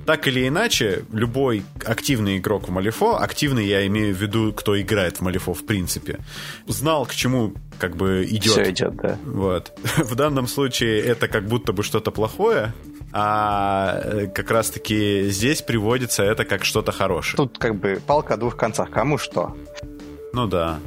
так 0.07 0.27
или 0.27 0.47
иначе, 0.49 1.05
любой 1.13 1.65
активный 1.85 2.39
игрок 2.39 2.69
в 2.69 2.71
Малифо, 2.71 3.17
активный 3.17 3.67
я 3.67 3.87
имею 3.87 4.15
в 4.15 4.19
виду, 4.21 4.53
кто 4.53 4.81
играет 4.81 5.19
в 5.19 5.21
Малифо 5.23 5.55
в 5.55 5.65
принципе, 5.65 6.19
знал, 6.67 7.07
к 7.07 7.15
чему 7.15 7.55
как 7.79 7.97
бы 7.97 8.25
идет. 8.29 8.53
Все 8.53 8.71
идет, 8.71 8.97
да. 8.97 9.19
Вот. 9.25 9.73
В 9.97 10.15
данном 10.15 10.47
случае 10.47 11.01
это 11.01 11.29
как 11.29 11.47
будто 11.47 11.73
бы 11.73 11.83
что-то 11.83 12.11
плохое, 12.11 12.73
а 13.13 14.01
э, 14.05 14.27
как 14.29 14.51
раз-таки 14.51 15.25
здесь 15.31 15.63
приводится 15.63 16.23
это 16.23 16.45
как 16.45 16.65
что-то 16.65 16.93
хорошее. 16.93 17.37
Тут 17.37 17.59
как 17.59 17.77
бы 17.77 18.01
палка 18.07 18.35
о 18.35 18.37
двух 18.37 18.57
концах. 18.57 18.91
Кому 18.91 19.19
что? 19.19 19.57
Ну 20.33 20.47
да. 20.47 20.79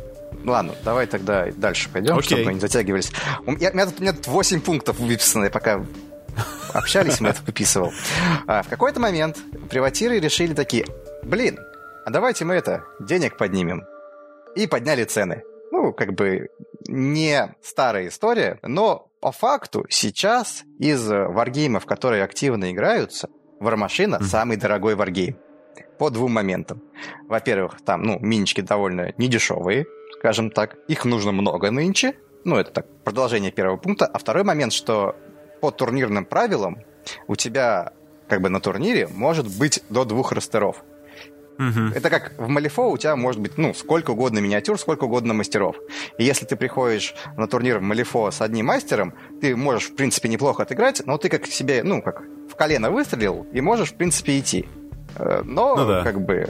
Ладно, 0.43 0.73
давай 0.83 1.07
тогда 1.07 1.47
дальше 1.55 1.89
пойдем, 1.91 2.17
Окей. 2.17 2.23
чтобы 2.23 2.43
мы 2.45 2.53
не 2.53 2.59
затягивались. 2.59 3.11
У 3.45 3.51
меня, 3.51 3.71
у, 3.71 3.73
меня 3.73 3.85
тут, 3.85 3.99
у 3.99 4.01
меня 4.01 4.13
тут 4.13 4.27
8 4.27 4.61
пунктов 4.61 4.99
выписаны, 4.99 5.49
пока 5.49 5.83
общались, 6.75 7.19
мы 7.19 7.29
это 7.29 7.41
выписывал. 7.45 7.91
А 8.47 8.61
в 8.61 8.69
какой-то 8.69 8.99
момент 8.99 9.37
приватиры 9.69 10.19
решили 10.19 10.53
такие, 10.53 10.85
блин, 11.23 11.59
а 12.05 12.11
давайте 12.11 12.45
мы 12.45 12.55
это, 12.55 12.83
денег 12.99 13.37
поднимем. 13.37 13.83
И 14.55 14.67
подняли 14.67 15.03
цены. 15.03 15.43
Ну, 15.71 15.91
как 15.91 16.13
бы 16.13 16.49
не 16.87 17.53
старая 17.61 18.07
история, 18.07 18.59
но 18.61 19.09
по 19.19 19.31
факту 19.31 19.85
сейчас 19.89 20.63
из 20.79 21.05
варгеймов, 21.07 21.85
которые 21.85 22.23
активно 22.23 22.71
играются, 22.71 23.29
Вармашина 23.59 24.17
mm-hmm. 24.17 24.23
самый 24.23 24.57
дорогой 24.57 24.95
варгейм. 24.95 25.37
По 25.97 26.09
двум 26.09 26.33
моментам. 26.33 26.81
Во-первых, 27.27 27.77
там, 27.85 28.03
ну, 28.03 28.19
минички 28.19 28.61
довольно 28.61 29.13
недешевые, 29.17 29.85
скажем 30.19 30.51
так. 30.51 30.75
Их 30.87 31.05
нужно 31.05 31.31
много 31.31 31.71
нынче. 31.71 32.15
Ну, 32.43 32.57
это 32.57 32.71
так, 32.71 33.03
продолжение 33.03 33.51
первого 33.51 33.77
пункта. 33.77 34.05
А 34.05 34.19
второй 34.19 34.43
момент, 34.43 34.73
что 34.73 35.15
по 35.61 35.71
турнирным 35.71 36.25
правилам 36.25 36.79
у 37.27 37.35
тебя 37.35 37.93
как 38.27 38.41
бы 38.41 38.49
на 38.49 38.59
турнире 38.59 39.07
может 39.07 39.47
быть 39.57 39.83
до 39.89 40.05
двух 40.05 40.31
ростеров. 40.31 40.83
Угу. 41.57 41.95
Это 41.95 42.09
как 42.09 42.33
в 42.37 42.47
Малифо 42.47 42.89
у 42.89 42.97
тебя 42.97 43.15
может 43.15 43.39
быть, 43.41 43.57
ну, 43.57 43.73
сколько 43.73 44.11
угодно 44.11 44.39
миниатюр, 44.39 44.77
сколько 44.77 45.05
угодно 45.05 45.33
мастеров. 45.33 45.77
И 46.17 46.23
если 46.23 46.45
ты 46.45 46.55
приходишь 46.55 47.15
на 47.37 47.47
турнир 47.47 47.79
в 47.79 47.81
Малифо 47.81 48.29
с 48.29 48.41
одним 48.41 48.65
мастером, 48.65 49.13
ты 49.41 49.55
можешь, 49.55 49.89
в 49.89 49.95
принципе, 49.95 50.27
неплохо 50.27 50.63
отыграть, 50.63 51.01
но 51.05 51.17
ты 51.17 51.29
как 51.29 51.45
себе, 51.45 51.83
ну, 51.83 52.01
как 52.01 52.23
в 52.49 52.55
колено 52.55 52.91
выстрелил, 52.91 53.47
и 53.53 53.61
можешь, 53.61 53.91
в 53.91 53.95
принципе, 53.95 54.37
идти. 54.37 54.67
Э, 55.17 55.43
но, 55.45 55.75
ну, 55.75 55.87
да. 55.87 56.03
как 56.03 56.19
бы, 56.19 56.47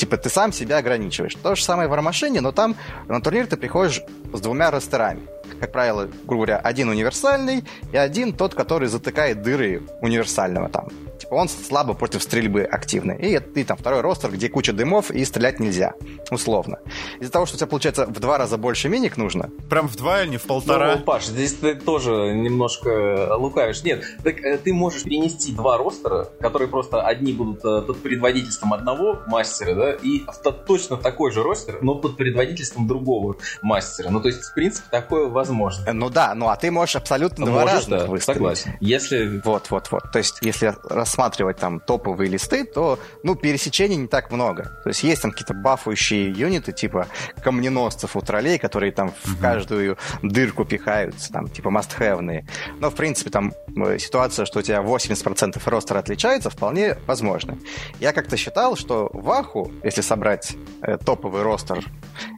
типа, 0.00 0.16
ты 0.16 0.28
сам 0.28 0.52
себя 0.52 0.78
ограничиваешь. 0.78 1.34
То 1.34 1.54
же 1.54 1.62
самое 1.62 1.88
в 1.88 1.92
Армашине, 1.92 2.40
но 2.40 2.52
там 2.52 2.76
на 3.08 3.20
турнир 3.20 3.46
ты 3.46 3.56
приходишь 3.56 4.02
с 4.32 4.40
двумя 4.40 4.70
растерами 4.70 5.28
как 5.60 5.72
правило, 5.72 6.08
грубо 6.24 6.46
говоря, 6.46 6.58
один 6.58 6.88
универсальный 6.88 7.64
и 7.92 7.96
один 7.96 8.32
тот, 8.32 8.54
который 8.54 8.88
затыкает 8.88 9.42
дыры 9.42 9.82
универсального 10.00 10.68
там. 10.68 10.88
Типа 11.30 11.38
он 11.38 11.48
слабо 11.48 11.94
против 11.94 12.22
стрельбы 12.22 12.62
активный. 12.62 13.16
И 13.16 13.38
ты 13.38 13.64
там 13.64 13.76
второй 13.76 14.00
ростер, 14.00 14.32
где 14.32 14.48
куча 14.48 14.72
дымов 14.72 15.12
и 15.12 15.24
стрелять 15.24 15.60
нельзя, 15.60 15.94
условно. 16.30 16.78
Из-за 17.20 17.30
того, 17.30 17.46
что 17.46 17.54
у 17.54 17.58
тебя 17.58 17.68
получается 17.68 18.06
в 18.06 18.18
два 18.18 18.36
раза 18.36 18.58
больше 18.58 18.88
миник 18.88 19.16
нужно. 19.16 19.50
Прям 19.68 19.88
в 19.88 19.96
два 19.96 20.22
или 20.22 20.30
не 20.30 20.36
в 20.38 20.42
полтора? 20.42 20.96
Ну, 20.96 21.02
Паш, 21.02 21.26
здесь 21.26 21.54
ты 21.54 21.76
тоже 21.76 22.34
немножко 22.34 23.36
лукавишь. 23.36 23.84
Нет, 23.84 24.04
так 24.24 24.40
э, 24.40 24.58
ты 24.58 24.72
можешь 24.72 25.04
перенести 25.04 25.52
два 25.52 25.78
ростера, 25.78 26.28
которые 26.40 26.68
просто 26.68 27.02
одни 27.02 27.32
будут 27.32 27.64
э, 27.64 27.82
под 27.82 28.02
предводительством 28.02 28.74
одного 28.74 29.20
мастера, 29.28 29.74
да, 29.74 29.92
и 29.92 30.22
точно 30.66 30.96
такой 30.96 31.30
же 31.30 31.44
ростер, 31.44 31.78
но 31.80 31.94
под 31.94 32.16
предводительством 32.16 32.88
другого 32.88 33.36
мастера. 33.62 34.10
Ну, 34.10 34.20
то 34.20 34.28
есть, 34.28 34.42
в 34.42 34.54
принципе, 34.54 34.88
такое 34.90 35.28
возможно. 35.28 35.92
Ну 35.92 36.10
да, 36.10 36.34
ну 36.34 36.48
а 36.48 36.56
ты 36.56 36.72
можешь 36.72 36.96
абсолютно 36.96 37.46
два 37.46 37.64
разных 37.64 38.00
да, 38.00 38.06
выставить. 38.06 38.36
Согласен. 38.36 38.72
Если... 38.80 39.40
Вот, 39.44 39.70
вот, 39.70 39.90
вот. 39.92 40.10
То 40.10 40.18
есть, 40.18 40.38
если 40.42 40.74
рассматривать 41.20 41.58
там 41.58 41.80
топовые 41.80 42.30
листы, 42.30 42.64
то, 42.64 42.98
ну, 43.22 43.34
пересечений 43.34 43.96
не 43.96 44.06
так 44.06 44.30
много. 44.30 44.62
То 44.82 44.88
есть, 44.88 45.02
есть 45.02 45.22
там 45.22 45.30
какие-то 45.32 45.54
бафующие 45.54 46.30
юниты, 46.30 46.72
типа 46.72 47.08
камненосцев 47.44 48.16
у 48.16 48.20
троллей, 48.20 48.58
которые 48.58 48.92
там 48.92 49.08
mm-hmm. 49.08 49.30
в 49.30 49.40
каждую 49.40 49.98
дырку 50.22 50.64
пихаются, 50.64 51.30
там, 51.32 51.48
типа 51.48 51.68
must-have. 51.68 52.44
Но, 52.78 52.90
в 52.90 52.94
принципе, 52.94 53.30
там 53.30 53.52
э, 53.76 53.98
ситуация, 53.98 54.46
что 54.46 54.60
у 54.60 54.62
тебя 54.62 54.80
80% 54.80 55.60
ростера 55.66 55.98
отличается, 55.98 56.48
вполне 56.48 56.96
возможно. 57.06 57.58
Я 58.00 58.12
как-то 58.12 58.36
считал, 58.36 58.76
что 58.76 59.10
в 59.12 59.30
Аху, 59.30 59.70
если 59.84 60.00
собрать 60.00 60.56
э, 60.82 60.96
топовый 60.96 61.42
ростер 61.42 61.84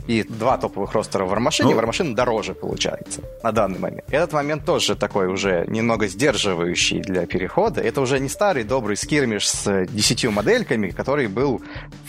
и 0.07 0.23
два 0.23 0.59
топовых 0.59 0.93
ростера 0.93 1.25
в 1.25 1.33
Warmachine, 1.33 1.65
ну, 1.65 1.73
Warmachine 1.73 2.15
дороже 2.15 2.55
получается 2.55 3.21
на 3.43 3.53
данный 3.53 3.79
момент. 3.79 4.05
Этот 4.11 4.33
момент 4.33 4.65
тоже 4.65 4.97
такой 4.97 5.27
уже 5.27 5.65
немного 5.69 6.07
сдерживающий 6.07 7.01
для 7.01 7.27
перехода. 7.27 7.81
Это 7.81 8.01
уже 8.01 8.19
не 8.21 8.29
старый 8.29 8.65
добрый 8.65 8.97
скирмиш 8.97 9.49
с 9.49 9.87
десятью 9.87 10.33
модельками, 10.33 10.91
который 10.91 11.29
был 11.29 11.61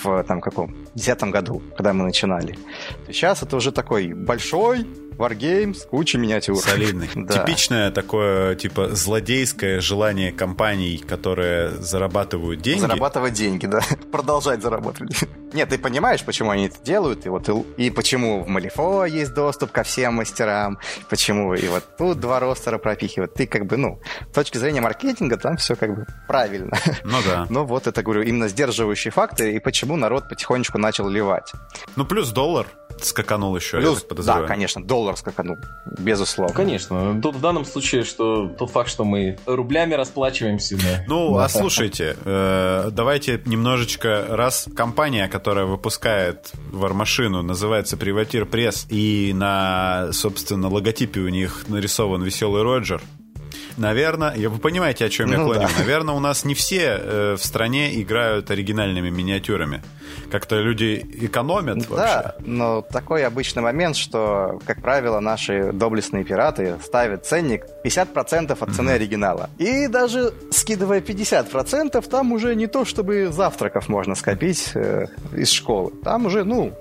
в 0.04 0.24
там 0.24 0.42
каком? 0.42 0.76
десятом 0.96 1.32
году, 1.32 1.62
когда 1.76 1.94
мы 1.94 2.04
начинали. 2.06 2.58
Сейчас 3.08 3.44
это 3.44 3.56
уже 3.58 3.72
такой 3.72 4.14
большой, 4.14 4.86
Wargames, 5.18 5.88
куча 5.88 6.18
миниатюр. 6.18 6.58
Солидный. 6.58 7.10
да. 7.16 7.40
Типичное 7.40 7.92
такое, 7.92 8.56
типа, 8.56 8.90
злодейское 8.96 9.80
желание 9.80 10.32
компаний, 10.32 10.98
которые 10.98 11.72
зарабатывают 11.72 12.62
деньги. 12.62 12.82
Зарабатывать 12.82 13.34
деньги, 13.34 13.66
да. 13.66 13.82
Продолжать 14.12 14.62
зарабатывать. 14.62 15.16
Нет, 15.54 15.70
ты 15.70 15.78
понимаешь, 15.78 16.24
почему 16.24 16.50
они 16.50 16.66
это 16.66 16.84
делают, 16.84 17.26
и 17.26 17.30
вот 17.30 17.48
и, 17.48 17.86
и 17.86 17.90
почему 17.90 18.44
в 18.44 18.48
Малифо 18.48 19.06
есть 19.06 19.34
доступ 19.34 19.72
ко 19.72 19.84
всем 19.84 20.16
мастерам, 20.16 20.80
почему 21.10 21.54
и 21.54 21.68
вот 21.68 21.84
тут 21.98 22.20
два 22.20 22.40
ростера 22.40 22.78
пропихивают. 22.78 23.34
Ты 23.34 23.46
как 23.46 23.66
бы, 23.66 23.78
ну, 23.78 24.00
с 24.32 24.34
точки 24.34 24.58
зрения 24.58 24.82
маркетинга 24.82 25.38
там 25.38 25.58
все 25.58 25.76
как 25.76 25.96
бы 25.96 26.06
правильно. 26.28 26.76
Ну 27.04 27.18
да. 27.26 27.46
Но 27.50 27.66
вот 27.66 27.88
это, 27.88 28.02
говорю, 28.02 28.24
именно 28.24 28.48
сдерживающие 28.48 29.12
факты, 29.12 29.54
и 29.54 29.60
почему 29.60 29.96
народ 29.96 30.28
потихонечку 30.28 30.78
начал 30.78 31.08
ливать. 31.08 31.52
Ну 31.96 32.06
плюс 32.06 32.32
доллар 32.32 32.68
скаканул 33.06 33.56
еще, 33.56 33.78
Плюс, 33.78 34.06
Да, 34.26 34.44
конечно, 34.44 34.84
доллар 34.84 35.18
скаканул, 35.18 35.58
безусловно. 36.00 36.54
Конечно. 36.54 37.20
Тут 37.22 37.36
в 37.36 37.42
данном 37.42 37.66
случае, 37.66 38.04
что 38.04 38.48
тот 38.48 38.72
факт, 38.72 38.90
что 38.90 39.04
мы 39.04 39.38
рублями 39.46 39.94
расплачиваемся. 39.94 40.78
Да. 40.78 41.04
Ну, 41.08 41.36
да. 41.36 41.46
а 41.46 41.50
слушайте, 41.50 42.16
э, 42.24 42.90
давайте 42.92 43.42
немножечко, 43.46 44.26
раз 44.30 44.68
компания, 44.76 45.28
которая 45.28 45.66
выпускает 45.66 46.52
вармашину, 46.72 47.42
называется 47.42 47.98
Приватир 47.98 48.46
Пресс, 48.46 48.86
и 48.90 49.32
на, 49.34 50.10
собственно, 50.12 50.70
логотипе 50.70 51.22
у 51.22 51.30
них 51.30 51.66
нарисован 51.68 52.24
веселый 52.24 52.64
Роджер, 52.64 53.02
Наверное, 53.78 54.50
вы 54.50 54.58
понимаете, 54.60 55.06
о 55.06 55.10
чем 55.10 55.30
ну, 55.30 55.34
я 55.34 55.44
клоню. 55.44 55.62
Да. 55.62 55.80
Наверное, 55.80 56.16
у 56.16 56.20
нас 56.20 56.46
не 56.46 56.54
все 56.54 57.00
э, 57.00 57.36
в 57.40 57.46
стране 57.46 58.02
играют 58.02 58.52
оригинальными 58.52 59.10
миниатюрами. 59.10 59.82
Как-то 60.32 60.60
люди 60.60 61.06
экономят 61.22 61.80
да, 61.80 61.90
вообще. 61.90 62.22
Да, 62.24 62.36
но 62.40 62.82
такой 62.82 63.26
обычный 63.26 63.62
момент, 63.62 63.96
что, 63.96 64.60
как 64.66 64.82
правило, 64.82 65.20
наши 65.20 65.72
доблестные 65.74 66.24
пираты 66.24 66.76
ставят 66.84 67.26
ценник 67.26 67.66
50% 67.84 68.58
от 68.60 68.76
цены 68.76 68.90
mm-hmm. 68.90 68.94
оригинала. 68.94 69.50
И 69.58 69.88
даже 69.88 70.34
скидывая 70.52 71.02
50%, 71.02 72.10
там 72.10 72.32
уже 72.32 72.56
не 72.56 72.68
то, 72.68 72.86
чтобы 72.86 73.30
завтраков 73.32 73.90
можно 73.90 74.16
скопить 74.16 74.72
э, 74.76 75.08
из 75.36 75.52
школы. 75.52 75.92
Там 76.04 76.26
уже, 76.26 76.44
ну, 76.44 76.74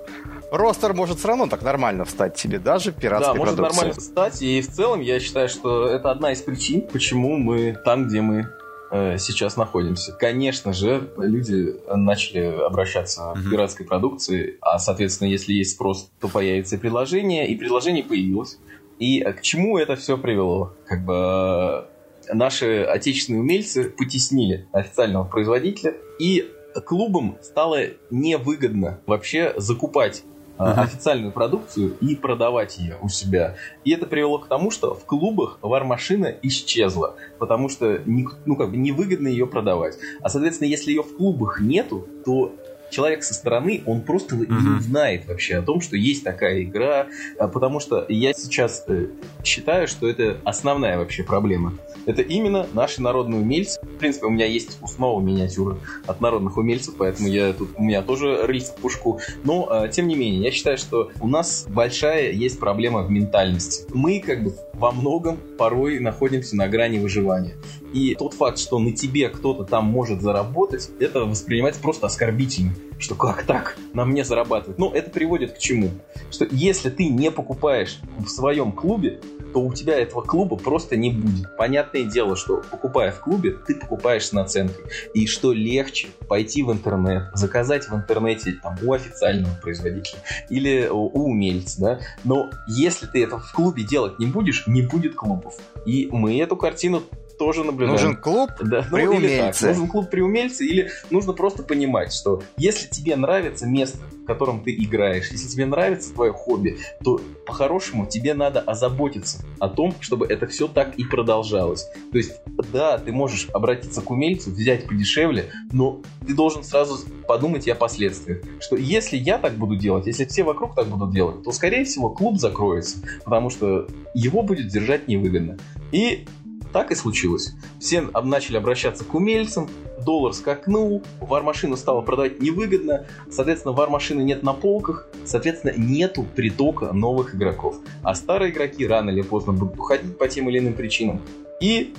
ростер 0.53 0.93
может 0.93 1.19
все 1.19 1.29
равно 1.29 1.47
так 1.47 1.63
нормально 1.63 2.05
встать 2.05 2.35
тебе, 2.35 2.59
даже 2.59 2.91
пиратской 2.91 3.33
Да, 3.33 3.39
может 3.39 3.57
нормально 3.59 3.93
встать, 3.93 4.41
и 4.41 4.61
в 4.61 4.67
целом 4.67 5.01
я 5.01 5.19
считаю, 5.19 5.49
что 5.49 5.87
это 5.87 6.11
одна 6.11 6.31
из 6.31 6.41
причин, 6.41 6.81
почему 6.81 7.37
мы 7.37 7.75
там, 7.83 8.07
где 8.07 8.21
мы 8.21 8.47
э, 8.91 9.17
сейчас 9.17 9.57
находимся. 9.57 10.13
Конечно 10.13 10.71
же, 10.71 11.09
люди 11.17 11.75
начали 11.87 12.65
обращаться 12.65 13.33
к 13.35 13.49
пиратской 13.49 13.85
продукции, 13.85 14.57
а, 14.61 14.77
соответственно, 14.77 15.29
если 15.29 15.53
есть 15.53 15.71
спрос, 15.71 16.11
то 16.21 16.27
появится 16.27 16.77
предложение, 16.77 17.47
и 17.47 17.55
предложение 17.55 18.03
появилось. 18.03 18.59
И 18.99 19.21
к 19.21 19.41
чему 19.41 19.79
это 19.79 19.95
все 19.95 20.17
привело? 20.17 20.73
Как 20.85 21.03
бы 21.03 21.15
э, 21.15 22.33
наши 22.33 22.83
отечественные 22.83 23.41
умельцы 23.41 23.89
потеснили 23.89 24.67
официального 24.71 25.25
производителя, 25.25 25.95
и 26.19 26.47
клубам 26.85 27.37
стало 27.41 27.79
невыгодно 28.09 28.99
вообще 29.05 29.53
закупать 29.57 30.23
uh-huh. 30.57 30.73
официальную 30.73 31.31
продукцию 31.31 31.97
и 32.01 32.15
продавать 32.15 32.77
ее 32.77 32.97
у 33.01 33.09
себя. 33.09 33.55
И 33.83 33.91
это 33.91 34.05
привело 34.05 34.39
к 34.39 34.47
тому, 34.47 34.71
что 34.71 34.93
в 34.93 35.05
клубах 35.05 35.59
вар-машина 35.61 36.33
исчезла, 36.41 37.15
потому 37.39 37.69
что 37.69 38.01
ну, 38.05 38.55
как 38.55 38.71
бы 38.71 38.77
невыгодно 38.77 39.27
ее 39.27 39.47
продавать. 39.47 39.97
А, 40.21 40.29
соответственно, 40.29 40.67
если 40.67 40.91
ее 40.91 41.03
в 41.03 41.15
клубах 41.17 41.59
нету, 41.59 42.07
то 42.25 42.53
человек 42.93 43.23
со 43.23 43.33
стороны, 43.33 43.83
он 43.85 44.01
просто 44.01 44.35
uh-huh. 44.35 44.75
не 44.75 44.79
знает 44.81 45.27
вообще 45.27 45.57
о 45.57 45.61
том, 45.61 45.81
что 45.81 45.97
есть 45.97 46.23
такая 46.23 46.63
игра, 46.63 47.07
а, 47.37 47.47
потому 47.47 47.79
что 47.79 48.05
я 48.07 48.33
сейчас 48.33 48.85
э, 48.87 49.07
считаю, 49.43 49.87
что 49.87 50.07
это 50.07 50.37
основная 50.45 50.97
вообще 50.97 51.23
проблема. 51.23 51.73
Это 52.05 52.21
именно 52.21 52.67
наши 52.73 53.01
народные 53.01 53.41
умельцы. 53.41 53.79
В 53.81 53.97
принципе, 53.97 54.27
у 54.27 54.29
меня 54.29 54.45
есть 54.45 54.77
снова 54.85 55.21
миниатюра 55.21 55.77
от 56.05 56.21
народных 56.21 56.57
умельцев, 56.57 56.95
поэтому 56.97 57.29
я 57.29 57.53
тут 57.53 57.71
у 57.77 57.83
меня 57.83 58.01
тоже 58.01 58.45
рыльц 58.45 58.69
в 58.69 58.75
пушку. 58.75 59.19
Но, 59.43 59.85
э, 59.85 59.89
тем 59.89 60.07
не 60.07 60.15
менее, 60.15 60.41
я 60.41 60.51
считаю, 60.51 60.77
что 60.77 61.11
у 61.19 61.27
нас 61.27 61.65
большая 61.67 62.31
есть 62.31 62.59
проблема 62.59 63.03
в 63.03 63.09
ментальности. 63.09 63.85
Мы 63.93 64.19
как 64.19 64.43
бы 64.43 64.53
во 64.73 64.91
многом 64.91 65.37
порой 65.57 65.99
находимся 65.99 66.55
на 66.55 66.67
грани 66.67 66.99
выживания. 66.99 67.55
И 67.93 68.15
тот 68.15 68.33
факт, 68.33 68.57
что 68.57 68.79
на 68.79 68.91
тебе 68.91 69.29
кто-то 69.29 69.63
там 69.63 69.85
может 69.85 70.21
заработать, 70.21 70.89
это 70.99 71.25
воспринимается 71.25 71.81
просто 71.81 72.07
оскорбительно. 72.07 72.73
Что 72.97 73.15
как 73.15 73.43
так? 73.43 73.77
На 73.93 74.05
мне 74.05 74.23
зарабатывать. 74.23 74.79
Но 74.79 74.91
это 74.93 75.09
приводит 75.09 75.53
к 75.53 75.59
чему? 75.59 75.91
Что 76.31 76.47
если 76.51 76.89
ты 76.89 77.07
не 77.07 77.31
покупаешь 77.31 77.99
в 78.17 78.27
своем 78.27 78.71
клубе, 78.71 79.19
то 79.53 79.59
у 79.61 79.73
тебя 79.73 79.99
этого 79.99 80.21
клуба 80.21 80.57
просто 80.57 80.95
не 80.95 81.11
будет. 81.11 81.55
Понятное 81.57 82.03
дело, 82.05 82.35
что 82.35 82.63
покупая 82.71 83.11
в 83.11 83.19
клубе, 83.19 83.51
ты 83.51 83.75
покупаешь 83.75 84.25
с 84.25 84.31
наценкой. 84.31 84.85
И 85.13 85.27
что 85.27 85.53
легче 85.53 86.07
пойти 86.27 86.63
в 86.63 86.71
интернет, 86.71 87.29
заказать 87.35 87.87
в 87.87 87.95
интернете 87.95 88.53
там, 88.63 88.77
у 88.83 88.93
официального 88.93 89.53
производителя 89.61 90.19
или 90.49 90.87
у 90.89 91.09
умельца, 91.09 91.81
да. 91.81 91.99
Но 92.23 92.49
если 92.67 93.05
ты 93.05 93.23
это 93.23 93.37
в 93.37 93.53
клубе 93.53 93.83
делать 93.83 94.17
не 94.17 94.25
будешь, 94.25 94.65
не 94.65 94.81
будет 94.81 95.13
клубов. 95.13 95.55
И 95.85 96.09
мы 96.11 96.39
эту 96.39 96.55
картину 96.55 97.03
тоже 97.37 97.63
наблюдаем. 97.63 97.93
Нужен 97.93 98.17
клуб 98.17 98.51
да, 98.61 98.85
ну, 98.89 98.97
при 98.97 99.07
умельце. 99.07 99.67
Нужен 99.67 99.87
клуб 99.87 100.09
при 100.09 100.21
умельце, 100.21 100.65
или 100.65 100.89
нужно 101.09 101.33
просто 101.33 101.63
понимать, 101.63 102.13
что 102.13 102.43
если 102.57 102.87
тебе 102.87 103.15
нравится 103.15 103.65
место, 103.65 103.99
в 104.23 104.25
котором 104.25 104.63
ты 104.63 104.71
играешь, 104.71 105.29
если 105.31 105.47
тебе 105.47 105.65
нравится 105.65 106.13
твое 106.13 106.31
хобби, 106.31 106.77
то 107.03 107.19
по-хорошему 107.45 108.05
тебе 108.05 108.33
надо 108.33 108.61
озаботиться 108.61 109.43
о 109.59 109.67
том, 109.67 109.93
чтобы 109.99 110.27
это 110.27 110.47
все 110.47 110.67
так 110.67 110.95
и 110.95 111.03
продолжалось. 111.03 111.87
То 112.11 112.17
есть, 112.17 112.33
да, 112.71 112.97
ты 112.97 113.11
можешь 113.11 113.49
обратиться 113.53 114.01
к 114.01 114.09
умельцу, 114.09 114.51
взять 114.51 114.87
подешевле, 114.87 115.51
но 115.71 116.01
ты 116.25 116.33
должен 116.33 116.63
сразу 116.63 116.99
подумать 117.27 117.67
и 117.67 117.71
о 117.71 117.75
последствиях. 117.75 118.43
Что 118.59 118.77
если 118.77 119.17
я 119.17 119.37
так 119.37 119.53
буду 119.55 119.75
делать, 119.75 120.07
если 120.07 120.25
все 120.25 120.43
вокруг 120.43 120.75
так 120.75 120.87
будут 120.87 121.11
делать, 121.11 121.43
то, 121.43 121.51
скорее 121.51 121.83
всего, 121.83 122.09
клуб 122.09 122.39
закроется, 122.39 122.99
потому 123.25 123.49
что 123.49 123.87
его 124.13 124.41
будет 124.41 124.67
держать 124.67 125.07
невыгодно. 125.07 125.57
И 125.91 126.25
так 126.73 126.91
и 126.91 126.95
случилось. 126.95 127.53
Все 127.79 128.01
начали 128.01 128.57
обращаться 128.57 129.05
к 129.05 129.13
умельцам, 129.13 129.69
доллар 130.03 130.33
скакнул, 130.33 131.03
вар-машину 131.21 131.77
стало 131.77 132.01
продавать 132.01 132.41
невыгодно, 132.41 133.05
соответственно, 133.31 133.73
вар-машины 133.73 134.21
нет 134.21 134.43
на 134.43 134.53
полках, 134.53 135.07
соответственно, 135.23 135.73
нету 135.77 136.25
притока 136.35 136.91
новых 136.91 137.35
игроков. 137.35 137.77
А 138.01 138.15
старые 138.15 138.51
игроки 138.51 138.85
рано 138.85 139.11
или 139.11 139.21
поздно 139.21 139.53
будут 139.53 139.79
уходить 139.79 140.17
по 140.17 140.27
тем 140.27 140.49
или 140.49 140.59
иным 140.59 140.73
причинам. 140.73 141.21
И 141.61 141.93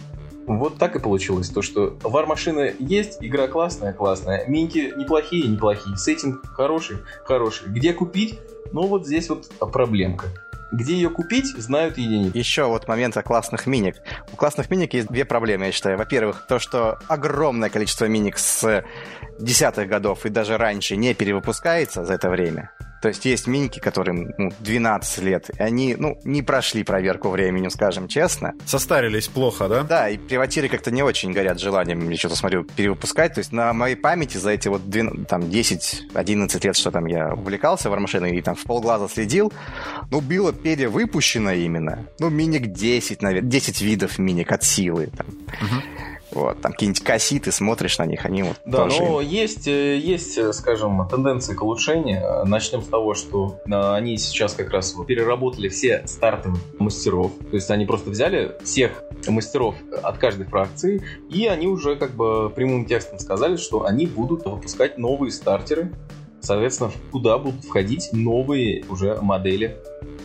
вот 0.47 0.77
так 0.77 0.97
и 0.97 0.99
получилось. 0.99 1.49
То, 1.49 1.63
что 1.63 1.97
вар-машина 2.03 2.73
есть, 2.79 3.19
игра 3.21 3.49
классная, 3.49 3.95
классная. 3.95 4.47
Минки 4.47 4.93
неплохие, 4.97 5.49
неплохие. 5.49 5.97
Сеттинг 5.97 6.45
хороший, 6.45 6.99
хороший. 7.25 7.69
Где 7.69 7.95
купить? 7.95 8.39
Ну 8.73 8.87
вот 8.87 9.07
здесь 9.07 9.31
вот 9.31 9.49
проблемка. 9.59 10.27
Где 10.73 10.95
ее 10.95 11.11
купить, 11.11 11.47
знают 11.57 11.99
единицы. 11.99 12.37
Еще 12.37 12.65
вот 12.65 12.89
момент 12.89 13.17
о 13.17 13.23
классных 13.23 13.67
миник. 13.67 13.97
У 14.33 14.37
классных 14.37 14.71
миник 14.71 14.95
есть 14.95 15.09
две 15.09 15.25
проблемы, 15.25 15.67
я 15.67 15.73
считаю. 15.73 15.99
Во-первых, 15.99 16.47
то, 16.49 16.59
что 16.59 16.99
огромное 17.09 17.71
количество 17.71 18.07
миник 18.07 18.39
с 18.39 18.85
десятых 19.39 19.89
годов 19.89 20.27
и 20.27 20.31
даже 20.31 20.57
раньше 20.57 20.97
не 20.97 21.15
перевыпускается 21.15 22.05
за 22.05 22.15
это 22.15 22.29
время. 22.29 22.71
То 23.05 23.09
есть 23.09 23.27
есть 23.27 23.47
миники, 23.47 23.81
которым 23.81 24.33
ну, 24.39 24.51
12 24.61 25.25
лет, 25.25 25.51
и 25.51 25.63
они 25.63 25.95
ну, 25.95 26.19
не 26.25 26.41
прошли 26.41 26.85
проверку 26.85 27.29
временем, 27.29 27.69
скажем 27.69 28.09
честно. 28.09 28.55
Состарились 28.65 29.29
плохо, 29.29 29.69
да? 29.69 29.83
Да, 29.83 30.09
и 30.09 30.17
приватиры 30.17 30.71
как-то 30.71 30.91
не 30.91 31.03
очень 31.03 31.33
горят 31.33 31.61
желанием, 31.61 32.09
я 32.09 32.17
что-то 32.17 32.35
смотрю, 32.35 32.65
перевыпускать. 32.65 33.35
То 33.35 33.41
есть 33.41 33.53
на 33.53 33.75
моей 33.75 33.95
памяти 33.95 34.39
за 34.39 34.53
эти 34.53 34.69
вот 34.69 34.89
12, 34.89 35.29
там, 35.29 35.43
10-11 35.43 36.67
лет, 36.67 36.77
что 36.79 36.91
там 36.91 37.05
я 37.05 37.35
увлекался 37.35 37.91
вармашиной 37.91 38.39
и 38.39 38.41
там 38.41 38.55
в 38.55 38.63
полглаза 38.63 39.07
следил, 39.07 39.53
ну, 40.11 40.23
было 40.23 40.55
перевыпущено 40.55 41.53
именно. 41.53 42.07
Ну, 42.21 42.31
миник 42.31 42.69
10, 42.69 43.21
наверное, 43.21 43.51
10 43.51 43.83
видов 43.83 44.19
миник 44.19 44.51
от 44.51 44.65
силы. 44.65 45.11
Там. 45.15 45.27
Угу. 45.27 45.94
Вот, 46.35 46.61
там 46.61 46.73
какие-нибудь 46.73 47.03
касситы, 47.03 47.53
смотришь 47.53 47.99
на 47.99 48.07
них, 48.07 48.25
они 48.25 48.43
вот 48.43 48.57
Да, 48.65 48.85
тоже... 48.85 49.03
но 49.03 49.21
есть, 49.21 49.69
э, 49.69 49.97
есть, 49.97 50.37
э, 50.37 50.53
скажем, 50.53 51.07
тенденции 51.09 51.55
к 51.55 51.63
улучшению. 51.63 52.45
Начнем 52.45 52.83
с 52.83 52.89
того, 52.89 53.15
что 53.15 53.61
э, 53.65 53.95
они 53.95 54.19
сейчас 54.19 54.55
как 54.55 54.71
раз 54.71 54.95
переработали 55.07 55.69
все 55.69 56.03
стартовых 56.07 56.59
мастеров. 56.79 57.33
То 57.51 57.57
есть 57.57 57.71
они 57.71 57.87
просто 57.87 58.11
взяли 58.11 58.57
всех 58.65 59.05
мастеров 59.29 59.77
от 60.03 60.19
каждой 60.19 60.47
фракции, 60.47 61.03
и 61.31 61.47
они 61.47 61.69
уже 61.69 61.97
как 61.97 62.11
бы 62.11 62.51
прямым 62.51 62.85
текстом 62.85 63.19
сказали, 63.19 63.57
что 63.57 63.85
они 63.85 64.07
будут 64.07 64.45
выпускать 64.45 64.99
новые 64.99 65.31
стартеры 65.31 65.93
соответственно, 66.45 66.93
куда 67.11 67.39
будут 67.39 67.65
входить 67.65 68.11
новые 68.13 68.85
уже 68.89 69.19
модели 69.21 69.79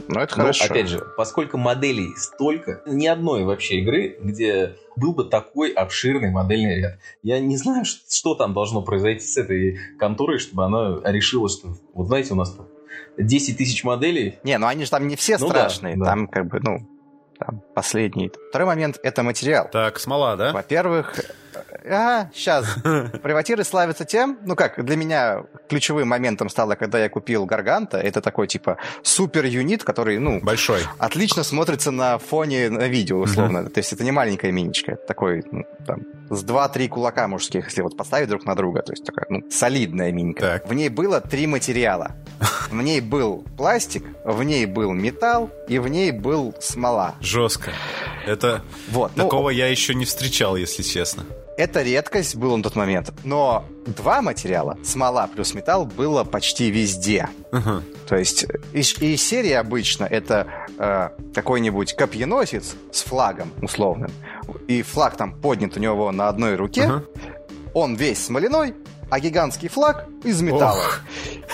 ну, 0.08 0.20
это 0.20 0.38
Но, 0.38 0.44
хорошо. 0.44 0.66
опять 0.66 0.88
же, 0.88 1.00
поскольку 1.18 1.58
моделей 1.58 2.16
столько, 2.16 2.82
ни 2.86 3.08
одной 3.08 3.44
вообще 3.44 3.80
игры, 3.80 4.18
где 4.22 4.76
был 4.96 5.14
бы 5.14 5.26
такой 5.26 5.72
обширный 5.72 6.32
модельный 6.32 6.82
ряд. 6.82 7.00
Я 7.24 7.40
не 7.40 7.58
знаю, 7.58 7.86
что 7.86 8.36
там 8.36 8.54
должно 8.54 8.82
произойти 8.82 9.26
с 9.26 9.38
этой 9.38 9.80
конторой, 9.98 10.40
чтобы 10.40 10.66
она 10.66 11.00
решила, 11.06 11.50
что, 11.50 11.76
вот 11.94 12.08
знаете, 12.08 12.34
у 12.34 12.38
нас 12.38 12.52
тут 12.52 12.68
10 13.18 13.58
тысяч 13.58 13.84
моделей. 13.84 14.40
Не, 14.44 14.58
ну 14.58 14.68
они 14.68 14.86
же 14.86 14.92
там 14.92 15.08
не 15.08 15.16
все 15.16 15.38
ну, 15.38 15.48
страшные, 15.48 15.96
да, 15.96 16.06
да. 16.06 16.12
там 16.12 16.28
как 16.28 16.48
бы, 16.48 16.60
ну, 16.62 16.88
там, 17.40 17.62
последний. 17.74 18.32
Второй 18.50 18.68
момент— 18.68 19.00
это 19.04 19.24
материал. 19.24 19.70
Так, 19.72 20.00
смола, 20.00 20.36
да? 20.36 20.52
Во-первых, 20.52 21.20
Ага, 21.86 22.30
сейчас. 22.34 22.66
Приватиры 23.24 23.64
славятся 23.64 24.06
тем, 24.06 24.38
ну 24.46 24.56
как, 24.56 24.84
для 24.84 24.96
меня 24.96 25.44
ключевым 25.68 26.08
моментом 26.08 26.50
стало, 26.50 26.76
когда 26.76 27.00
я 27.00 27.10
купил 27.10 27.46
Гарганта. 27.46 27.98
Это 27.98 28.22
такой, 28.22 28.48
типа, 28.48 28.78
супер 29.04 29.46
юнит, 29.46 29.84
который, 29.84 30.20
ну... 30.20 30.40
Большой. 30.42 30.82
Отлично 30.98 31.44
смотрится 31.44 31.92
на 31.92 32.18
фоне 32.18 32.70
на 32.70 32.88
видео, 32.88 33.20
условно. 33.20 33.70
То 33.70 33.80
есть 33.80 33.94
это 33.94 34.04
не 34.04 34.12
маленькая 34.12 34.52
миничка. 34.52 34.96
Такой, 34.96 35.44
ну, 35.52 35.66
там, 35.86 36.02
с 36.30 36.44
2-3 36.44 36.88
кулака 36.88 37.28
мужских, 37.28 37.66
если 37.66 37.82
вот 37.82 37.98
поставить 37.98 38.30
друг 38.30 38.46
на 38.46 38.56
друга. 38.56 38.82
То 38.82 38.94
есть 38.94 39.06
такая, 39.06 39.26
ну, 39.30 39.44
солидная 39.50 40.12
минька. 40.12 40.42
Так. 40.42 40.70
В 40.70 40.74
ней 40.74 40.90
было 40.90 41.22
три 41.22 41.48
материала. 41.48 42.12
В 42.70 42.82
ней 42.82 43.02
был 43.02 43.44
пластик, 43.58 44.06
в 44.24 44.44
ней 44.44 44.68
был 44.68 44.92
металл 44.92 45.50
и 45.68 45.80
в 45.80 45.88
ней 45.88 46.12
был 46.12 46.54
смола. 46.60 47.16
Жестко. 47.20 47.72
Это... 48.28 48.64
Вот. 48.92 49.12
Ну, 49.16 49.24
Такого 49.24 49.50
ну, 49.50 49.50
я 49.50 49.68
еще 49.68 49.96
не 49.96 50.06
встречал, 50.06 50.56
если 50.56 50.84
честно. 50.84 51.26
Это 51.60 51.82
редкость 51.82 52.38
была 52.38 52.56
на 52.56 52.64
тот 52.64 52.78
момент. 52.78 53.12
Но 53.26 53.66
два 53.86 54.22
материала, 54.22 54.78
смола 54.82 55.28
плюс 55.28 55.54
металл, 55.54 55.86
было 55.86 56.24
почти 56.24 56.72
везде. 56.72 57.28
Uh-huh. 57.52 57.84
То 58.08 58.16
есть 58.16 58.46
и, 58.72 58.80
и 58.80 59.18
серия 59.18 59.60
обычно 59.60 60.06
это 60.06 60.48
э, 60.78 61.10
какой-нибудь 61.36 61.98
копьеносец 61.98 62.76
с 62.94 63.02
флагом 63.02 63.52
условным. 63.62 64.10
И 64.70 64.82
флаг 64.84 65.18
там 65.18 65.34
поднят 65.34 65.76
у 65.76 65.82
него 65.82 66.10
на 66.14 66.30
одной 66.30 66.56
руке. 66.56 66.84
Uh-huh. 66.84 67.06
Он 67.74 67.96
весь 67.96 68.24
смоляной, 68.24 68.74
а 69.12 69.20
гигантский 69.20 69.68
флаг 69.68 70.06
из 70.24 70.42
металла. 70.42 70.82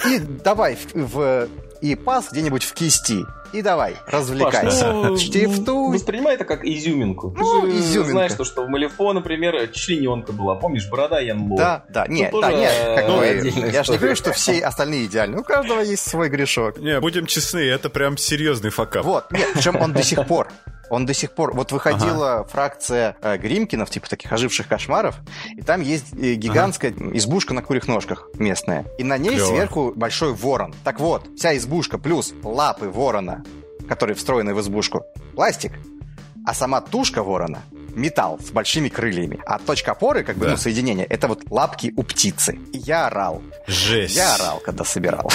Oh. 0.04 0.12
И 0.12 0.20
давай 0.20 0.76
в, 0.76 0.94
в 0.94 1.48
и 1.82 1.96
пас 1.96 2.28
где-нибудь 2.32 2.64
в 2.64 2.74
кисти 2.76 3.24
и 3.56 3.62
давай, 3.62 3.96
развлекайся. 4.08 4.92
ну, 4.92 5.18
Штифтуй. 5.18 5.94
Воспринимай 5.94 6.36
это 6.36 6.46
как 6.46 6.66
изюминку. 6.66 7.34
Ну, 7.38 7.62
Ты 7.62 7.72
же 7.72 7.80
изюминка. 7.80 8.12
знаешь, 8.12 8.32
что, 8.32 8.44
что 8.44 8.66
в 8.66 8.70
Малифо, 8.70 9.14
например, 9.14 9.68
члененка 9.70 10.32
была. 10.34 10.56
Помнишь, 10.56 10.90
борода 10.90 11.20
Ян 11.20 11.52
Ло. 11.52 11.58
Да, 11.58 11.84
да. 11.90 12.06
Нет, 12.08 12.34
да, 12.40 12.52
нет. 12.52 12.72
Как 12.96 13.08
ну, 13.08 13.18
бы, 13.18 13.26
я 13.26 13.84
же 13.84 13.92
не 13.92 13.98
говорю, 13.98 14.16
что 14.16 14.32
все 14.34 14.60
остальные 14.60 15.06
идеальны. 15.06 15.40
У 15.40 15.44
каждого 15.44 15.80
есть 15.80 16.08
свой 16.08 16.30
грешок. 16.30 16.78
Не, 16.80 17.00
будем 17.00 17.26
честны, 17.26 17.60
это 17.60 17.90
прям 17.90 18.18
серьезный 18.18 18.70
факап. 18.70 19.06
Вот, 19.06 19.32
нет, 19.32 19.48
чем 19.62 19.76
он 19.82 19.94
до 19.94 20.04
сих 20.04 20.26
пор 20.28 20.50
он 20.90 21.06
до 21.06 21.14
сих 21.14 21.32
пор... 21.32 21.54
Вот 21.54 21.72
выходила 21.72 22.40
ага. 22.40 22.44
фракция 22.46 23.16
э, 23.22 23.38
Гримкинов, 23.38 23.90
типа 23.90 24.10
таких 24.10 24.32
оживших 24.32 24.68
кошмаров, 24.68 25.16
и 25.56 25.62
там 25.62 25.82
есть 25.82 26.14
э, 26.14 26.36
гигантская 26.36 26.92
ага. 26.92 27.18
избушка 27.18 27.54
на 27.54 27.62
курьих 27.62 27.88
ножках 27.88 28.30
местная. 28.36 28.86
И 28.98 29.04
на 29.04 29.18
ней 29.18 29.36
Клево. 29.36 29.48
сверху 29.48 29.94
большой 29.96 30.34
ворон. 30.34 30.74
Так 30.84 31.00
вот, 31.00 31.28
вся 31.38 31.56
избушка 31.58 31.98
плюс 31.98 32.34
лапы 32.44 32.88
ворона, 32.90 33.44
которые 33.88 34.16
встроены 34.16 34.54
в 34.54 34.62
избушку, 34.62 35.04
пластик, 35.36 35.74
а 36.46 36.54
сама 36.54 36.82
тушка 36.82 37.24
ворона 37.24 37.62
металл 37.96 38.40
с 38.40 38.52
большими 38.52 38.90
крыльями. 38.90 39.40
А 39.46 39.58
точка 39.58 39.92
опоры, 39.92 40.24
как 40.24 40.38
бы, 40.38 40.46
да. 40.46 40.52
ну, 40.52 40.58
соединение, 40.58 41.06
это 41.06 41.28
вот 41.28 41.44
лапки 41.50 41.94
у 41.96 42.04
птицы. 42.04 42.60
И 42.74 42.78
я 42.80 43.08
орал. 43.08 43.42
Жесть. 43.68 44.16
Я 44.16 44.36
орал, 44.36 44.60
когда 44.60 44.84
собирал. 44.84 45.32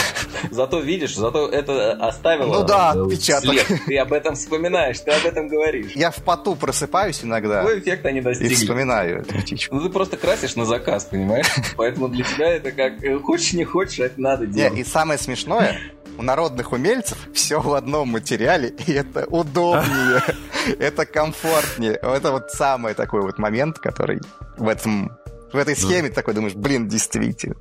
Зато, 0.50 0.80
видишь, 0.80 1.16
зато 1.16 1.48
это 1.48 1.92
оставило 1.92 2.60
Ну 2.60 2.64
да, 2.64 2.90
отпечаток. 2.90 3.50
След. 3.50 3.66
Ты 3.86 3.98
об 3.98 4.12
этом 4.12 4.34
вспоминаешь, 4.34 5.00
ты 5.00 5.10
об 5.10 5.24
этом 5.24 5.48
говоришь. 5.48 5.92
Я 5.94 6.10
в 6.10 6.16
поту 6.16 6.54
просыпаюсь 6.54 7.24
иногда. 7.24 7.62
Какой 7.62 7.80
эффект 7.80 8.04
они 8.06 8.20
достигли? 8.20 8.52
И 8.52 8.56
вспоминаю 8.56 9.20
эту 9.20 9.34
птичку. 9.38 9.74
Ну 9.74 9.82
ты 9.82 9.90
просто 9.90 10.16
красишь 10.16 10.54
на 10.56 10.64
заказ, 10.64 11.04
понимаешь? 11.04 11.46
Поэтому 11.76 12.08
для 12.08 12.24
тебя 12.24 12.48
это 12.48 12.72
как 12.72 13.02
э, 13.02 13.18
хочешь, 13.18 13.52
не 13.54 13.64
хочешь, 13.64 13.98
это 14.00 14.20
надо 14.20 14.46
делать. 14.46 14.78
И 14.78 14.84
самое 14.84 15.18
смешное, 15.18 15.80
у 16.20 16.22
народных 16.22 16.72
умельцев 16.72 17.16
все 17.32 17.60
в 17.60 17.72
одном 17.72 18.10
материале, 18.10 18.68
и 18.86 18.92
это 18.92 19.24
удобнее, 19.26 20.22
это 20.78 21.06
комфортнее. 21.06 21.94
Это 21.94 22.30
вот 22.30 22.50
самый 22.50 22.92
такой 22.92 23.22
вот 23.22 23.38
момент, 23.38 23.78
который 23.78 24.20
в 24.58 24.68
этом 24.68 25.16
в 25.50 25.56
этой 25.56 25.74
ну. 25.80 25.88
схеме 25.88 26.08
ну. 26.08 26.14
такой 26.14 26.34
думаешь, 26.34 26.54
блин, 26.54 26.88
действительно. 26.88 27.56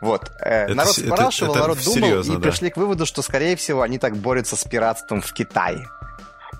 Вот. 0.00 0.30
Э, 0.42 0.64
это, 0.64 0.74
народ 0.74 0.94
спрашивал, 0.94 1.52
это, 1.52 1.58
это 1.58 1.68
народ 1.68 1.84
думал, 1.84 1.94
серьезно, 1.94 2.32
и 2.32 2.36
да. 2.36 2.42
пришли 2.42 2.70
к 2.70 2.76
выводу, 2.78 3.06
что, 3.06 3.20
скорее 3.20 3.56
всего, 3.56 3.82
они 3.82 3.98
так 3.98 4.16
борются 4.16 4.56
с 4.56 4.64
пиратством 4.64 5.20
в 5.20 5.32
Китае. 5.32 5.86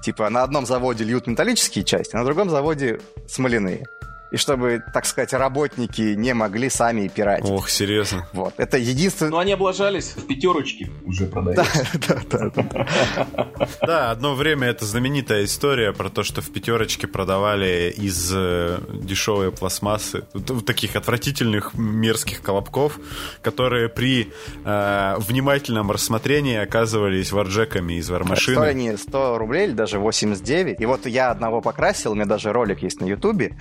Типа, 0.02 0.28
на 0.28 0.42
одном 0.42 0.66
заводе 0.66 1.02
льют 1.02 1.26
металлические 1.26 1.84
части, 1.84 2.14
на 2.14 2.24
другом 2.24 2.50
заводе 2.50 3.00
смоляные 3.26 3.86
и 4.32 4.38
чтобы, 4.38 4.82
так 4.94 5.04
сказать, 5.04 5.34
работники 5.34 6.14
не 6.14 6.32
могли 6.32 6.70
сами 6.70 7.06
пиратить. 7.08 7.50
Ох, 7.50 7.68
серьезно. 7.68 8.26
Вот, 8.32 8.54
это 8.56 8.78
единственное... 8.78 9.30
Ну, 9.30 9.38
они 9.38 9.52
облажались, 9.52 10.14
в 10.16 10.26
пятерочке 10.26 10.90
уже 11.04 11.26
продают. 11.26 11.66
Да, 12.08 12.16
да, 12.30 12.50
да. 12.54 13.68
Да, 13.82 14.10
одно 14.10 14.34
время 14.34 14.68
это 14.68 14.86
знаменитая 14.86 15.44
история 15.44 15.92
про 15.92 16.08
то, 16.08 16.22
что 16.22 16.40
в 16.40 16.50
пятерочке 16.50 17.06
продавали 17.06 17.94
из 17.94 18.32
э, 18.34 18.78
дешевой 18.92 19.52
пластмассы 19.52 20.24
таких 20.66 20.96
отвратительных 20.96 21.74
мерзких 21.74 22.40
колобков, 22.40 22.98
которые 23.42 23.90
при 23.90 24.32
э, 24.64 25.14
внимательном 25.18 25.90
рассмотрении 25.90 26.56
оказывались 26.56 27.32
варджеками 27.32 27.94
из 27.94 28.08
вармашины. 28.08 28.56
Стоили 28.56 28.70
они 28.70 28.96
100 28.96 29.38
рублей 29.38 29.66
или 29.66 29.74
даже 29.74 29.98
89. 29.98 30.80
И 30.80 30.86
вот 30.86 31.04
я 31.06 31.30
одного 31.30 31.60
покрасил, 31.60 32.12
у 32.12 32.14
меня 32.14 32.26
даже 32.26 32.52
ролик 32.52 32.82
есть 32.82 33.00
на 33.00 33.04
ютубе, 33.04 33.56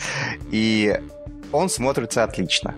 и 0.49 0.60
и 0.61 0.95
он 1.51 1.69
смотрится 1.69 2.23
отлично 2.23 2.75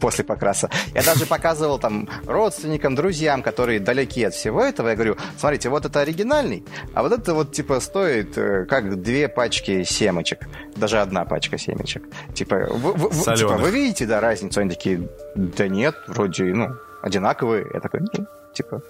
после 0.00 0.24
покраса. 0.24 0.68
Я 0.94 1.04
даже 1.04 1.26
показывал 1.26 1.78
там 1.78 2.08
родственникам, 2.26 2.96
друзьям, 2.96 3.42
которые 3.42 3.78
далеки 3.78 4.24
от 4.24 4.34
всего 4.34 4.62
этого. 4.62 4.88
Я 4.88 4.94
говорю, 4.96 5.16
смотрите, 5.36 5.68
вот 5.68 5.84
это 5.84 6.00
оригинальный, 6.00 6.64
а 6.94 7.02
вот 7.02 7.12
это 7.12 7.34
вот 7.34 7.52
типа 7.52 7.78
стоит 7.80 8.36
э, 8.36 8.64
как 8.66 9.00
две 9.00 9.28
пачки 9.28 9.84
семечек. 9.84 10.48
Даже 10.76 11.00
одна 11.00 11.24
пачка 11.24 11.56
семечек. 11.56 12.02
Типа, 12.34 12.66
вы, 12.70 12.92
вы, 12.94 13.36
типа, 13.36 13.56
вы 13.56 13.70
видите, 13.70 14.06
да, 14.06 14.20
разницу? 14.20 14.60
Они 14.60 14.70
такие, 14.70 15.08
да 15.36 15.68
нет, 15.68 15.94
вроде, 16.08 16.44
ну, 16.44 16.68
одинаковые. 17.02 17.66
Я 17.74 17.80
такой, 17.80 18.00
ну, 18.00 18.26
типа, 18.54 18.82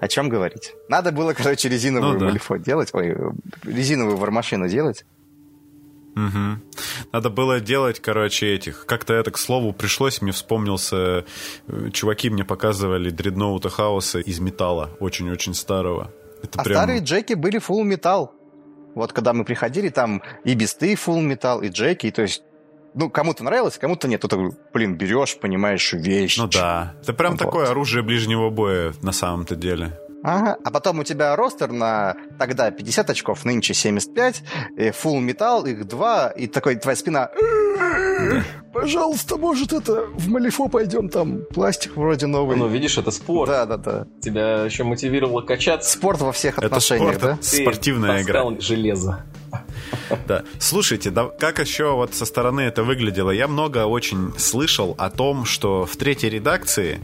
о 0.00 0.08
чем 0.08 0.28
говорить? 0.28 0.74
Надо 0.88 1.10
было, 1.10 1.32
короче, 1.32 1.68
резиновую 1.68 2.18
ну, 2.18 2.32
да. 2.32 2.58
делать, 2.58 2.90
ой, 2.92 3.16
резиновую 3.64 4.16
вармашину 4.16 4.68
делать. 4.68 5.04
Угу. 6.16 7.12
Надо 7.12 7.30
было 7.30 7.60
делать, 7.60 8.00
короче, 8.00 8.54
этих. 8.54 8.86
Как-то 8.86 9.12
это, 9.12 9.30
к 9.30 9.38
слову, 9.38 9.72
пришлось. 9.72 10.22
Мне 10.22 10.32
вспомнился... 10.32 11.26
Э, 11.68 11.90
чуваки 11.92 12.30
мне 12.30 12.44
показывали 12.44 13.10
дредноута 13.10 13.68
хаоса 13.68 14.18
из 14.18 14.40
металла. 14.40 14.90
Очень-очень 14.98 15.52
старого. 15.52 16.10
Это 16.42 16.60
а 16.60 16.64
прям... 16.64 16.76
старые 16.76 17.00
джеки 17.00 17.34
были 17.34 17.60
full 17.60 17.84
металл. 17.84 18.32
Вот 18.94 19.12
когда 19.12 19.34
мы 19.34 19.44
приходили, 19.44 19.90
там 19.90 20.22
и 20.42 20.54
бесты 20.54 20.94
full 20.94 21.20
металл, 21.20 21.60
и 21.60 21.68
джеки, 21.68 22.10
то 22.10 22.22
есть 22.22 22.42
ну, 22.94 23.10
кому-то 23.10 23.44
нравилось, 23.44 23.76
кому-то 23.76 24.08
нет. 24.08 24.22
Тут, 24.22 24.32
блин, 24.72 24.96
берешь, 24.96 25.36
понимаешь, 25.38 25.92
вещь. 25.92 26.38
Ну 26.38 26.48
да. 26.48 26.94
Это 27.02 27.12
прям 27.12 27.32
вот. 27.32 27.40
такое 27.40 27.68
оружие 27.68 28.02
ближнего 28.02 28.48
боя 28.48 28.94
на 29.02 29.12
самом-то 29.12 29.54
деле. 29.54 30.00
Ага. 30.26 30.56
А 30.64 30.70
потом 30.72 30.98
у 30.98 31.04
тебя 31.04 31.36
ростер 31.36 31.70
на 31.70 32.16
тогда 32.36 32.72
50 32.72 33.10
очков, 33.10 33.44
нынче 33.44 33.74
75, 33.74 34.42
full 34.76 35.20
металл, 35.20 35.64
их 35.66 35.86
два, 35.86 36.30
и 36.30 36.48
такой 36.48 36.74
твоя 36.74 36.96
спина... 36.96 37.30
Пожалуйста, 38.72 39.36
может 39.36 39.72
это 39.72 40.06
в 40.14 40.28
Малифо 40.28 40.68
пойдем, 40.68 41.08
там 41.08 41.42
пластик 41.54 41.96
вроде 41.96 42.26
новый. 42.26 42.56
Ну, 42.56 42.66
видишь, 42.66 42.98
это 42.98 43.10
спорт. 43.10 43.48
Да, 43.48 43.66
да, 43.66 43.76
да. 43.76 44.06
Тебя 44.20 44.64
еще 44.64 44.84
мотивировало 44.84 45.42
качаться. 45.42 45.92
Спорт 45.92 46.20
во 46.20 46.32
всех 46.32 46.58
отношениях, 46.58 47.16
это 47.16 47.38
спорт, 47.40 47.40
да? 47.40 47.62
Спортивная 47.62 48.22
игра. 48.22 48.44
железо. 48.58 49.24
Да. 50.26 50.44
Слушайте, 50.58 51.10
да, 51.10 51.26
как 51.26 51.58
еще 51.58 51.92
вот 51.94 52.14
со 52.14 52.24
стороны 52.24 52.62
это 52.62 52.82
выглядело? 52.82 53.30
Я 53.30 53.48
много 53.48 53.86
очень 53.86 54.32
слышал 54.38 54.94
о 54.98 55.10
том, 55.10 55.44
что 55.44 55.86
в 55.86 55.96
третьей 55.96 56.30
редакции 56.30 57.00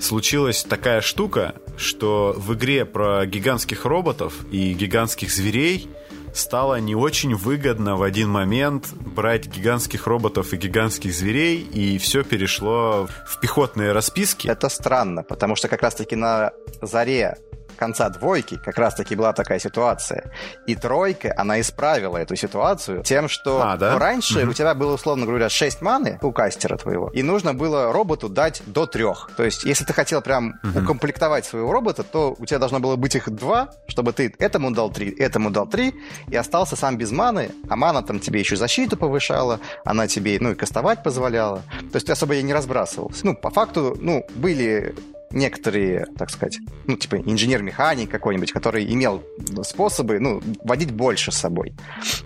случилась 0.00 0.64
такая 0.64 1.00
штука, 1.00 1.54
что 1.76 2.34
в 2.36 2.54
игре 2.54 2.84
про 2.84 3.26
гигантских 3.26 3.84
роботов 3.84 4.34
и 4.50 4.72
гигантских 4.72 5.30
зверей 5.30 5.88
стало 6.34 6.80
не 6.80 6.94
очень 6.94 7.34
выгодно 7.34 7.96
в 7.96 8.02
один 8.02 8.28
момент 8.28 8.92
брать 8.92 9.46
гигантских 9.46 10.06
роботов 10.06 10.52
и 10.52 10.56
гигантских 10.56 11.12
зверей, 11.12 11.58
и 11.58 11.98
все 11.98 12.22
перешло 12.22 13.08
в 13.26 13.40
пехотные 13.40 13.92
расписки. 13.92 14.48
Это 14.48 14.68
странно, 14.68 15.22
потому 15.22 15.56
что 15.56 15.68
как 15.68 15.82
раз-таки 15.82 16.16
на 16.16 16.52
заре 16.80 17.36
конца 17.80 18.10
двойки 18.10 18.60
как 18.62 18.78
раз-таки 18.78 19.16
была 19.16 19.32
такая 19.32 19.58
ситуация. 19.58 20.30
И 20.66 20.76
тройка, 20.76 21.34
она 21.36 21.60
исправила 21.60 22.18
эту 22.18 22.36
ситуацию 22.36 23.02
тем, 23.02 23.28
что 23.28 23.62
а, 23.62 23.76
да? 23.76 23.98
раньше 23.98 24.42
угу. 24.42 24.50
у 24.50 24.54
тебя 24.54 24.74
было, 24.74 24.94
условно 24.94 25.26
говоря, 25.26 25.48
6 25.48 25.80
маны 25.80 26.18
у 26.22 26.30
кастера 26.30 26.76
твоего, 26.76 27.08
и 27.08 27.22
нужно 27.22 27.54
было 27.54 27.92
роботу 27.92 28.28
дать 28.28 28.62
до 28.66 28.86
трех. 28.86 29.30
То 29.36 29.44
есть, 29.44 29.64
если 29.64 29.84
ты 29.84 29.92
хотел 29.92 30.20
прям 30.20 30.60
угу. 30.62 30.80
укомплектовать 30.80 31.46
своего 31.46 31.72
робота, 31.72 32.04
то 32.04 32.36
у 32.38 32.46
тебя 32.46 32.58
должно 32.58 32.80
было 32.80 32.96
быть 32.96 33.16
их 33.16 33.30
два, 33.30 33.70
чтобы 33.88 34.12
ты 34.12 34.34
этому 34.38 34.70
дал 34.70 34.90
три, 34.90 35.10
этому 35.10 35.50
дал 35.50 35.66
три, 35.66 35.94
и 36.28 36.36
остался 36.36 36.76
сам 36.76 36.98
без 36.98 37.10
маны, 37.10 37.50
а 37.68 37.76
мана 37.76 38.02
там 38.02 38.20
тебе 38.20 38.40
еще 38.40 38.56
защиту 38.56 38.96
повышала, 38.96 39.58
она 39.84 40.06
тебе, 40.06 40.36
ну, 40.38 40.52
и 40.52 40.54
кастовать 40.54 41.02
позволяла. 41.02 41.62
То 41.90 41.96
есть 41.96 42.06
ты 42.06 42.12
особо 42.12 42.34
ей 42.34 42.42
не 42.42 42.52
разбрасывался. 42.52 43.24
Ну, 43.24 43.34
по 43.34 43.50
факту, 43.50 43.96
ну, 43.98 44.26
были 44.34 44.94
некоторые, 45.32 46.06
так 46.18 46.30
сказать, 46.30 46.58
ну, 46.86 46.96
типа 46.96 47.16
инженер-механик 47.16 48.10
какой-нибудь, 48.10 48.52
который 48.52 48.84
имел 48.92 49.22
способы, 49.62 50.18
ну, 50.18 50.40
водить 50.64 50.92
больше 50.92 51.30
с 51.30 51.36
собой. 51.36 51.74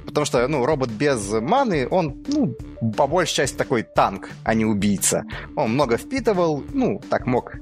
Потому 0.07 0.25
что, 0.25 0.47
ну, 0.49 0.65
робот 0.65 0.91
без 0.91 1.31
маны, 1.33 1.87
он, 1.91 2.25
ну, 2.29 2.55
по 2.97 3.07
большей 3.07 3.35
части 3.35 3.57
такой 3.57 3.83
танк, 3.83 4.31
а 4.45 4.55
не 4.55 4.65
убийца. 4.65 5.25
Он 5.57 5.75
много 5.75 5.97
впитывал, 5.97 6.65
ну, 6.73 7.01
так 7.11 7.27
мог 7.27 7.55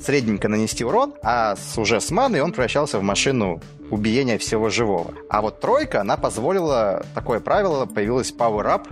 средненько 0.00 0.48
нанести 0.48 0.84
урон, 0.84 1.14
а 1.22 1.56
с, 1.56 1.78
уже 1.78 2.00
с 2.00 2.10
маной 2.10 2.40
он 2.40 2.52
превращался 2.52 2.98
в 2.98 3.02
машину 3.02 3.60
убиения 3.90 4.38
всего 4.38 4.68
живого. 4.68 5.14
А 5.28 5.40
вот 5.40 5.60
тройка, 5.60 6.02
она 6.02 6.16
позволила, 6.16 7.04
такое 7.14 7.40
правило, 7.40 7.86
появилось 7.86 8.32
Power 8.32 8.66
Up, 8.66 8.88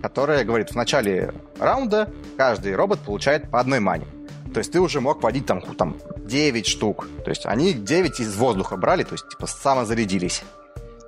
которое 0.00 0.44
говорит, 0.44 0.70
в 0.70 0.76
начале 0.76 1.32
раунда 1.58 2.10
каждый 2.36 2.74
робот 2.74 3.00
получает 3.00 3.50
по 3.50 3.60
одной 3.60 3.80
мане. 3.80 4.06
То 4.52 4.58
есть 4.58 4.72
ты 4.72 4.80
уже 4.80 5.00
мог 5.00 5.22
водить 5.22 5.46
там, 5.46 5.60
там 5.60 5.96
9 6.18 6.66
штук. 6.66 7.08
То 7.24 7.30
есть 7.30 7.46
они 7.46 7.72
9 7.72 8.20
из 8.20 8.36
воздуха 8.36 8.76
брали, 8.76 9.04
то 9.04 9.12
есть 9.12 9.28
типа 9.28 9.46
самозарядились 9.46 10.42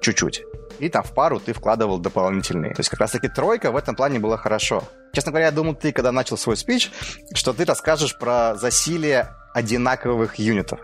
чуть-чуть. 0.00 0.44
И 0.78 0.88
там 0.88 1.02
в 1.02 1.12
пару 1.12 1.38
ты 1.38 1.52
вкладывал 1.52 1.98
дополнительные. 1.98 2.74
То 2.74 2.80
есть 2.80 2.90
как 2.90 3.00
раз-таки 3.00 3.28
тройка 3.28 3.70
в 3.70 3.76
этом 3.76 3.94
плане 3.94 4.18
была 4.18 4.36
хорошо. 4.36 4.82
Честно 5.12 5.30
говоря, 5.30 5.46
я 5.46 5.52
думал, 5.52 5.74
ты, 5.74 5.92
когда 5.92 6.10
начал 6.10 6.36
свой 6.36 6.56
спич, 6.56 6.90
что 7.34 7.52
ты 7.52 7.64
расскажешь 7.64 8.18
про 8.18 8.56
засилие 8.56 9.28
одинаковых 9.54 10.36
юнитов. 10.36 10.80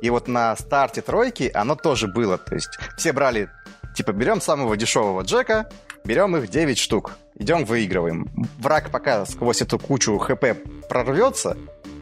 И 0.00 0.10
вот 0.10 0.28
на 0.28 0.56
старте 0.56 1.02
тройки 1.02 1.50
оно 1.54 1.76
тоже 1.76 2.08
было. 2.08 2.38
То 2.38 2.54
есть 2.54 2.78
все 2.96 3.12
брали, 3.12 3.50
типа, 3.94 4.12
берем 4.12 4.40
самого 4.40 4.76
дешевого 4.76 5.22
Джека, 5.22 5.70
берем 6.04 6.36
их 6.36 6.48
9 6.48 6.78
штук, 6.78 7.12
идем 7.34 7.64
выигрываем. 7.64 8.28
Враг 8.58 8.90
пока 8.90 9.26
сквозь 9.26 9.62
эту 9.62 9.78
кучу 9.78 10.16
ХП 10.18 10.56
прорвется, 10.88 11.56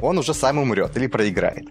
он 0.05 0.19
уже 0.19 0.35
сам 0.35 0.59
умрет 0.59 0.97
или 0.97 1.07
проиграет. 1.07 1.67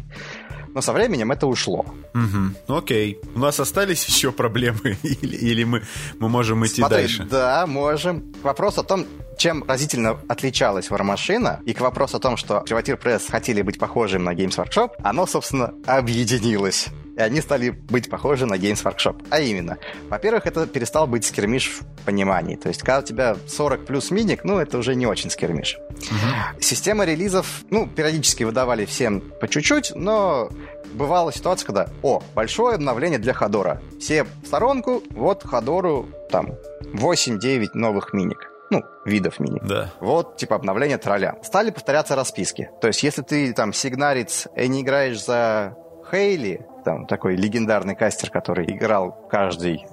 Но 0.74 0.82
со 0.82 0.92
временем 0.92 1.32
это 1.32 1.46
ушло. 1.46 1.86
Угу. 2.16 2.78
Окей. 2.78 3.20
У 3.36 3.40
нас 3.40 3.60
остались 3.60 4.06
еще 4.08 4.32
проблемы? 4.32 4.98
или, 5.04 5.36
или 5.36 5.64
мы, 5.64 5.84
мы 6.20 6.30
можем 6.30 6.66
идти 6.66 6.82
Смотри, 6.82 6.98
дальше? 6.98 7.24
Да, 7.30 7.68
можем. 7.68 8.34
Вопрос 8.42 8.78
о 8.78 8.84
том, 8.84 9.06
чем 9.38 9.64
разительно 9.68 10.20
отличалась 10.28 10.90
вармашина, 10.90 11.60
и 11.66 11.74
к 11.74 11.82
вопросу 11.82 12.18
о 12.18 12.20
том, 12.20 12.38
что 12.38 12.62
Приватир 12.62 12.98
Пресс 12.98 13.28
хотели 13.28 13.62
быть 13.62 13.78
похожим 13.78 14.24
на 14.24 14.34
Games 14.34 14.58
Workshop, 14.58 14.92
оно, 15.04 15.28
собственно, 15.28 15.74
объединилось 15.86 16.90
и 17.18 17.22
они 17.22 17.42
стали 17.42 17.70
быть 17.70 18.10
похожи 18.10 18.46
на 18.46 18.56
Games 18.56 18.84
Workshop. 18.84 19.26
А 19.30 19.40
именно, 19.40 19.78
во-первых, 20.10 20.46
это 20.46 20.68
перестал 20.68 21.08
быть 21.08 21.26
скермиш 21.26 21.70
в 21.70 22.06
понимании. 22.06 22.56
То 22.56 22.70
есть, 22.70 22.82
когда 22.82 23.00
у 23.00 23.04
тебя 23.04 23.38
40 23.48 23.86
плюс 23.86 24.12
миник, 24.12 24.44
ну, 24.44 24.60
это 24.60 24.78
уже 24.78 24.96
не 24.96 25.06
очень 25.06 25.30
скермиш. 25.30 25.78
Угу. 25.90 26.60
Система 26.60 27.06
релизов, 27.06 27.64
ну, 27.70 27.88
периодически 27.88 28.44
выдавали 28.44 28.86
всем 28.86 29.22
по 29.22 29.48
чуть-чуть, 29.48 29.94
но 29.96 30.50
бывала 30.94 31.32
ситуация, 31.32 31.66
когда, 31.66 31.90
о, 32.02 32.22
большое 32.36 32.76
обновление 32.76 33.20
для 33.20 33.34
Ходора. 33.34 33.82
Все 34.00 34.24
в 34.24 34.48
сторонку, 34.48 35.04
вот 35.12 35.44
Ходору 35.44 36.10
там 36.30 36.54
8-9 36.94 37.70
новых 37.74 38.14
миник 38.14 38.50
ну, 38.74 38.84
видов 39.06 39.40
мини. 39.40 39.62
Да. 39.64 39.92
Вот, 40.00 40.38
типа, 40.38 40.56
обновление 40.56 40.98
тролля. 40.98 41.36
Стали 41.44 41.70
повторяться 41.70 42.16
расписки. 42.16 42.72
То 42.82 42.88
есть, 42.88 43.04
если 43.04 43.22
ты 43.22 43.54
там 43.54 43.72
сигнарец 43.72 44.48
и 44.56 44.68
не 44.68 44.82
играешь 44.82 45.24
за 45.24 45.76
Хейли, 46.10 46.66
там 46.84 47.06
такой 47.06 47.36
легендарный 47.36 47.96
кастер, 47.96 48.30
который 48.30 48.66
играл 48.66 49.12
каждый 49.30 49.86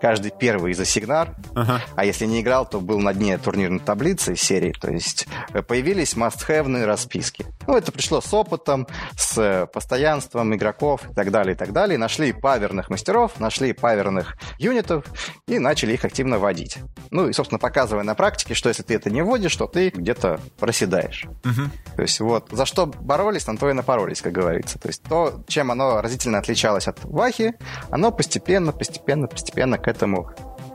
каждый 0.00 0.30
первый 0.30 0.74
за 0.74 0.84
Сигнар, 0.84 1.34
ага. 1.54 1.80
а 1.96 2.04
если 2.04 2.26
не 2.26 2.40
играл, 2.40 2.66
то 2.66 2.80
был 2.80 2.98
на 3.00 3.12
дне 3.12 3.38
турнирной 3.38 3.80
таблицы 3.80 4.36
серии, 4.36 4.72
то 4.72 4.90
есть 4.90 5.26
э, 5.52 5.62
появились 5.62 6.14
must-have 6.14 6.84
расписки. 6.84 7.46
Ну, 7.66 7.76
это 7.76 7.92
пришло 7.92 8.20
с 8.20 8.32
опытом, 8.32 8.86
с 9.16 9.38
э, 9.38 9.66
постоянством 9.66 10.54
игроков 10.54 11.02
и 11.10 11.14
так 11.14 11.30
далее, 11.30 11.54
и 11.54 11.56
так 11.56 11.72
далее. 11.72 11.98
Нашли 11.98 12.32
паверных 12.32 12.90
мастеров, 12.90 13.38
нашли 13.40 13.72
паверных 13.72 14.36
юнитов 14.58 15.04
и 15.46 15.58
начали 15.58 15.92
их 15.92 16.04
активно 16.04 16.38
водить. 16.38 16.78
Ну, 17.10 17.28
и, 17.28 17.32
собственно, 17.32 17.58
показывая 17.58 18.04
на 18.04 18.14
практике, 18.14 18.54
что 18.54 18.68
если 18.68 18.82
ты 18.82 18.94
это 18.94 19.10
не 19.10 19.22
вводишь, 19.22 19.54
то 19.56 19.66
ты 19.66 19.90
где-то 19.90 20.40
проседаешь. 20.58 21.26
Угу. 21.44 21.96
То 21.96 22.02
есть 22.02 22.20
вот, 22.20 22.48
за 22.50 22.66
что 22.66 22.86
боролись, 22.86 23.46
на 23.46 23.56
то 23.56 23.68
и 23.70 23.72
напоролись, 23.72 24.22
как 24.22 24.32
говорится. 24.32 24.78
То 24.78 24.88
есть 24.88 25.02
то, 25.02 25.42
чем 25.46 25.70
оно 25.70 26.00
разительно 26.00 26.38
отличалось 26.38 26.88
от 26.88 27.04
Вахи, 27.04 27.54
оно 27.90 28.12
постепенно, 28.12 28.72
постепенно, 28.72 29.26
постепенно 29.26 29.78
этому 29.88 30.28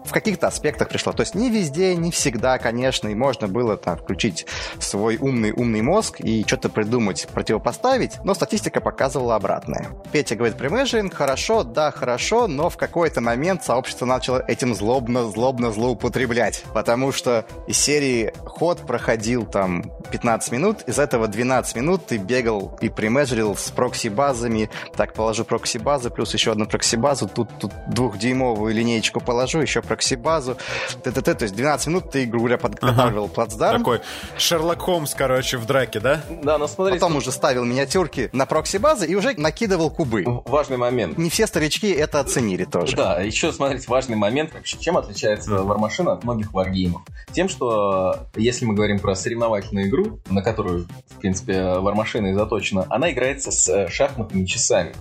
в 0.06 0.12
каких-то 0.12 0.48
аспектах 0.48 0.90
пришло. 0.90 1.14
То 1.14 1.22
есть 1.22 1.36
не 1.36 1.50
везде, 1.50 1.96
не 1.96 2.12
всегда, 2.12 2.58
конечно, 2.58 3.08
и 3.08 3.16
можно 3.16 3.48
было 3.48 3.78
там 3.78 3.98
включить 3.98 4.46
свой 4.80 5.18
умный-умный 5.18 5.82
мозг 5.82 6.20
и 6.20 6.44
что-то 6.46 6.70
придумать, 6.70 7.28
противопоставить, 7.32 8.24
но 8.24 8.34
статистика 8.34 8.82
показывала 8.82 9.36
обратное. 9.36 9.90
Петя 10.12 10.36
говорит, 10.36 10.58
премежеринг 10.58 11.14
хорошо, 11.14 11.64
да, 11.64 11.92
хорошо, 11.92 12.48
но 12.48 12.70
в 12.70 12.78
какой-то 12.78 13.22
момент 13.22 13.64
сообщество 13.64 14.06
начало 14.06 14.44
этим 14.48 14.74
злобно-злобно 14.74 15.72
злоупотреблять, 15.72 16.64
потому 16.74 17.12
что 17.12 17.46
из 17.68 17.78
серии 17.78 18.34
ход 18.46 18.82
проходил 18.82 19.46
там 19.46 19.84
15 20.12 20.52
минут, 20.52 20.82
из 20.88 21.00
этого 21.00 21.28
12 21.28 21.76
минут 21.76 22.06
ты 22.08 22.18
бегал 22.18 22.78
и 22.82 22.90
премежерил 22.90 23.56
с 23.56 23.72
прокси-базами, 23.72 24.70
так, 24.96 25.14
положу 25.14 25.44
прокси-базы, 25.44 26.10
плюс 26.10 26.34
еще 26.34 26.52
одну 26.52 26.66
прокси-базу, 26.66 27.28
тут, 27.28 27.50
тут 27.60 27.72
двухдюймовую 27.88 28.74
линейку 28.74 29.20
положу, 29.20 29.60
еще 29.60 29.82
прокси-базу, 29.94 30.58
т.т.т. 31.04 31.34
То 31.34 31.44
есть 31.44 31.56
12 31.56 31.88
минут 31.88 32.12
ты, 32.12 32.26
грубо 32.26 32.46
говоря, 32.46 32.58
подготавливал 32.58 33.26
ага. 33.26 33.34
плацдарм. 33.34 33.80
Такой 33.80 34.02
Шерлок 34.38 34.82
Холмс, 34.82 35.14
короче, 35.14 35.58
в 35.58 35.66
драке, 35.66 36.00
да? 36.00 36.22
Да, 36.42 36.58
но 36.58 36.68
смотрите... 36.68 37.00
Потом 37.00 37.18
уже 37.18 37.32
ставил 37.32 37.64
миниатюрки 37.66 38.30
на 38.34 38.46
прокси-базы 38.46 39.06
и 39.06 39.16
уже 39.16 39.34
накидывал 39.38 39.90
кубы. 39.90 40.24
Важный 40.46 40.78
момент. 40.78 41.18
Не 41.18 41.30
все 41.30 41.48
старички 41.48 41.92
это 41.92 42.20
оценили 42.20 42.66
тоже. 42.66 42.96
Да, 42.96 43.22
еще, 43.22 43.52
смотрите, 43.54 43.86
важный 43.88 44.16
момент 44.16 44.54
вообще. 44.54 44.78
Чем 44.80 44.98
отличается 44.98 45.64
вармашина 45.64 46.14
от 46.14 46.24
многих 46.24 46.54
варгеймов? 46.54 47.04
Тем, 47.32 47.50
что 47.50 48.28
если 48.36 48.66
мы 48.66 48.74
говорим 48.74 49.00
про 49.00 49.16
соревновательную 49.16 49.88
игру, 49.90 50.20
на 50.30 50.42
которую, 50.42 50.88
в 51.10 51.20
принципе, 51.20 51.80
вармашина 51.80 52.28
и 52.28 52.34
заточена, 52.34 52.86
она 52.90 53.12
играется 53.12 53.52
с 53.52 53.68
э, 53.70 53.90
шахматными 53.90 54.46
часами. 54.46 54.94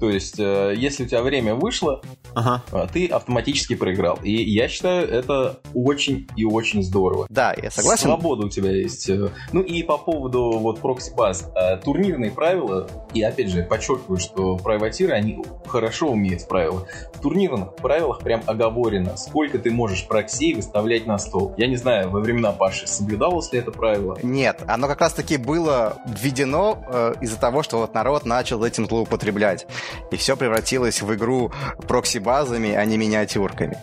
То 0.00 0.10
есть, 0.10 0.38
э, 0.38 0.74
если 0.76 1.04
у 1.04 1.06
тебя 1.06 1.22
время 1.22 1.54
вышло, 1.54 2.02
ага. 2.34 2.62
Э, 2.72 2.86
ты 2.92 3.06
автоматически 3.06 3.74
проиграл. 3.74 4.18
И 4.22 4.32
я 4.32 4.68
считаю, 4.68 5.08
это 5.08 5.60
очень 5.74 6.28
и 6.36 6.44
очень 6.44 6.82
здорово. 6.82 7.26
Да, 7.30 7.54
я 7.60 7.70
согласен. 7.70 8.04
Свобода 8.04 8.46
у 8.46 8.48
тебя 8.48 8.70
есть. 8.70 9.08
Э, 9.08 9.30
ну 9.52 9.60
и 9.62 9.82
по 9.82 9.98
поводу 9.98 10.58
вот 10.58 10.80
прокси-баз. 10.80 11.50
Турнирные 11.84 12.30
правила, 12.30 12.88
и 13.14 13.22
опять 13.22 13.50
же, 13.50 13.62
подчеркиваю, 13.62 14.18
что 14.18 14.56
прайватиры, 14.56 15.12
они 15.12 15.42
хорошо 15.66 16.08
умеют 16.08 16.46
правила. 16.46 16.86
В 17.14 17.20
турнирных 17.20 17.76
правилах 17.76 18.20
прям 18.20 18.42
оговорено, 18.46 19.16
сколько 19.16 19.58
ты 19.58 19.70
можешь 19.70 20.06
проксей 20.06 20.54
выставлять 20.54 21.06
на 21.06 21.18
стол. 21.18 21.54
Я 21.56 21.66
не 21.66 21.76
знаю, 21.76 22.10
во 22.10 22.20
времена 22.20 22.52
Паши 22.52 22.86
соблюдалось 22.86 23.52
ли 23.52 23.58
это 23.58 23.70
правило? 23.70 24.18
Нет, 24.22 24.62
оно 24.66 24.86
как 24.86 25.00
раз-таки 25.00 25.36
было 25.36 25.98
введено 26.06 26.78
э, 26.88 27.14
из-за 27.20 27.38
того, 27.38 27.62
что 27.62 27.78
вот 27.78 27.94
народ 27.94 28.26
начал 28.26 28.62
этим 28.64 28.86
злоупотреблять 28.86 29.66
и 30.10 30.16
все 30.16 30.36
превратилось 30.36 31.02
в 31.02 31.14
игру 31.14 31.52
прокси-базами, 31.86 32.74
а 32.74 32.84
не 32.84 32.98
миниатюрками. 32.98 33.78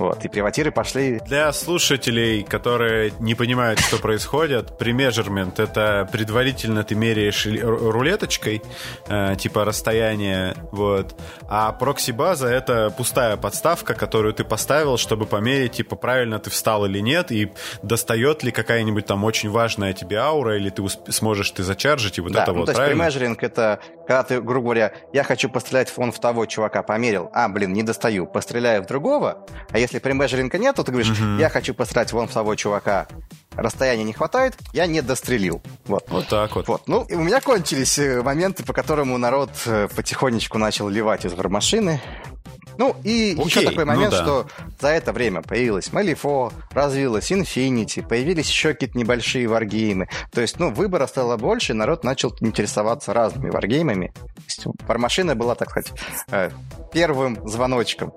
Вот, 0.00 0.24
и 0.24 0.28
приватиры 0.28 0.72
пошли... 0.72 1.20
Для 1.26 1.52
слушателей, 1.52 2.42
которые 2.42 3.12
не 3.20 3.34
понимают, 3.34 3.80
что 3.80 3.98
происходит, 3.98 4.78
премежермент— 4.78 5.58
это 5.60 6.08
предварительно 6.10 6.84
ты 6.84 6.94
меряешь 6.94 7.46
рулеточкой, 7.46 8.62
э, 9.08 9.36
типа 9.38 9.66
расстояние, 9.66 10.54
вот, 10.72 11.14
а 11.50 11.72
прокси-база— 11.72 12.48
это 12.48 12.88
пустая 12.96 13.36
подставка, 13.36 13.92
которую 13.92 14.32
ты 14.32 14.42
поставил, 14.42 14.96
чтобы 14.96 15.26
померить, 15.26 15.72
типа, 15.72 15.96
правильно 15.96 16.38
ты 16.38 16.48
встал 16.48 16.86
или 16.86 17.00
нет, 17.00 17.30
и 17.30 17.52
достает 17.82 18.42
ли 18.42 18.52
какая-нибудь 18.52 19.04
там 19.04 19.22
очень 19.24 19.50
важная 19.50 19.92
тебе 19.92 20.16
аура, 20.16 20.56
или 20.56 20.70
ты 20.70 20.82
сможешь 21.12 21.50
ты 21.50 21.62
зачаржить, 21.62 22.16
и 22.16 22.22
вот 22.22 22.32
да, 22.32 22.44
это 22.44 22.52
ну, 22.54 22.60
вот, 22.60 22.72
то 22.72 22.72
есть 22.72 22.84
премежеринг— 22.84 23.42
это 23.42 23.80
когда 24.10 24.24
ты, 24.24 24.40
грубо 24.40 24.64
говоря, 24.64 24.92
я 25.12 25.22
хочу 25.22 25.48
пострелять 25.48 25.92
он 25.96 26.10
в 26.10 26.18
того 26.18 26.44
чувака, 26.46 26.82
померил, 26.82 27.30
а, 27.32 27.48
блин, 27.48 27.72
не 27.72 27.84
достаю, 27.84 28.26
постреляю 28.26 28.82
в 28.82 28.86
другого, 28.86 29.46
а 29.70 29.78
если 29.78 29.89
если 29.90 29.98
премежеринга 29.98 30.56
нет, 30.56 30.76
то 30.76 30.84
ты 30.84 30.92
говоришь, 30.92 31.12
я 31.38 31.48
хочу 31.48 31.74
посрать 31.74 32.12
вон 32.12 32.28
в 32.28 32.32
того 32.32 32.54
чувака, 32.54 33.08
расстояния 33.60 34.04
не 34.04 34.12
хватает, 34.12 34.56
я 34.72 34.86
не 34.86 35.02
дострелил. 35.02 35.62
Вот. 35.86 36.04
Вот 36.08 36.28
так 36.28 36.56
вот. 36.56 36.66
Вот. 36.68 36.88
Ну, 36.88 37.04
и 37.04 37.14
у 37.14 37.20
меня 37.20 37.40
кончились 37.40 37.98
э, 37.98 38.22
моменты, 38.22 38.64
по 38.64 38.72
которым 38.72 39.18
народ 39.20 39.50
э, 39.66 39.88
потихонечку 39.94 40.58
начал 40.58 40.88
ливать 40.88 41.24
из 41.24 41.34
вармашины. 41.34 42.00
Ну, 42.78 42.96
и 43.04 43.34
Окей, 43.34 43.44
еще 43.44 43.60
такой 43.62 43.84
ну 43.84 43.92
момент, 43.92 44.12
да. 44.12 44.22
что 44.22 44.46
за 44.80 44.88
это 44.88 45.12
время 45.12 45.42
появилась 45.42 45.92
Малифо, 45.92 46.50
развилась 46.70 47.30
Infinity, 47.30 48.06
появились 48.06 48.48
еще 48.48 48.72
какие-то 48.72 48.96
небольшие 48.96 49.46
варгеймы. 49.48 50.08
То 50.32 50.40
есть, 50.40 50.58
ну, 50.58 50.70
выбора 50.72 51.06
стало 51.06 51.36
больше, 51.36 51.72
и 51.72 51.76
народ 51.76 52.04
начал 52.04 52.34
интересоваться 52.40 53.12
разными 53.12 53.50
варгеймами. 53.50 54.14
Вармашина 54.86 55.34
была, 55.34 55.56
так 55.56 55.70
сказать, 55.70 55.92
э, 56.30 56.50
первым 56.90 57.46
звоночком 57.46 58.14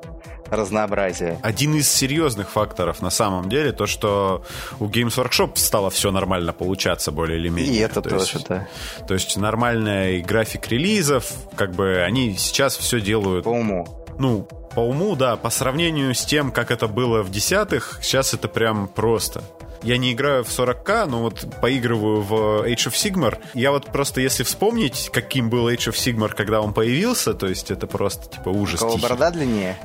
разнообразия. 0.50 1.40
Один 1.42 1.76
из 1.76 1.90
серьезных 1.90 2.50
факторов 2.50 3.02
на 3.02 3.10
самом 3.10 3.50
деле 3.50 3.72
то, 3.72 3.86
что 3.88 4.46
у 4.80 4.86
Games 4.86 5.22
Workshop 5.34 5.52
стало 5.56 5.90
все 5.90 6.12
нормально 6.12 6.54
получаться 6.54 7.12
более 7.12 7.40
или 7.40 7.50
менее. 7.50 7.74
И 7.74 7.78
это 7.80 8.02
то 8.02 8.10
тоже, 8.10 8.32
есть, 8.38 8.48
да, 8.48 8.68
То 9.08 9.14
есть 9.14 9.38
нормальный 9.38 10.22
график 10.22 10.68
релизов, 10.68 11.32
как 11.56 11.72
бы 11.74 12.02
они 12.02 12.36
сейчас 12.38 12.76
все 12.78 13.00
делают 13.02 13.44
по 13.46 13.50
уму. 13.50 13.88
ну, 14.20 14.48
по 14.76 14.80
уму, 14.80 15.16
да, 15.16 15.36
по 15.36 15.50
сравнению 15.50 16.16
с 16.16 16.26
тем, 16.26 16.52
как 16.52 16.72
это 16.72 16.88
было 16.88 17.22
в 17.22 17.30
десятых, 17.32 18.00
сейчас 18.02 18.34
это 18.34 18.48
прям 18.48 18.88
просто. 18.88 19.44
Я 19.84 19.98
не 19.98 20.14
играю 20.14 20.44
в 20.46 20.48
40к, 20.48 21.06
но 21.08 21.22
вот 21.24 21.46
поигрываю 21.62 22.22
в 22.22 22.34
Age 22.66 22.88
of 22.88 22.94
Sigmar. 22.94 23.38
Я 23.54 23.72
вот 23.72 23.88
просто, 23.88 24.22
если 24.22 24.44
вспомнить, 24.44 25.10
каким 25.12 25.50
был 25.50 25.68
Age 25.70 25.92
of 25.92 25.94
Sigmar, 25.94 26.34
когда 26.34 26.62
он 26.62 26.74
появился, 26.74 27.34
то 27.34 27.48
есть 27.48 27.70
это 27.70 27.86
просто, 27.86 28.30
типа, 28.38 28.50
У 28.50 28.62
ужас 28.62 28.80
кого 28.80 28.94
тихий. 28.94 29.04
борода 29.04 29.30
длиннее? 29.32 29.78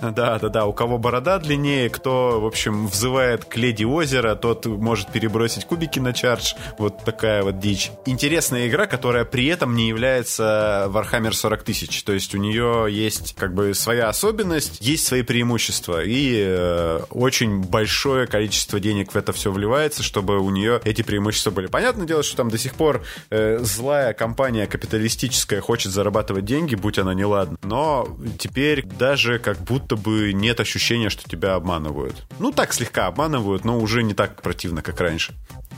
Да, 0.00 0.38
да, 0.38 0.48
да. 0.48 0.66
У 0.66 0.72
кого 0.72 0.98
борода 0.98 1.38
длиннее, 1.38 1.88
кто, 1.90 2.40
в 2.40 2.46
общем, 2.46 2.86
взывает 2.86 3.44
к 3.44 3.56
леди 3.56 3.84
озера, 3.84 4.34
тот 4.34 4.66
может 4.66 5.12
перебросить 5.12 5.64
кубики 5.64 5.98
на 5.98 6.12
чардж. 6.12 6.54
Вот 6.78 7.04
такая 7.04 7.42
вот 7.42 7.58
дичь. 7.58 7.90
Интересная 8.04 8.68
игра, 8.68 8.86
которая 8.86 9.24
при 9.24 9.46
этом 9.46 9.74
не 9.74 9.88
является 9.88 10.90
Warhammer 10.92 11.32
40 11.32 11.62
тысяч. 11.62 12.02
То 12.02 12.12
есть 12.12 12.34
у 12.34 12.38
нее 12.38 12.86
есть 12.90 13.34
как 13.34 13.54
бы 13.54 13.74
своя 13.74 14.08
особенность, 14.08 14.78
есть 14.80 15.06
свои 15.06 15.22
преимущества. 15.22 16.02
И 16.04 16.44
э, 16.46 17.00
очень 17.10 17.62
большое 17.62 18.26
количество 18.26 18.80
денег 18.80 19.12
в 19.12 19.16
это 19.16 19.32
все 19.32 19.50
вливается, 19.50 20.02
чтобы 20.02 20.38
у 20.38 20.50
нее 20.50 20.80
эти 20.84 21.02
преимущества 21.02 21.50
были. 21.50 21.66
Понятное 21.66 22.06
дело, 22.06 22.22
что 22.22 22.36
там 22.36 22.50
до 22.50 22.58
сих 22.58 22.74
пор 22.74 23.02
э, 23.30 23.58
злая 23.60 24.12
компания 24.12 24.66
капиталистическая 24.66 25.60
хочет 25.60 25.92
зарабатывать 25.92 26.44
деньги, 26.44 26.74
будь 26.74 26.98
она 26.98 27.14
неладна. 27.14 27.56
Но 27.62 28.08
теперь 28.38 28.84
даже 28.84 29.38
как 29.38 29.58
будто 29.58 29.85
бы 29.94 30.32
нет 30.32 30.58
ощущения, 30.58 31.10
что 31.10 31.28
тебя 31.28 31.54
обманывают. 31.54 32.26
Ну, 32.40 32.50
так 32.50 32.72
слегка 32.72 33.06
обманывают, 33.06 33.64
но 33.64 33.78
уже 33.78 34.02
не 34.02 34.14
так 34.14 34.42
противно, 34.42 34.82
как 34.82 35.00
раньше. 35.00 35.34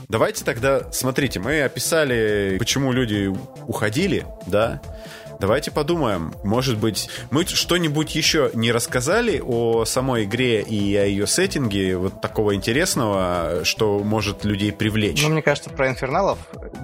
Давайте 0.07 0.43
тогда, 0.43 0.91
смотрите, 0.91 1.39
мы 1.39 1.61
описали, 1.61 2.55
почему 2.57 2.91
люди 2.91 3.31
уходили, 3.67 4.25
да? 4.47 4.81
Давайте 5.39 5.71
подумаем, 5.71 6.33
может 6.43 6.77
быть, 6.77 7.09
мы 7.31 7.45
что-нибудь 7.45 8.13
еще 8.13 8.51
не 8.53 8.73
рассказали 8.73 9.41
о 9.45 9.85
самой 9.85 10.25
игре 10.25 10.61
и 10.61 10.95
о 10.97 11.05
ее 11.05 11.27
сеттинге, 11.27 11.95
вот 11.95 12.19
такого 12.19 12.55
интересного, 12.55 13.61
что 13.63 13.99
может 13.99 14.43
людей 14.43 14.73
привлечь. 14.73 15.23
Ну, 15.23 15.29
мне 15.29 15.41
кажется, 15.41 15.69
про 15.69 15.87
инферналов 15.87 16.39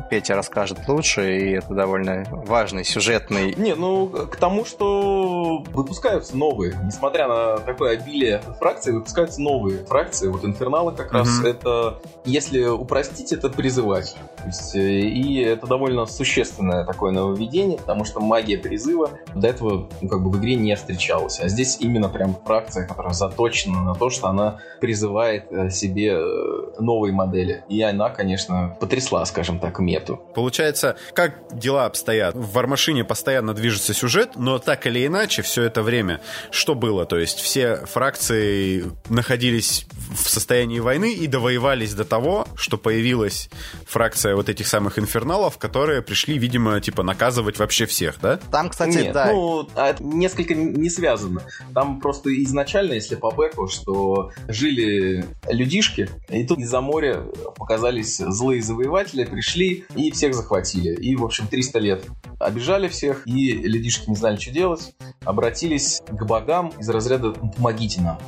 Петя 0.10 0.36
расскажет 0.36 0.88
лучше, 0.88 1.38
и 1.38 1.52
это 1.52 1.74
довольно 1.74 2.24
важный 2.30 2.86
сюжетный 2.86 3.54
Не, 3.58 3.76
ну, 3.76 4.08
к 4.08 4.38
тому, 4.38 4.64
что 4.64 5.60
выпускаются 5.74 6.38
новые. 6.38 6.80
Несмотря 6.86 7.28
на 7.28 7.58
такое 7.58 7.98
обилие 7.98 8.42
фракций, 8.60 8.94
выпускаются 8.94 9.42
новые 9.42 9.86
фракции. 9.86 10.28
Вот 10.30 10.46
Инферналы 10.46 10.94
как 10.94 11.12
раз 11.12 11.28
Мгм. 11.40 11.48
это, 11.48 12.00
если 12.24 12.64
упростить, 12.66 13.34
это 13.34 13.50
призыватель. 13.50 14.18
То 14.38 14.46
есть, 14.46 14.76
э, 14.76 14.80
и 15.02 15.40
это 15.42 15.68
довольно 15.68 16.06
существенное 16.06 16.86
такое 16.86 17.12
нововведение, 17.12 17.78
потому 17.78 18.06
что 18.06 18.20
магия 18.22 18.45
призыва 18.54 19.10
до 19.34 19.48
этого 19.48 19.90
ну, 20.02 20.10
как 20.10 20.24
бы 20.24 20.30
в 20.30 20.40
игре 20.40 20.56
не 20.56 20.76
встречалась. 20.76 21.40
А 21.40 21.48
здесь 21.48 21.78
именно 21.80 22.10
прям 22.10 22.38
фракция, 22.46 22.88
которая 22.88 23.14
заточена 23.14 23.84
на 23.84 23.96
то, 23.96 24.10
что 24.10 24.28
она 24.28 24.60
призывает 24.80 25.46
э, 25.52 25.70
себе 25.70 26.14
э, 26.14 26.80
новые 26.80 27.14
модели. 27.14 27.64
И 27.70 27.82
она, 27.82 28.10
конечно, 28.10 28.78
потрясла, 28.80 29.26
скажем 29.26 29.60
так, 29.60 29.80
мету. 29.80 30.22
Получается, 30.36 30.96
как 31.14 31.42
дела 31.52 31.86
обстоят? 31.86 32.36
В 32.36 32.54
Вармашине 32.54 33.04
постоянно 33.04 33.54
движется 33.54 33.94
сюжет, 33.94 34.32
но 34.36 34.60
так 34.60 34.86
или 34.88 35.06
иначе, 35.06 35.42
все 35.42 35.64
это 35.64 35.82
время, 35.82 36.22
что 36.52 36.76
было? 36.76 37.06
То 37.06 37.18
есть 37.18 37.40
все 37.40 37.78
фракции 37.86 38.84
находились 39.10 39.88
в 40.16 40.30
состоянии 40.30 40.80
войны 40.80 41.14
и 41.14 41.28
довоевались 41.28 41.94
до 41.94 42.06
того, 42.06 42.48
что 42.56 42.78
появилась 42.78 43.50
фракция 43.88 44.36
вот 44.36 44.50
этих 44.50 44.68
самых 44.68 45.00
инферналов, 45.00 45.58
которые 45.58 46.02
пришли, 46.02 46.38
видимо, 46.38 46.80
типа 46.82 47.04
наказывать 47.04 47.60
вообще 47.60 47.86
всех, 47.86 48.20
да? 48.22 48.35
Там, 48.52 48.70
кстати, 48.70 48.98
Нет, 48.98 49.14
да. 49.14 49.32
ну, 49.32 49.68
а 49.76 49.90
это 49.90 50.04
несколько 50.04 50.54
не 50.54 50.90
связано. 50.90 51.42
Там 51.74 52.00
просто 52.00 52.30
изначально, 52.44 52.94
если 52.94 53.16
по 53.16 53.32
бэку, 53.32 53.68
что 53.68 54.32
жили 54.48 55.26
людишки, 55.50 56.10
и 56.30 56.46
тут 56.46 56.60
из-за 56.60 56.82
моря 56.82 57.22
показались 57.58 58.18
злые 58.18 58.62
завоеватели, 58.62 59.26
пришли 59.26 59.86
и 59.96 60.12
всех 60.12 60.34
захватили. 60.34 60.94
И, 60.96 61.16
в 61.16 61.24
общем, 61.24 61.48
300 61.48 61.80
лет 61.80 62.06
обижали 62.40 62.88
всех, 62.88 63.28
и 63.28 63.54
людишки 63.54 64.10
не 64.10 64.16
знали, 64.16 64.38
что 64.38 64.52
делать, 64.52 64.96
обратились 65.24 66.02
к 66.08 66.26
богам 66.26 66.72
из 66.80 66.90
разряда 66.90 67.34
«Ну, 67.42 67.52
«помогите 67.52 68.02
нам». 68.02 68.20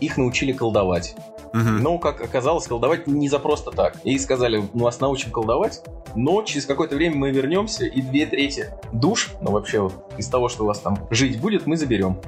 Их 0.00 0.16
научили 0.16 0.52
колдовать. 0.52 1.14
Но, 1.52 1.98
как 1.98 2.20
оказалось, 2.20 2.66
колдовать 2.66 3.06
не 3.06 3.28
за 3.28 3.38
просто 3.38 3.70
так. 3.70 3.96
И 4.04 4.18
сказали, 4.18 4.64
мы 4.72 4.84
вас 4.84 5.00
научим 5.00 5.30
колдовать, 5.30 5.82
но 6.14 6.42
через 6.42 6.66
какое-то 6.66 6.96
время 6.96 7.16
мы 7.16 7.30
вернемся, 7.30 7.84
и 7.84 8.00
две 8.00 8.26
трети 8.26 8.70
душ, 8.92 9.30
ну 9.40 9.50
вообще 9.50 9.80
вот 9.80 9.92
из 10.16 10.28
того, 10.28 10.48
что 10.48 10.64
у 10.64 10.66
вас 10.66 10.78
там 10.80 11.06
жить 11.10 11.40
будет, 11.40 11.66
мы 11.66 11.76
заберем. 11.76 12.18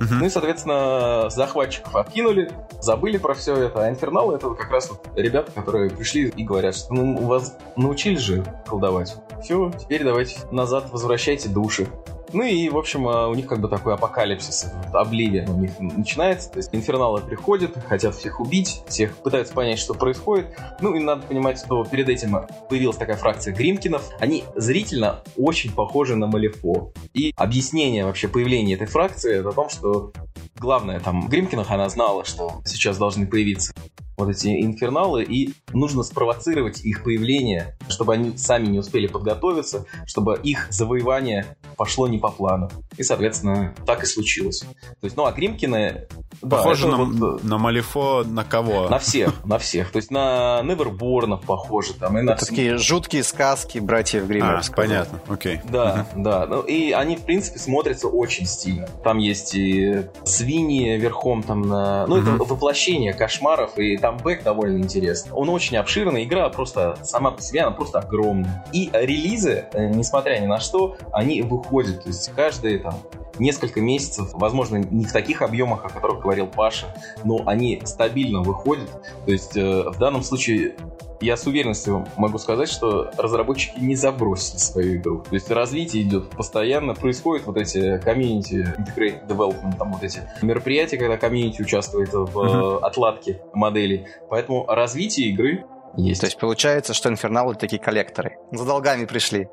Мгм. 0.00 0.20
Ну 0.20 0.24
и, 0.24 0.30
соответственно, 0.30 1.28
захватчиков 1.28 1.94
откинули, 1.94 2.50
забыли 2.80 3.18
про 3.18 3.34
все 3.34 3.54
это. 3.54 3.84
А 3.84 3.90
инферналы 3.90 4.36
это 4.36 4.48
как 4.54 4.70
раз 4.70 4.88
вот 4.88 5.06
ребята, 5.14 5.52
которые 5.52 5.90
пришли 5.90 6.28
и 6.28 6.42
говорят, 6.42 6.74
что 6.74 6.94
ну, 6.94 7.18
у 7.18 7.26
вас 7.26 7.56
научились 7.76 8.20
же 8.20 8.42
колдовать. 8.66 9.16
Все, 9.42 9.70
теперь 9.78 10.02
давайте 10.04 10.38
назад 10.50 10.90
возвращайте 10.90 11.50
души. 11.50 11.86
Ну 12.32 12.42
и, 12.42 12.68
в 12.68 12.76
общем, 12.76 13.08
а, 13.08 13.28
у 13.28 13.34
них 13.34 13.46
как 13.46 13.60
бы 13.60 13.68
такой 13.68 13.94
апокалипсис, 13.94 14.72
вот, 14.72 14.94
обливия 14.94 15.48
у 15.48 15.58
них 15.58 15.72
начинается. 15.80 16.50
То 16.50 16.58
есть 16.58 16.70
инферналы 16.72 17.20
приходят, 17.20 17.76
хотят 17.86 18.14
всех 18.14 18.40
убить, 18.40 18.82
всех 18.86 19.16
пытаются 19.16 19.52
понять, 19.54 19.78
что 19.78 19.94
происходит. 19.94 20.46
Ну 20.80 20.94
и 20.94 21.00
надо 21.00 21.26
понимать, 21.26 21.58
что 21.58 21.84
перед 21.84 22.08
этим 22.08 22.36
появилась 22.68 22.96
такая 22.96 23.16
фракция 23.16 23.54
Гримкинов. 23.54 24.08
Они 24.20 24.44
зрительно 24.54 25.22
очень 25.36 25.72
похожи 25.72 26.16
на 26.16 26.26
Малифо. 26.26 26.92
И 27.14 27.32
объяснение 27.36 28.04
вообще 28.04 28.28
появления 28.28 28.74
этой 28.74 28.86
фракции 28.86 29.34
это 29.36 29.48
о 29.48 29.52
том, 29.52 29.68
что 29.68 30.12
главное 30.58 31.00
там 31.00 31.28
Гримкинах 31.28 31.70
она 31.70 31.88
знала, 31.88 32.24
что 32.24 32.60
сейчас 32.64 32.98
должны 32.98 33.26
появиться 33.26 33.72
вот 34.20 34.30
эти 34.30 34.62
инферналы, 34.62 35.22
и 35.24 35.54
нужно 35.72 36.02
спровоцировать 36.02 36.84
их 36.84 37.02
появление, 37.02 37.76
чтобы 37.88 38.14
они 38.14 38.36
сами 38.36 38.66
не 38.66 38.78
успели 38.78 39.06
подготовиться, 39.06 39.86
чтобы 40.06 40.38
их 40.42 40.68
завоевание 40.70 41.56
пошло 41.76 42.06
не 42.08 42.18
по 42.18 42.28
плану. 42.30 42.70
И, 42.96 43.02
соответственно, 43.02 43.74
так 43.86 44.02
и 44.02 44.06
случилось. 44.06 44.60
То 45.00 45.04
есть, 45.04 45.16
ну, 45.16 45.24
а 45.24 45.32
Гримкины... 45.32 46.06
да, 46.42 46.56
Похоже 46.58 46.88
это 46.88 46.96
на, 46.96 47.04
вот, 47.04 47.40
э, 47.42 47.46
на 47.46 47.58
Малифо 47.58 48.24
на 48.24 48.44
кого? 48.44 48.88
на 48.88 48.98
всех, 48.98 49.44
на 49.44 49.58
всех. 49.58 49.90
То 49.90 49.96
есть 49.96 50.10
на 50.10 50.60
Неверборнов 50.62 51.42
похоже, 51.42 51.94
там, 51.94 52.18
и 52.18 52.22
на... 52.22 52.36
Такие 52.36 52.76
жуткие 52.76 53.22
сказки 53.22 53.78
братьев 53.78 54.24
А, 54.24 54.26
Гриммер. 54.26 54.62
понятно, 54.76 55.20
окей. 55.28 55.60
Да, 55.70 56.06
да. 56.16 56.46
Ну, 56.46 56.60
и 56.62 56.92
они, 56.92 57.16
в 57.16 57.22
принципе, 57.22 57.58
смотрятся 57.58 58.08
очень 58.08 58.46
стильно. 58.46 58.88
Там 59.02 59.18
есть 59.18 59.54
и 59.54 60.06
свиньи 60.24 60.98
верхом 60.98 61.42
там 61.42 61.62
на... 61.62 62.06
Ну, 62.06 62.16
это 62.16 62.32
воплощение 62.32 63.14
кошмаров, 63.14 63.78
и 63.78 63.96
там 63.96 64.09
бэк 64.12 64.42
довольно 64.42 64.78
интересный. 64.78 65.32
Он 65.32 65.48
очень 65.48 65.76
обширный, 65.76 66.24
игра 66.24 66.48
просто 66.48 66.96
сама 67.02 67.30
по 67.30 67.40
себе, 67.40 67.62
она 67.62 67.72
просто 67.72 67.98
огромная. 67.98 68.64
И 68.72 68.90
релизы, 68.92 69.66
э, 69.72 69.88
несмотря 69.88 70.38
ни 70.38 70.46
на 70.46 70.60
что, 70.60 70.96
они 71.12 71.42
выходят. 71.42 72.02
То 72.02 72.08
есть 72.08 72.30
каждые 72.34 72.78
там 72.78 72.94
несколько 73.38 73.80
месяцев, 73.80 74.30
возможно, 74.32 74.76
не 74.76 75.04
в 75.04 75.12
таких 75.12 75.42
объемах, 75.42 75.84
о 75.84 75.88
которых 75.88 76.20
говорил 76.20 76.46
Паша, 76.46 76.94
но 77.24 77.42
они 77.46 77.80
стабильно 77.84 78.40
выходят. 78.40 78.90
То 79.24 79.32
есть 79.32 79.56
э, 79.56 79.90
в 79.90 79.98
данном 79.98 80.22
случае 80.22 80.76
я 81.20 81.36
с 81.36 81.46
уверенностью 81.46 82.06
могу 82.16 82.38
сказать, 82.38 82.68
что 82.68 83.10
разработчики 83.16 83.78
не 83.78 83.94
забросили 83.94 84.58
свою 84.58 84.96
игру. 84.96 85.22
То 85.28 85.34
есть 85.34 85.50
развитие 85.50 86.02
идет 86.02 86.30
постоянно, 86.30 86.94
происходят 86.94 87.46
вот 87.46 87.56
эти 87.56 87.98
комьюнити, 87.98 88.74
integrated 88.78 89.26
development, 89.26 89.76
там 89.78 89.92
вот 89.92 90.02
эти 90.02 90.22
мероприятия, 90.42 90.96
когда 90.96 91.16
комьюнити 91.16 91.62
участвует 91.62 92.12
в 92.12 92.38
э, 92.38 92.78
отладке 92.84 93.42
моделей. 93.52 94.06
Поэтому 94.28 94.66
развитие 94.66 95.28
игры 95.28 95.64
есть. 95.96 96.20
То 96.20 96.26
есть 96.26 96.38
получается, 96.38 96.94
что 96.94 97.08
инферналы 97.08 97.54
такие 97.54 97.80
коллекторы. 97.80 98.38
За 98.52 98.64
долгами 98.64 99.04
пришли. 99.04 99.48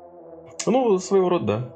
Ну, 0.66 0.98
своего 0.98 1.28
рода, 1.28 1.44
да. 1.44 1.74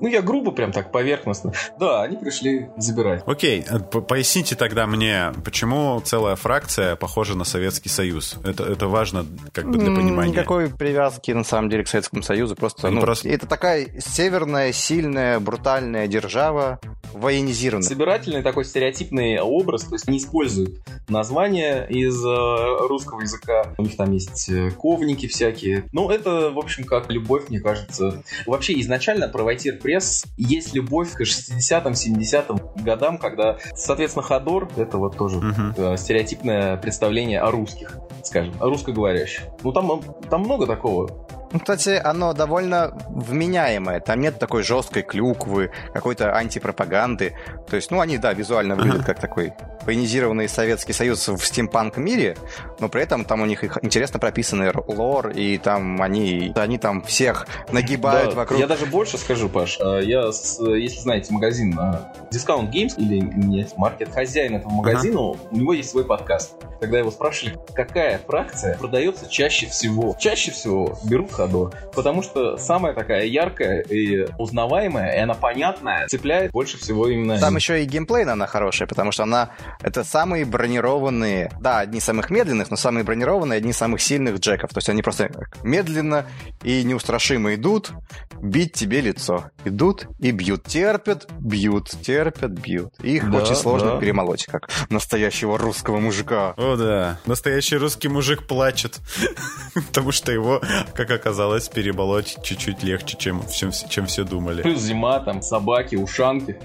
Ну, 0.00 0.08
я 0.08 0.22
грубо 0.22 0.50
прям 0.52 0.72
так 0.72 0.92
поверхностно. 0.92 1.52
Да, 1.78 2.02
они 2.02 2.16
пришли 2.16 2.68
забирать. 2.76 3.22
Окей, 3.26 3.64
э, 3.68 3.78
поясните 3.78 4.54
тогда 4.54 4.86
мне, 4.86 5.32
почему 5.44 6.00
целая 6.00 6.36
фракция 6.36 6.96
похожа 6.96 7.36
на 7.36 7.44
Советский 7.44 7.88
Союз? 7.88 8.36
Это, 8.44 8.64
это 8.64 8.86
важно 8.86 9.26
как 9.52 9.68
бы 9.68 9.78
для 9.78 9.94
понимания. 9.94 10.32
Никакой 10.32 10.68
привязки 10.70 11.32
на 11.32 11.44
самом 11.44 11.70
деле 11.70 11.84
к 11.84 11.88
Советскому 11.88 12.22
Союзу. 12.22 12.54
Просто, 12.56 12.90
ну, 12.90 13.00
просто... 13.00 13.28
это 13.28 13.46
такая 13.46 13.88
северная, 14.00 14.72
сильная, 14.72 15.40
брутальная 15.40 16.06
держава, 16.06 16.80
военизированная. 17.12 17.88
Собирательный 17.88 18.42
такой 18.42 18.64
стереотипный 18.64 19.40
образ, 19.40 19.84
то 19.84 19.94
есть 19.94 20.08
они 20.08 20.18
используют 20.18 20.78
названия 21.08 21.84
из 21.84 22.22
э, 22.24 22.86
русского 22.86 23.20
языка. 23.20 23.74
У 23.78 23.82
них 23.82 23.96
там 23.96 24.12
есть 24.12 24.48
э, 24.48 24.70
ковники 24.70 25.26
всякие. 25.26 25.84
Ну, 25.92 26.10
это, 26.10 26.50
в 26.50 26.58
общем, 26.58 26.84
как 26.84 27.10
любовь, 27.10 27.48
мне 27.48 27.60
кажется. 27.60 28.22
Вообще, 28.46 28.78
изначально 28.80 29.28
про 29.28 29.42
Вайтир 29.42 29.78
Пресс 29.88 30.26
есть 30.36 30.74
любовь 30.74 31.14
к 31.14 31.22
60-м, 31.22 31.94
70-м 31.94 32.84
годам, 32.84 33.16
когда, 33.16 33.56
соответственно, 33.74 34.22
Ходор— 34.22 34.68
это 34.76 34.98
вот 34.98 35.16
тоже 35.16 35.38
uh-huh. 35.38 35.96
стереотипное 35.96 36.76
представление 36.76 37.40
о 37.40 37.50
русских, 37.50 37.96
скажем, 38.22 38.52
о 38.60 38.66
русскоговорящих. 38.66 39.44
Ну, 39.62 39.72
там, 39.72 40.02
там 40.28 40.42
много 40.42 40.66
такого. 40.66 41.26
Ну, 41.52 41.60
кстати, 41.60 42.00
оно 42.02 42.32
довольно 42.32 42.92
вменяемое. 43.08 44.00
Там 44.00 44.20
нет 44.20 44.38
такой 44.38 44.62
жесткой 44.62 45.02
клюквы, 45.02 45.70
какой-то 45.92 46.34
антипропаганды. 46.34 47.34
То 47.68 47.76
есть, 47.76 47.90
ну, 47.90 48.00
они, 48.00 48.18
да, 48.18 48.32
визуально 48.32 48.76
выглядят 48.76 49.04
как 49.04 49.20
такой 49.20 49.52
военизированный 49.88 50.48
Советский 50.50 50.92
Союз 50.92 51.26
в 51.28 51.38
стимпанк 51.38 51.96
мире, 51.96 52.36
но 52.78 52.90
при 52.90 53.02
этом 53.02 53.24
там 53.24 53.40
у 53.40 53.46
них 53.46 53.64
интересно 53.82 54.18
прописанный 54.18 54.70
лор, 54.86 55.30
и 55.30 55.56
там 55.56 56.02
они, 56.02 56.52
они 56.56 56.76
там 56.76 57.02
всех 57.02 57.46
нагибают 57.72 58.30
да, 58.30 58.36
вокруг. 58.36 58.60
Я 58.60 58.66
даже 58.66 58.84
больше 58.84 59.16
скажу, 59.16 59.48
Паш. 59.48 59.78
А, 59.80 59.98
я, 60.00 60.26
если 60.26 61.00
знаете 61.00 61.32
магазин 61.32 61.74
а, 61.78 62.12
Discount 62.30 62.70
Games 62.70 62.94
или 62.98 63.18
нет, 63.18 63.72
маркет, 63.78 64.12
хозяин 64.12 64.56
этого 64.56 64.72
магазина, 64.72 65.16
uh-huh. 65.16 65.48
у 65.52 65.56
него 65.56 65.72
есть 65.72 65.90
свой 65.90 66.04
подкаст. 66.04 66.52
Когда 66.80 66.98
его 66.98 67.10
спрашивали, 67.10 67.58
какая 67.74 68.18
фракция 68.18 68.76
продается 68.78 69.28
чаще 69.28 69.66
всего, 69.66 70.16
чаще 70.18 70.50
всего 70.50 70.98
берут 71.04 71.32
Ходор, 71.32 71.74
потому 71.94 72.22
что 72.22 72.56
самая 72.56 72.94
такая 72.94 73.24
яркая 73.24 73.80
и 73.82 74.26
узнаваемая, 74.38 75.16
и 75.16 75.18
она 75.20 75.34
понятная, 75.34 76.06
цепляет 76.08 76.52
больше 76.52 76.78
всего 76.78 77.08
именно... 77.08 77.38
Там 77.38 77.56
еще 77.56 77.82
и 77.82 77.86
геймплей, 77.86 78.24
она 78.24 78.46
хорошая, 78.46 78.88
потому 78.88 79.12
что 79.12 79.24
она 79.24 79.50
это 79.82 80.04
самые 80.04 80.44
бронированные, 80.44 81.50
да, 81.60 81.80
одни 81.80 81.98
из 81.98 82.04
самых 82.04 82.30
медленных, 82.30 82.70
но 82.70 82.76
самые 82.76 83.04
бронированные, 83.04 83.58
одни 83.58 83.70
из 83.70 83.76
самых 83.76 84.00
сильных 84.00 84.38
джеков. 84.38 84.70
То 84.70 84.78
есть 84.78 84.88
они 84.88 85.02
просто 85.02 85.30
медленно 85.62 86.26
и 86.62 86.82
неустрашимо 86.84 87.54
идут, 87.54 87.92
бить 88.40 88.72
тебе 88.72 89.00
лицо. 89.00 89.50
Идут 89.64 90.06
и 90.18 90.30
бьют. 90.30 90.64
Терпят, 90.64 91.28
бьют, 91.38 91.90
терпят, 92.02 92.52
бьют. 92.52 92.94
Их 93.02 93.30
да, 93.30 93.38
очень 93.38 93.54
сложно 93.54 93.92
да. 93.92 93.98
перемолоть, 93.98 94.46
как 94.46 94.68
настоящего 94.90 95.58
русского 95.58 95.98
мужика. 95.98 96.54
О, 96.68 96.76
да. 96.76 97.18
Настоящий 97.24 97.76
русский 97.76 98.08
мужик 98.08 98.46
плачет. 98.46 99.00
Потому 99.74 100.12
что 100.12 100.32
его, 100.32 100.60
как 100.94 101.10
оказалось, 101.10 101.68
перемолоть 101.68 102.36
чуть-чуть 102.42 102.82
легче, 102.82 103.16
чем, 103.16 103.42
чем, 103.48 103.70
чем 103.72 104.06
все 104.06 104.24
думали. 104.24 104.62
Плюс 104.62 104.80
зима, 104.80 105.20
там, 105.20 105.40
собаки, 105.40 105.96
ушанки. 105.96 106.58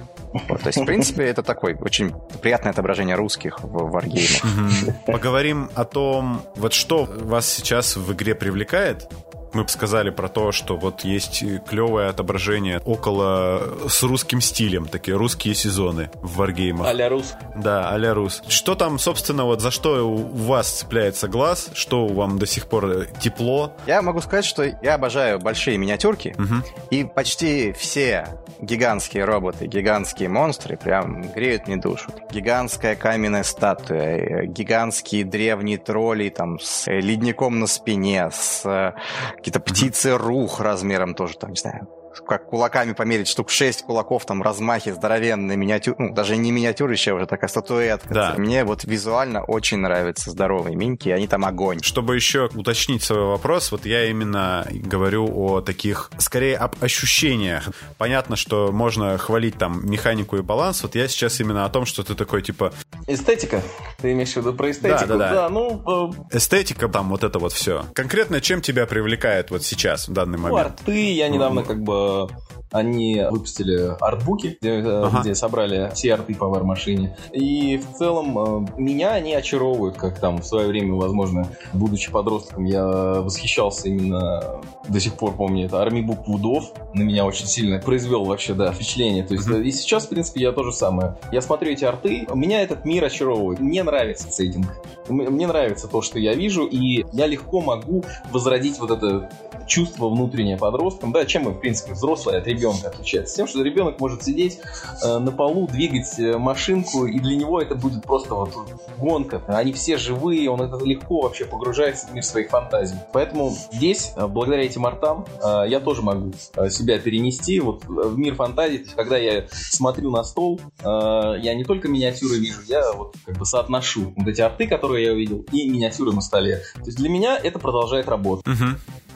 Вот, 0.50 0.62
то 0.62 0.68
есть, 0.68 0.80
в 0.80 0.86
принципе, 0.86 1.24
это 1.24 1.44
такой 1.44 1.76
очень 1.76 2.14
приятное 2.42 2.72
отображение 2.72 3.16
русских 3.16 3.64
в 3.64 3.92
варгеймах. 3.92 5.06
Поговорим 5.06 5.70
о 5.76 5.86
том, 5.86 6.42
вот 6.56 6.74
что 6.74 7.06
вас 7.06 7.48
сейчас 7.48 7.96
в 7.96 8.12
игре 8.14 8.36
привлекает, 8.36 9.08
мы 9.54 9.64
бы 9.64 9.70
сказали 9.70 10.10
про 10.10 10.28
то, 10.28 10.52
что 10.52 10.78
вот 10.78 11.04
есть 11.04 11.44
клевое 11.68 12.10
отображение 12.10 12.80
около 12.86 13.62
с 13.88 14.04
русским 14.04 14.42
стилем, 14.42 14.86
такие 14.88 15.16
русские 15.18 15.56
сезоны 15.56 16.10
в 16.16 16.38
варгеймах. 16.38 16.88
А-ля 16.88 17.10
рус. 17.10 17.34
Да, 17.56 17.90
а-ля 17.90 18.14
рус. 18.14 18.42
Что 18.48 18.76
там, 18.76 19.00
собственно, 19.00 19.46
вот 19.46 19.62
за 19.62 19.72
что 19.72 20.08
у 20.08 20.16
вас 20.16 20.70
цепляется 20.70 21.28
глаз, 21.28 21.70
что 21.74 22.08
вам 22.08 22.40
до 22.40 22.46
сих 22.46 22.68
пор 22.68 23.06
тепло? 23.20 23.76
Я 23.88 24.02
могу 24.02 24.22
сказать, 24.22 24.46
что 24.46 24.64
я 24.64 24.96
обожаю 24.96 25.40
большие 25.40 25.78
миниатюрки, 25.78 26.36
угу. 26.38 26.64
и 26.90 27.04
почти 27.04 27.74
все 27.74 28.28
гигантские 28.60 29.26
роботы, 29.26 29.68
гигантские 29.68 30.30
монстры 30.30 30.78
прям 30.78 31.32
греют 31.32 31.68
мне 31.68 31.78
душу. 31.78 32.12
Гигантская 32.32 32.96
каменная 32.96 33.44
статуя, 33.44 34.46
гигантские 34.46 35.26
древние 35.26 35.78
тролли 35.78 36.30
там 36.30 36.60
с 36.60 36.90
ледником 36.90 37.60
на 37.60 37.68
спине, 37.68 38.30
с 38.32 38.96
какие-то 39.44 39.60
птицы 39.60 40.18
рух 40.18 40.62
размером 40.62 41.16
тоже, 41.16 41.38
там, 41.38 41.50
не 41.50 41.58
знаю, 41.58 41.90
как 42.22 42.48
кулаками 42.48 42.94
померить, 42.94 43.28
штук 43.28 43.50
6 43.50 43.84
кулаков, 43.84 44.26
там, 44.26 44.42
размахи 44.42 44.92
здоровенные, 44.92 45.58
миниатюр, 45.58 45.96
ну, 45.98 46.14
даже 46.14 46.38
не 46.38 46.52
миниатюрища, 46.52 47.14
уже 47.14 47.26
такая 47.26 47.50
статуэтка. 47.50 48.14
Да. 48.14 48.36
Мне 48.38 48.64
вот 48.64 48.84
визуально 48.84 49.44
очень 49.44 49.78
нравятся 49.80 50.32
здоровые 50.32 50.76
миньки, 50.76 51.10
они 51.10 51.28
там 51.28 51.46
огонь. 51.46 51.82
Чтобы 51.82 52.16
еще 52.16 52.50
уточнить 52.54 53.04
свой 53.04 53.24
вопрос, 53.24 53.72
вот 53.72 53.86
я 53.86 54.06
именно 54.06 54.68
говорю 54.70 55.28
о 55.34 55.62
таких, 55.62 56.12
скорее, 56.18 56.58
об 56.58 56.76
ощущениях. 56.82 57.70
Понятно, 57.98 58.36
что 58.36 58.72
можно 58.72 59.18
хвалить 59.18 59.58
там 59.58 59.90
механику 59.90 60.38
и 60.38 60.42
баланс, 60.42 60.84
вот 60.84 60.96
я 60.96 61.08
сейчас 61.08 61.40
именно 61.40 61.66
о 61.66 61.70
том, 61.70 61.86
что 61.86 62.04
ты 62.04 62.16
такой, 62.16 62.42
типа... 62.42 62.74
Эстетика? 63.08 63.62
Ты 64.02 64.12
имеешь 64.12 64.34
в 64.34 64.38
виду 64.38 64.54
про 64.54 64.72
эстетику? 64.72 65.08
Да, 65.08 65.18
да, 65.18 65.18
да. 65.18 65.34
да 65.34 65.50
ну, 65.50 66.14
э... 66.32 66.38
Эстетика, 66.38 66.88
там, 66.88 67.10
вот 67.10 67.24
это 67.24 67.40
вот 67.40 67.54
все. 67.54 67.86
Конкретно 67.94 68.42
чем 68.42 68.62
тебя 68.62 68.86
привлекает 68.86 69.52
вот 69.52 69.64
сейчас, 69.64 70.08
в 70.08 70.14
данный 70.14 70.38
момент? 70.38 70.54
Ну, 70.54 70.58
арты 70.58 71.14
я 71.14 71.30
недавно 71.30 71.64
как 71.64 71.82
бы 71.82 72.03
uh, 72.04 72.28
они 72.74 73.24
выпустили 73.30 73.96
артбуки, 74.02 74.58
где, 74.60 74.80
э, 74.80 75.04
ага. 75.06 75.22
где 75.22 75.36
собрали 75.36 75.92
все 75.94 76.16
арты 76.16 76.34
по 76.34 76.48
вар-машине. 76.48 77.16
И 77.32 77.78
в 77.78 77.98
целом 77.98 78.68
э, 78.68 78.72
меня 78.78 79.12
они 79.12 79.36
очаровывают, 79.36 79.96
как 79.96 80.20
там 80.20 80.42
в 80.42 80.46
свое 80.46 80.68
время, 80.68 80.96
возможно, 80.96 81.48
будучи 81.72 82.12
подростком, 82.12 82.66
я 82.66 82.84
восхищался 82.84 83.90
именно, 83.90 84.62
до 84.88 85.00
сих 85.00 85.14
пор 85.14 85.36
помню, 85.36 85.68
это 85.68 85.82
армибук 85.82 86.28
Вудов 86.28 86.74
на 86.94 87.04
меня 87.04 87.26
очень 87.26 87.46
сильно 87.46 87.80
произвел 87.80 88.26
вообще, 88.26 88.56
да, 88.56 88.72
впечатление. 88.72 89.24
То 89.24 89.36
есть 89.36 89.48
uh-huh. 89.48 89.64
и 89.64 89.72
сейчас, 89.72 90.06
в 90.06 90.10
принципе, 90.10 90.42
я 90.42 90.52
то 90.52 90.64
же 90.64 90.72
самое. 90.72 91.16
Я 91.32 91.42
смотрю 91.42 91.72
эти 91.72 91.86
арты, 91.86 92.28
меня 92.34 92.62
этот 92.62 92.86
мир 92.86 93.04
очаровывает. 93.04 93.60
Мне 93.60 93.84
нравится 93.84 94.32
сейдинг. 94.32 94.68
Мне 95.10 95.46
нравится 95.46 95.88
то, 95.88 96.02
что 96.02 96.18
я 96.18 96.34
вижу, 96.34 96.66
и 96.66 97.06
я 97.12 97.28
легко 97.28 97.62
могу 97.62 98.04
возродить 98.32 98.80
вот 98.80 98.90
это 98.90 99.30
чувство 99.68 100.10
внутреннее 100.10 100.58
подросткам. 100.58 101.12
Да, 101.12 101.26
чем 101.26 101.44
мы, 101.44 101.52
в 101.52 101.60
принципе, 101.60 101.94
взрослые 101.94 102.40
от 102.40 102.48
ребенка 102.48 102.63
отличается? 102.72 103.36
Тем, 103.36 103.48
что 103.48 103.62
ребенок 103.64 104.00
может 104.00 104.24
сидеть 104.24 104.60
э, 105.04 105.18
на 105.18 105.32
полу, 105.32 105.68
двигать 105.68 106.20
э, 106.20 106.38
машинку, 106.38 107.06
и 107.06 107.20
для 107.20 107.36
него 107.36 107.62
это 107.62 107.76
будет 107.76 108.04
просто 108.04 108.36
вот 108.36 108.54
гонка. 108.98 109.42
Они 109.48 109.74
все 109.74 109.98
живые, 109.98 110.50
он 110.50 110.62
это 110.62 110.84
легко 110.84 111.22
вообще 111.22 111.46
погружается 111.46 112.08
в 112.08 112.14
мир 112.14 112.24
своих 112.24 112.50
фантазий. 112.50 112.98
Поэтому 113.12 113.56
здесь, 113.72 114.14
э, 114.16 114.28
благодаря 114.28 114.64
этим 114.64 114.86
артам, 114.86 115.26
э, 115.44 115.66
я 115.68 115.80
тоже 115.80 116.02
могу 116.02 116.34
э, 116.56 116.70
себя 116.70 117.00
перенести 117.00 117.60
вот 117.60 117.86
в 117.86 118.18
мир 118.18 118.36
фантазий. 118.36 118.86
Когда 118.96 119.18
я 119.18 119.46
смотрю 119.52 120.12
на 120.12 120.24
стол, 120.24 120.60
э, 120.80 120.84
я 120.84 121.54
не 121.56 121.64
только 121.64 121.88
миниатюры 121.88 122.38
вижу, 122.38 122.62
я 122.68 122.94
вот 122.94 123.16
как 123.26 123.38
бы 123.38 123.46
соотношу 123.46 124.14
вот 124.16 124.28
эти 124.28 124.42
арты, 124.42 124.68
которые 124.68 125.06
я 125.06 125.14
увидел, 125.14 125.46
и 125.52 125.70
миниатюры 125.70 126.12
на 126.12 126.22
столе. 126.22 126.62
То 126.76 126.86
есть 126.86 126.98
для 126.98 127.10
меня 127.10 127.38
это 127.42 127.60
продолжает 127.60 128.08
работать. 128.08 128.46
Угу. 128.48 128.66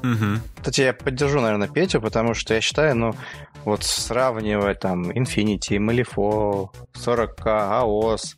Угу. 0.04 0.41
Кстати, 0.58 0.82
я 0.82 0.93
поддержу, 0.93 1.41
наверное, 1.41 1.68
Петю, 1.68 2.02
потому 2.02 2.34
что 2.34 2.54
я 2.54 2.62
считаю, 2.62 2.95
ну, 2.95 3.16
вот 3.66 3.84
сравнивать 3.84 4.80
там 4.80 5.10
Infinity, 5.12 5.78
Malifaux, 5.78 6.70
40K, 6.93 7.43
AOS, 7.45 8.36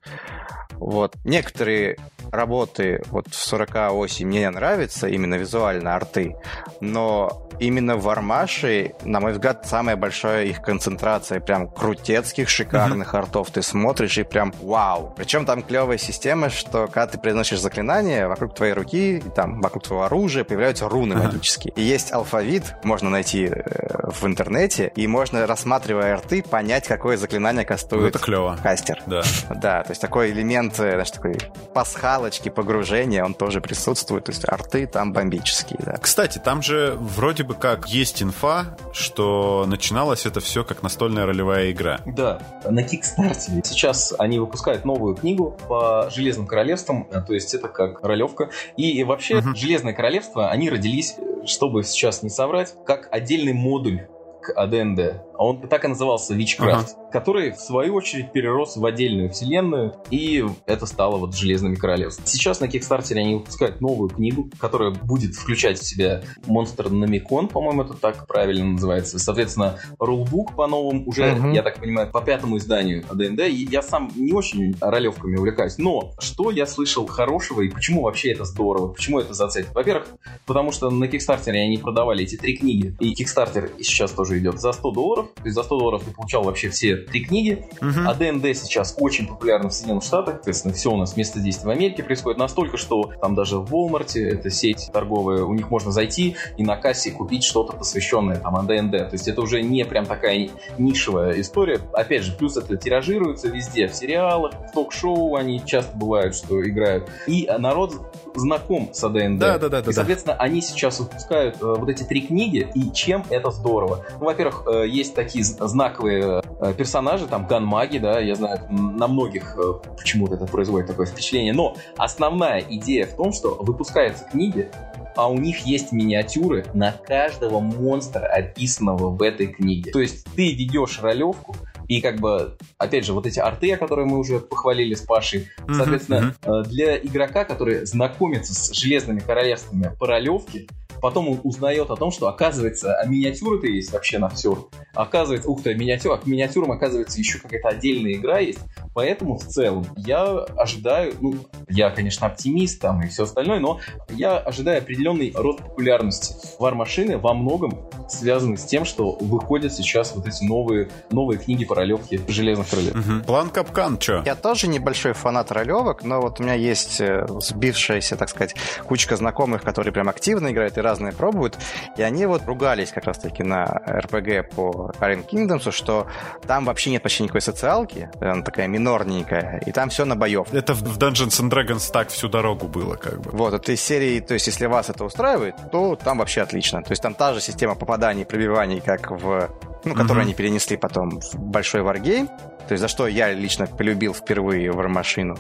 вот, 0.79 1.15
некоторые 1.23 1.97
работы 2.31 3.01
вот 3.07 3.27
в 3.27 3.35
40 3.35 3.91
оси 3.91 4.23
мне 4.23 4.49
нравятся, 4.49 5.07
именно 5.07 5.35
визуально 5.35 5.95
арты, 5.95 6.35
но 6.81 7.49
именно 7.59 7.97
в 7.97 8.07
Армаше, 8.09 8.93
на 9.03 9.19
мой 9.19 9.33
взгляд, 9.33 9.67
самая 9.67 9.95
большая 9.95 10.45
их 10.45 10.61
концентрация 10.61 11.39
прям 11.39 11.69
крутецких, 11.69 12.49
шикарных 12.49 13.13
mm-hmm. 13.13 13.17
артов. 13.17 13.51
Ты 13.51 13.61
смотришь 13.61 14.17
и 14.17 14.23
прям 14.23 14.53
вау. 14.61 15.13
Причем 15.15 15.45
там 15.45 15.61
клевая 15.61 15.97
система, 15.97 16.49
что 16.49 16.87
когда 16.87 17.07
ты 17.07 17.17
произносишь 17.17 17.59
заклинание, 17.59 18.27
вокруг 18.27 18.55
твоей 18.55 18.73
руки, 18.73 19.17
и 19.17 19.21
там 19.35 19.61
вокруг 19.61 19.83
твоего 19.83 20.05
оружия 20.05 20.43
появляются 20.43 20.87
руны 20.87 21.13
mm-hmm. 21.13 21.23
магические. 21.23 21.73
И 21.75 21.81
есть 21.81 22.11
алфавит, 22.11 22.75
можно 22.83 23.09
найти 23.09 23.45
э, 23.45 24.09
в 24.09 24.25
интернете, 24.25 24.91
и 24.95 25.07
можно, 25.07 25.45
рассматривая 25.45 26.13
арты, 26.13 26.41
понять, 26.41 26.87
какое 26.87 27.17
заклинание 27.17 27.65
кастует 27.65 28.01
ну, 28.01 28.07
это 28.07 28.19
клево. 28.19 28.57
кастер. 28.61 29.01
Да. 29.05 29.21
Да, 29.49 29.83
то 29.83 29.91
есть 29.91 30.01
такой 30.01 30.31
элемент, 30.31 30.68
э, 30.73 30.93
знаешь, 30.93 31.11
такой 31.11 31.37
пасхалочки, 31.73 32.49
погружения, 32.49 33.23
он 33.23 33.33
тоже 33.33 33.61
присутствует. 33.61 34.25
То 34.25 34.31
есть 34.31 34.47
арты 34.47 34.87
там 34.87 35.13
бомбические, 35.13 35.79
да. 35.85 35.97
Кстати, 35.97 36.39
там 36.39 36.61
же 36.61 36.95
вроде 36.99 37.43
бы 37.43 37.55
как 37.55 37.87
есть 37.87 38.21
инфа, 38.21 38.77
что 38.93 39.65
начиналось 39.67 40.25
это 40.25 40.39
все 40.39 40.63
как 40.63 40.83
настольная 40.83 41.25
ролевая 41.25 41.71
игра. 41.71 41.99
Да, 42.05 42.39
на 42.69 42.83
Кикстарте. 42.83 43.61
Сейчас 43.63 44.13
они 44.17 44.39
выпускают 44.39 44.85
новую 44.85 45.15
книгу 45.15 45.57
по 45.67 46.09
Железным 46.09 46.47
Королевствам, 46.47 47.07
а, 47.11 47.21
то 47.21 47.33
есть 47.33 47.53
это 47.53 47.67
как 47.67 48.03
ролевка. 48.03 48.49
И 48.77 49.03
вообще 49.03 49.37
угу. 49.37 49.55
Железное 49.55 49.93
Королевство, 49.93 50.49
они 50.49 50.69
родились, 50.69 51.15
чтобы 51.45 51.83
сейчас 51.83 52.23
не 52.23 52.29
соврать, 52.29 52.73
как 52.85 53.07
отдельный 53.11 53.53
модуль 53.53 54.07
к 54.41 54.53
Аденде 54.53 55.21
а 55.39 55.45
он 55.45 55.61
так 55.61 55.85
и 55.85 55.87
назывался 55.87 56.35
Witchcraft, 56.35 56.59
ага. 56.59 57.11
который, 57.13 57.51
в 57.51 57.59
свою 57.61 57.95
очередь, 57.95 58.33
перерос 58.33 58.75
в 58.75 58.85
отдельную 58.85 59.29
вселенную, 59.29 59.95
и 60.11 60.43
это 60.65 60.85
стало 60.85 61.15
вот 61.15 61.33
Железными 61.33 61.75
Королевствами. 61.75 62.27
Сейчас 62.27 62.59
на 62.59 62.65
Kickstarter 62.65 63.15
они 63.15 63.35
выпускают 63.35 63.79
новую 63.79 64.09
книгу, 64.09 64.49
которая 64.59 64.91
будет 64.91 65.35
включать 65.35 65.79
в 65.79 65.87
себя 65.87 66.23
монстр 66.45 66.89
Намикон, 66.89 67.47
по-моему, 67.47 67.83
это 67.83 67.93
так 67.93 68.27
правильно 68.27 68.65
называется. 68.65 69.17
Соответственно, 69.17 69.77
рулбук 69.97 70.57
по 70.57 70.67
новым 70.67 71.07
уже, 71.07 71.31
угу. 71.31 71.51
я 71.51 71.63
так 71.63 71.79
понимаю, 71.79 72.11
по 72.11 72.19
пятому 72.19 72.57
изданию 72.57 73.05
АДНД. 73.09 73.39
И 73.47 73.65
я 73.71 73.81
сам 73.81 74.11
не 74.17 74.33
очень 74.33 74.75
ролевками 74.81 75.37
увлекаюсь. 75.37 75.77
Но 75.77 76.11
что 76.19 76.51
я 76.51 76.65
слышал 76.65 77.07
хорошего 77.07 77.61
и 77.61 77.69
почему 77.69 78.01
вообще 78.01 78.33
это 78.33 78.43
здорово? 78.43 78.89
Почему 78.89 79.21
это 79.21 79.33
зацепит? 79.33 79.73
Во-первых, 79.73 80.07
потому 80.45 80.73
что 80.73 80.89
на 80.89 81.05
Kickstarter 81.05 81.51
они 81.51 81.77
продавали 81.77 82.25
эти 82.25 82.35
три 82.35 82.57
книги. 82.57 82.93
И 82.99 83.13
Kickstarter 83.13 83.71
сейчас 83.81 84.11
тоже 84.11 84.39
идет 84.39 84.59
за 84.59 84.73
100 84.73 84.91
долларов. 84.91 85.28
То 85.35 85.43
есть 85.43 85.55
за 85.55 85.63
100 85.63 85.79
долларов 85.79 86.03
ты 86.03 86.11
получал 86.11 86.43
вообще 86.43 86.69
все 86.69 86.97
три 86.97 87.23
книги. 87.23 87.65
Угу. 87.81 88.07
А 88.07 88.13
ДНД 88.13 88.55
сейчас 88.55 88.95
очень 88.99 89.27
популярна 89.27 89.69
в 89.69 89.73
Соединенных 89.73 90.03
Штатах. 90.03 90.35
Соответственно, 90.35 90.73
все 90.73 90.91
у 90.91 90.97
нас 90.97 91.15
место 91.17 91.39
действия 91.39 91.67
в 91.67 91.71
Америке 91.71 92.03
происходит 92.03 92.37
настолько, 92.37 92.77
что 92.77 93.11
там 93.21 93.35
даже 93.35 93.57
в 93.57 93.73
Walmart, 93.73 94.17
это 94.19 94.49
сеть 94.49 94.89
торговая, 94.91 95.43
у 95.43 95.53
них 95.53 95.69
можно 95.69 95.91
зайти 95.91 96.35
и 96.57 96.63
на 96.63 96.75
кассе 96.75 97.11
купить 97.11 97.43
что-то 97.43 97.73
посвященное 97.73 98.37
там 98.37 98.55
АДНД. 98.55 98.91
То 98.91 99.09
есть 99.13 99.27
это 99.27 99.41
уже 99.41 99.61
не 99.61 99.85
прям 99.85 100.05
такая 100.05 100.49
нишевая 100.77 101.39
история. 101.39 101.79
Опять 101.93 102.23
же, 102.23 102.33
плюс 102.33 102.57
это 102.57 102.77
тиражируется 102.77 103.47
везде, 103.47 103.87
в 103.87 103.95
сериалах, 103.95 104.53
в 104.69 104.71
ток-шоу 104.73 105.35
они 105.35 105.63
часто 105.65 105.95
бывают, 105.97 106.35
что 106.35 106.61
играют. 106.67 107.09
И 107.27 107.49
народ 107.57 107.93
знаком 108.35 108.89
с 108.93 109.03
АДНД. 109.03 109.39
Да, 109.39 109.57
да, 109.57 109.69
да. 109.69 109.79
И, 109.79 109.93
соответственно, 109.93 110.35
да. 110.35 110.43
они 110.43 110.61
сейчас 110.61 110.99
выпускают 110.99 111.55
э, 111.61 111.65
вот 111.65 111.89
эти 111.89 112.03
три 112.03 112.21
книги, 112.21 112.67
и 112.73 112.91
чем 112.91 113.23
это 113.29 113.51
здорово? 113.51 114.05
Ну, 114.19 114.25
во-первых, 114.25 114.63
э, 114.67 114.87
есть 114.87 115.15
такие 115.23 115.43
знаковые 115.43 116.41
э, 116.61 116.73
персонажи, 116.73 117.27
там, 117.27 117.45
ганмаги, 117.45 117.97
да, 117.97 118.19
я 118.19 118.35
знаю, 118.35 118.61
на 118.69 119.07
многих 119.07 119.57
э, 119.57 119.73
почему-то 119.97 120.35
это 120.35 120.45
производит 120.45 120.87
такое 120.87 121.07
впечатление, 121.07 121.53
но 121.53 121.75
основная 121.97 122.59
идея 122.61 123.05
в 123.05 123.15
том, 123.15 123.33
что 123.33 123.55
выпускаются 123.55 124.23
книги, 124.31 124.69
а 125.17 125.29
у 125.29 125.37
них 125.37 125.65
есть 125.65 125.91
миниатюры 125.91 126.65
на 126.73 126.93
каждого 126.93 127.59
монстра, 127.59 128.25
описанного 128.27 129.09
в 129.09 129.21
этой 129.21 129.47
книге. 129.47 129.91
То 129.91 129.99
есть 129.99 130.25
ты 130.35 130.53
ведешь 130.53 131.01
ролевку, 131.01 131.55
и 131.89 131.99
как 131.99 132.17
бы, 132.19 132.55
опять 132.77 133.03
же, 133.03 133.13
вот 133.13 133.25
эти 133.25 133.39
арты, 133.39 133.75
которые 133.75 134.05
мы 134.05 134.19
уже 134.19 134.39
похвалили 134.39 134.93
с 134.93 135.01
Пашей, 135.01 135.49
соответственно, 135.67 136.35
mm-hmm. 136.41 136.63
для 136.65 136.97
игрока, 136.97 137.43
который 137.43 137.85
знакомится 137.85 138.53
с 138.53 138.71
железными 138.71 139.19
королевствами 139.19 139.91
по 139.99 140.07
ролевке, 140.07 140.67
Потом 141.01 141.29
он 141.29 141.39
узнает 141.43 141.89
о 141.89 141.95
том, 141.95 142.11
что, 142.11 142.27
оказывается, 142.27 142.95
а 142.95 143.05
миниатюры-то 143.05 143.67
есть 143.67 143.91
вообще 143.91 144.19
на 144.19 144.29
все. 144.29 144.69
Оказывается, 144.93 145.49
ух 145.49 145.63
ты, 145.63 145.75
миниатюр, 145.75 146.13
а 146.13 146.17
к 146.17 146.25
миниатюрам, 146.25 146.71
оказывается, 146.71 147.19
еще 147.19 147.39
какая-то 147.39 147.69
отдельная 147.69 148.13
игра 148.13 148.39
есть. 148.39 148.59
Поэтому, 148.93 149.37
в 149.37 149.45
целом, 149.45 149.85
я 149.97 150.23
ожидаю, 150.23 151.13
ну, 151.21 151.35
я, 151.69 151.89
конечно, 151.89 152.27
оптимист 152.27 152.81
там 152.81 153.01
и 153.01 153.07
все 153.07 153.23
остальное, 153.23 153.59
но 153.59 153.79
я 154.09 154.37
ожидаю 154.37 154.79
определенный 154.79 155.31
рост 155.35 155.59
популярности 155.59 156.35
вар-машины 156.59 157.17
во 157.17 157.33
многом 157.33 157.89
связанный 158.11 158.57
с 158.57 158.65
тем, 158.65 158.85
что 158.85 159.11
выходят 159.19 159.73
сейчас 159.73 160.13
вот 160.15 160.27
эти 160.27 160.43
новые, 160.43 160.89
новые 161.11 161.39
книги 161.39 161.65
по 161.65 161.75
ролевке 161.75 162.19
Железных 162.27 162.69
Королев. 162.69 162.95
Угу. 162.95 163.23
План 163.25 163.49
Капкан, 163.49 163.99
что? 163.99 164.23
Я 164.25 164.35
тоже 164.35 164.67
небольшой 164.67 165.13
фанат 165.13 165.51
ролевок, 165.51 166.03
но 166.03 166.21
вот 166.21 166.39
у 166.39 166.43
меня 166.43 166.53
есть 166.53 166.99
э, 167.01 167.27
сбившаяся, 167.39 168.15
так 168.15 168.29
сказать, 168.29 168.55
кучка 168.85 169.15
знакомых, 169.15 169.61
которые 169.61 169.93
прям 169.93 170.09
активно 170.09 170.51
играют 170.51 170.77
и 170.77 170.81
разные 170.89 171.13
пробуют, 171.13 171.57
и 171.97 172.01
они 172.01 172.25
вот 172.25 172.45
ругались 172.45 172.91
как 172.91 173.05
раз-таки 173.05 173.43
на 173.43 173.65
RPG 173.87 174.55
по 174.55 174.91
Iron 174.99 175.27
Kingdoms, 175.27 175.71
что 175.71 176.07
там 176.47 176.65
вообще 176.65 176.91
нет 176.91 177.03
почти 177.03 177.23
никакой 177.23 177.41
социалки, 177.41 178.09
она 178.19 178.41
такая 178.41 178.67
минорненькая, 178.67 179.61
и 179.65 179.71
там 179.71 179.89
все 179.89 180.05
на 180.05 180.15
боев. 180.15 180.47
Это 180.53 180.73
в 180.73 180.97
Dungeons 180.97 181.41
and 181.41 181.49
Dragons 181.49 181.91
так 181.91 182.09
всю 182.09 182.27
дорогу 182.27 182.67
было, 182.67 182.95
как 182.95 183.21
бы. 183.21 183.29
Вот, 183.31 183.53
это 183.53 183.71
из 183.71 183.81
серии, 183.81 184.19
то 184.19 184.33
есть 184.33 184.47
если 184.47 184.65
вас 184.65 184.89
это 184.89 185.05
устраивает, 185.05 185.55
то 185.71 185.95
там 185.95 186.17
вообще 186.17 186.41
отлично. 186.41 186.81
То 186.81 186.91
есть 186.91 187.01
там 187.01 187.13
та 187.13 187.33
же 187.33 187.41
система 187.41 187.75
попаданий, 187.75 188.25
пробиваний, 188.25 188.81
как 188.81 189.11
в 189.11 189.49
ну, 189.85 189.95
которую 189.95 190.19
mm-hmm. 190.19 190.21
они 190.21 190.33
перенесли 190.33 190.77
потом 190.77 191.21
в 191.21 191.35
большой 191.35 191.81
варгейм, 191.81 192.27
то 192.27 192.73
есть 192.73 192.81
за 192.81 192.87
что 192.87 193.07
я 193.07 193.33
лично 193.33 193.65
полюбил 193.67 194.13
впервые 194.13 194.71
вармашину. 194.71 195.37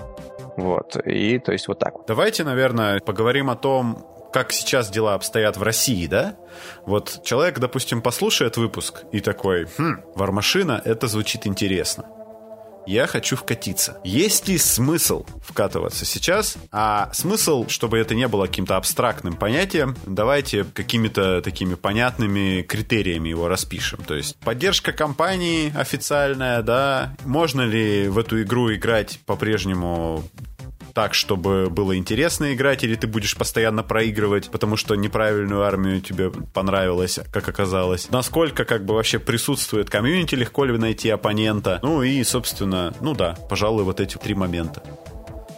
Вот, 0.57 0.97
и 1.05 1.39
то 1.39 1.51
есть 1.51 1.67
вот 1.67 1.79
так. 1.79 1.93
Давайте, 2.07 2.43
наверное, 2.43 2.99
поговорим 2.99 3.49
о 3.49 3.55
том, 3.55 4.05
как 4.31 4.51
сейчас 4.51 4.89
дела 4.89 5.15
обстоят 5.15 5.57
в 5.57 5.63
России, 5.63 6.07
да? 6.07 6.35
Вот 6.85 7.21
человек, 7.23 7.59
допустим, 7.59 8.01
послушает 8.01 8.57
выпуск 8.57 9.03
и 9.11 9.19
такой, 9.19 9.67
хм, 9.77 10.01
вармашина, 10.15 10.81
это 10.83 11.07
звучит 11.07 11.47
интересно. 11.47 12.05
Я 12.89 13.05
хочу 13.05 13.35
вкатиться. 13.35 13.99
Есть 14.03 14.47
ли 14.47 14.57
смысл 14.57 15.23
вкатываться 15.43 16.05
сейчас? 16.05 16.55
А 16.71 17.11
смысл, 17.13 17.67
чтобы 17.67 17.99
это 17.99 18.15
не 18.15 18.27
было 18.27 18.47
каким-то 18.47 18.77
абстрактным 18.77 19.35
понятием, 19.35 19.95
давайте 20.07 20.63
какими-то 20.63 21.41
такими 21.43 21.75
понятными 21.75 22.63
критериями 22.63 23.29
его 23.29 23.47
распишем. 23.47 24.03
То 24.03 24.15
есть 24.15 24.37
поддержка 24.37 24.91
компании 24.91 25.71
официальная, 25.77 26.63
да, 26.63 27.15
можно 27.25 27.61
ли 27.61 28.07
в 28.07 28.17
эту 28.17 28.41
игру 28.41 28.73
играть 28.73 29.19
по-прежнему 29.27 30.23
так, 30.99 31.13
чтобы 31.13 31.69
было 31.69 31.95
интересно 31.95 32.53
играть, 32.53 32.83
или 32.83 32.93
ты 32.95 33.07
будешь 33.07 33.37
постоянно 33.37 33.83
проигрывать, 33.83 34.51
потому 34.51 34.75
что 34.75 34.95
неправильную 34.95 35.63
армию 35.63 36.01
тебе 36.01 36.29
понравилось, 36.29 37.21
как 37.31 37.47
оказалось. 37.47 38.11
Насколько 38.11 38.65
как 38.65 38.83
бы 38.83 38.93
вообще 38.95 39.17
присутствует 39.17 39.89
комьюнити, 39.89 40.35
легко 40.35 40.65
ли 40.65 40.77
найти 40.77 41.09
оппонента. 41.09 41.79
Ну 41.83 42.03
и, 42.03 42.21
собственно, 42.25 42.93
ну 42.99 43.13
да, 43.15 43.37
пожалуй, 43.49 43.85
вот 43.85 44.01
эти 44.01 44.17
три 44.17 44.33
момента. 44.33 44.83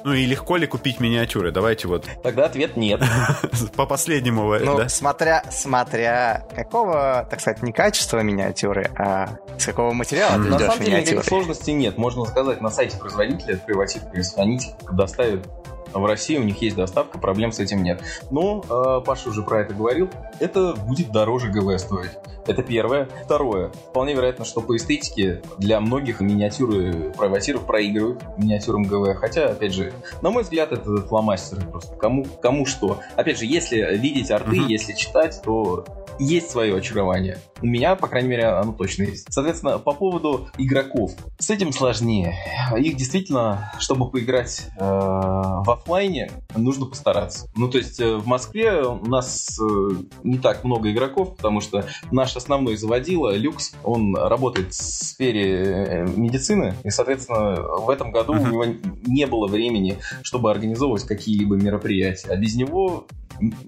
Ну 0.03 0.13
и 0.13 0.25
легко 0.25 0.57
ли 0.57 0.67
купить 0.67 0.99
миниатюры? 0.99 1.51
Давайте 1.51 1.87
вот. 1.87 2.05
Тогда 2.23 2.45
ответ 2.45 2.77
нет. 2.77 3.01
По 3.75 3.85
последнему, 3.85 4.57
ну, 4.59 4.77
да? 4.77 4.89
смотря, 4.89 5.43
смотря 5.51 6.45
какого, 6.55 7.27
так 7.29 7.39
сказать, 7.39 7.61
не 7.63 7.71
качества 7.71 8.19
миниатюры, 8.19 8.89
а 8.97 9.37
с 9.57 9.65
какого 9.65 9.93
материала 9.93 10.41
ты 10.41 10.49
На 10.49 10.59
самом 10.59 10.79
деле 10.83 11.01
никаких 11.01 11.23
сложностей 11.23 11.73
нет. 11.73 11.97
Можно 11.97 12.25
сказать, 12.25 12.61
на 12.61 12.69
сайте 12.69 12.97
производителя 12.97 13.55
открывать 13.55 13.95
их, 13.95 14.23
звонить, 14.23 14.71
доставят 14.91 15.47
в 15.93 16.05
России 16.05 16.37
у 16.37 16.43
них 16.43 16.61
есть 16.61 16.75
доставка, 16.75 17.17
проблем 17.17 17.51
с 17.51 17.59
этим 17.59 17.83
нет. 17.83 18.01
Но, 18.29 18.63
э, 18.69 19.05
Паша 19.05 19.29
уже 19.29 19.43
про 19.43 19.61
это 19.61 19.73
говорил, 19.73 20.09
это 20.39 20.73
будет 20.73 21.11
дороже 21.11 21.49
ГВ 21.49 21.79
стоить. 21.79 22.11
Это 22.47 22.63
первое. 22.63 23.07
Второе. 23.23 23.69
Вполне 23.89 24.13
вероятно, 24.13 24.45
что 24.45 24.61
по 24.61 24.75
эстетике 24.75 25.41
для 25.57 25.79
многих 25.79 26.21
миниатюры 26.21 27.11
провокаторов 27.15 27.65
проигрывают 27.65 28.21
миниатюрам 28.37 28.83
ГВ. 28.83 29.15
Хотя, 29.15 29.49
опять 29.49 29.73
же, 29.73 29.93
на 30.21 30.31
мой 30.31 30.43
взгляд, 30.43 30.71
это 30.71 30.97
фломастеры 30.97 31.61
просто. 31.61 31.95
Кому, 31.95 32.25
кому 32.41 32.65
что. 32.65 32.99
Опять 33.15 33.39
же, 33.39 33.45
если 33.45 33.95
видеть 33.97 34.31
арты, 34.31 34.57
uh-huh. 34.57 34.67
если 34.67 34.93
читать, 34.93 35.39
то 35.43 35.85
есть 36.21 36.51
свое 36.51 36.75
очарование. 36.75 37.39
У 37.61 37.65
меня, 37.65 37.95
по 37.95 38.07
крайней 38.07 38.29
мере, 38.29 38.45
оно 38.45 38.73
точно 38.73 39.03
есть. 39.03 39.27
Соответственно, 39.29 39.79
по 39.79 39.93
поводу 39.93 40.49
игроков. 40.57 41.13
С 41.39 41.49
этим 41.49 41.71
сложнее. 41.71 42.35
Их 42.77 42.95
действительно, 42.95 43.71
чтобы 43.79 44.09
поиграть 44.09 44.67
э, 44.79 44.83
в 44.83 45.69
офлайне, 45.69 46.31
нужно 46.55 46.85
постараться. 46.85 47.49
Ну, 47.55 47.69
то 47.69 47.77
есть 47.77 47.99
э, 47.99 48.15
в 48.15 48.27
Москве 48.27 48.83
у 48.83 49.05
нас 49.05 49.59
э, 49.59 49.89
не 50.23 50.37
так 50.37 50.63
много 50.63 50.91
игроков, 50.91 51.35
потому 51.37 51.59
что 51.59 51.85
наш 52.11 52.35
основной 52.35 52.77
заводила, 52.77 53.35
Люкс, 53.35 53.73
он 53.83 54.15
работает 54.15 54.73
в 54.73 54.75
сфере 54.75 55.63
э, 55.63 56.07
медицины, 56.15 56.75
и, 56.83 56.89
соответственно, 56.89 57.61
в 57.61 57.89
этом 57.89 58.11
году 58.11 58.33
uh-huh. 58.35 58.43
у 58.43 58.51
него 58.51 58.65
не 59.05 59.25
было 59.25 59.47
времени, 59.47 59.97
чтобы 60.21 60.51
организовывать 60.51 61.03
какие-либо 61.03 61.55
мероприятия. 61.55 62.29
А 62.29 62.35
без 62.35 62.55
него 62.55 63.07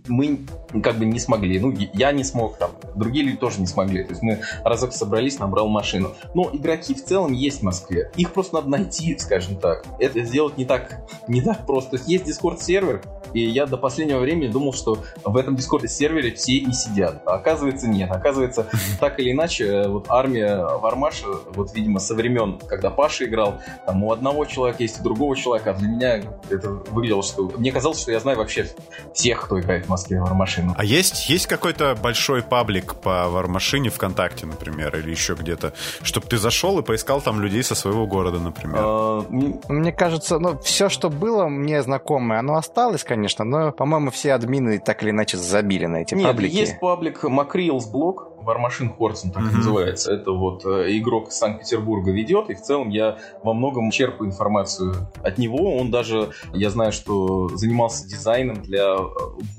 мы 0.08 0.40
как 0.82 0.98
бы 0.98 1.06
не 1.06 1.20
смогли. 1.20 1.60
Ну, 1.60 1.74
я 1.94 2.12
не 2.12 2.24
смог, 2.24 2.58
там, 2.58 2.72
другие 2.96 3.26
люди 3.26 3.38
тоже 3.38 3.60
не 3.60 3.68
смогли. 3.68 4.04
То 4.04 4.12
есть 4.12 4.22
мы 4.22 4.42
разок 4.64 4.94
собрались, 4.94 5.40
набрал 5.40 5.68
машину. 5.68 6.12
Но 6.34 6.50
игроки 6.54 6.94
в 6.94 7.04
целом 7.04 7.34
есть 7.34 7.60
в 7.60 7.64
Москве. 7.64 8.12
Их 8.16 8.32
просто 8.34 8.56
надо 8.56 8.70
найти, 8.70 9.18
скажем 9.18 9.56
так. 9.56 9.86
Это 10.00 10.24
сделать 10.24 10.58
не 10.58 10.66
так, 10.66 11.02
не 11.28 11.42
так 11.42 11.66
просто. 11.66 11.92
То 11.92 11.98
есть 11.98 12.10
есть 12.10 12.28
Discord-сервер, 12.28 13.02
и 13.34 13.42
я 13.42 13.66
до 13.66 13.78
последнего 13.78 14.20
времени 14.20 14.48
думал, 14.48 14.74
что 14.74 15.00
в 15.24 15.38
этом 15.38 15.56
Discord-сервере 15.56 16.34
все 16.34 16.54
и 16.54 16.72
сидят. 16.72 17.22
А 17.26 17.36
оказывается, 17.36 17.88
нет. 17.88 18.12
Оказывается, 18.12 18.68
так 19.00 19.20
или 19.20 19.32
иначе, 19.32 19.88
вот 19.88 20.06
армия 20.10 20.58
Вармаша, 20.78 21.28
вот, 21.54 21.74
видимо, 21.74 22.00
со 22.00 22.14
времен, 22.14 22.60
когда 22.68 22.90
Паша 22.90 23.26
играл, 23.26 23.60
там 23.86 24.04
у 24.04 24.12
одного 24.12 24.46
человека 24.46 24.84
есть, 24.84 25.00
у 25.00 25.04
другого 25.04 25.36
человека, 25.36 25.72
а 25.72 25.74
для 25.74 25.88
меня 25.88 26.24
это 26.50 26.70
выглядело, 26.70 27.24
что... 27.24 27.52
Мне 27.58 27.72
казалось, 27.72 28.00
что 28.00 28.12
я 28.12 28.20
знаю 28.20 28.38
вообще 28.38 28.68
всех, 29.14 29.46
кто 29.46 29.60
играет 29.64 29.86
в 29.86 29.90
Москве 29.90 30.20
в 30.20 30.24
Вармашину. 30.24 30.76
А 30.78 30.84
есть, 30.84 31.30
есть 31.30 31.48
какой-то 31.48 31.96
большой 31.96 32.42
паблик 32.42 32.96
по 32.96 33.30
Вармашине 33.30 33.90
ВКонтакте, 33.90 34.46
например, 34.46 34.96
или 34.96 35.10
еще 35.12 35.34
где-то, 35.36 35.74
чтобы 36.02 36.28
ты 36.28 36.38
зашел 36.38 36.80
и 36.80 36.84
поискал 36.84 37.22
там 37.22 37.42
людей 37.42 37.64
со 37.64 37.76
своего 37.76 38.06
города, 38.08 38.40
например? 38.40 38.80
А, 38.80 39.26
мне 39.30 39.92
кажется, 39.92 40.40
ну, 40.40 40.58
все, 40.60 40.90
что 40.90 41.10
было 41.10 41.48
мне 41.48 41.82
знакомое, 41.82 42.40
оно 42.40 42.56
осталось, 42.56 43.04
конечно, 43.04 43.46
но, 43.46 43.72
по-моему, 43.72 44.12
все 44.12 44.34
админы 44.34 44.80
так 44.80 45.04
или 45.04 45.12
иначе 45.12 45.38
забили 45.38 45.86
на 45.86 45.98
эти 45.98 46.14
Нет, 46.14 46.28
паблики. 46.28 46.54
есть 46.54 46.80
паблик 46.80 47.24
Macreals 47.24 47.90
блог, 47.92 48.33
Вармашин 48.44 48.94
Хорцен, 48.94 49.32
так 49.32 49.44
mm-hmm. 49.44 49.56
называется. 49.56 50.12
Это 50.14 50.32
вот 50.32 50.66
э, 50.66 50.98
игрок 50.98 51.30
из 51.30 51.36
Санкт-Петербурга 51.36 52.12
ведет, 52.12 52.50
и 52.50 52.56
в 52.56 52.62
целом 52.62 52.90
я 52.90 53.18
во 53.44 53.54
многом 53.54 53.92
черпаю 53.92 54.30
информацию 54.30 55.08
от 55.24 55.38
него. 55.38 55.76
Он 55.78 55.92
даже, 55.92 56.32
я 56.54 56.70
знаю, 56.70 56.92
что 56.92 57.50
занимался 57.56 58.08
дизайном 58.08 58.62
для 58.62 58.96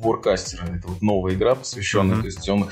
Warcaster. 0.03 0.79
Это 0.79 0.89
вот 0.89 1.03
новая 1.03 1.35
игра, 1.35 1.55
посвященная. 1.55 2.17
Mm-hmm. 2.17 2.21
То 2.21 2.27
есть 2.27 2.49
он 2.49 2.71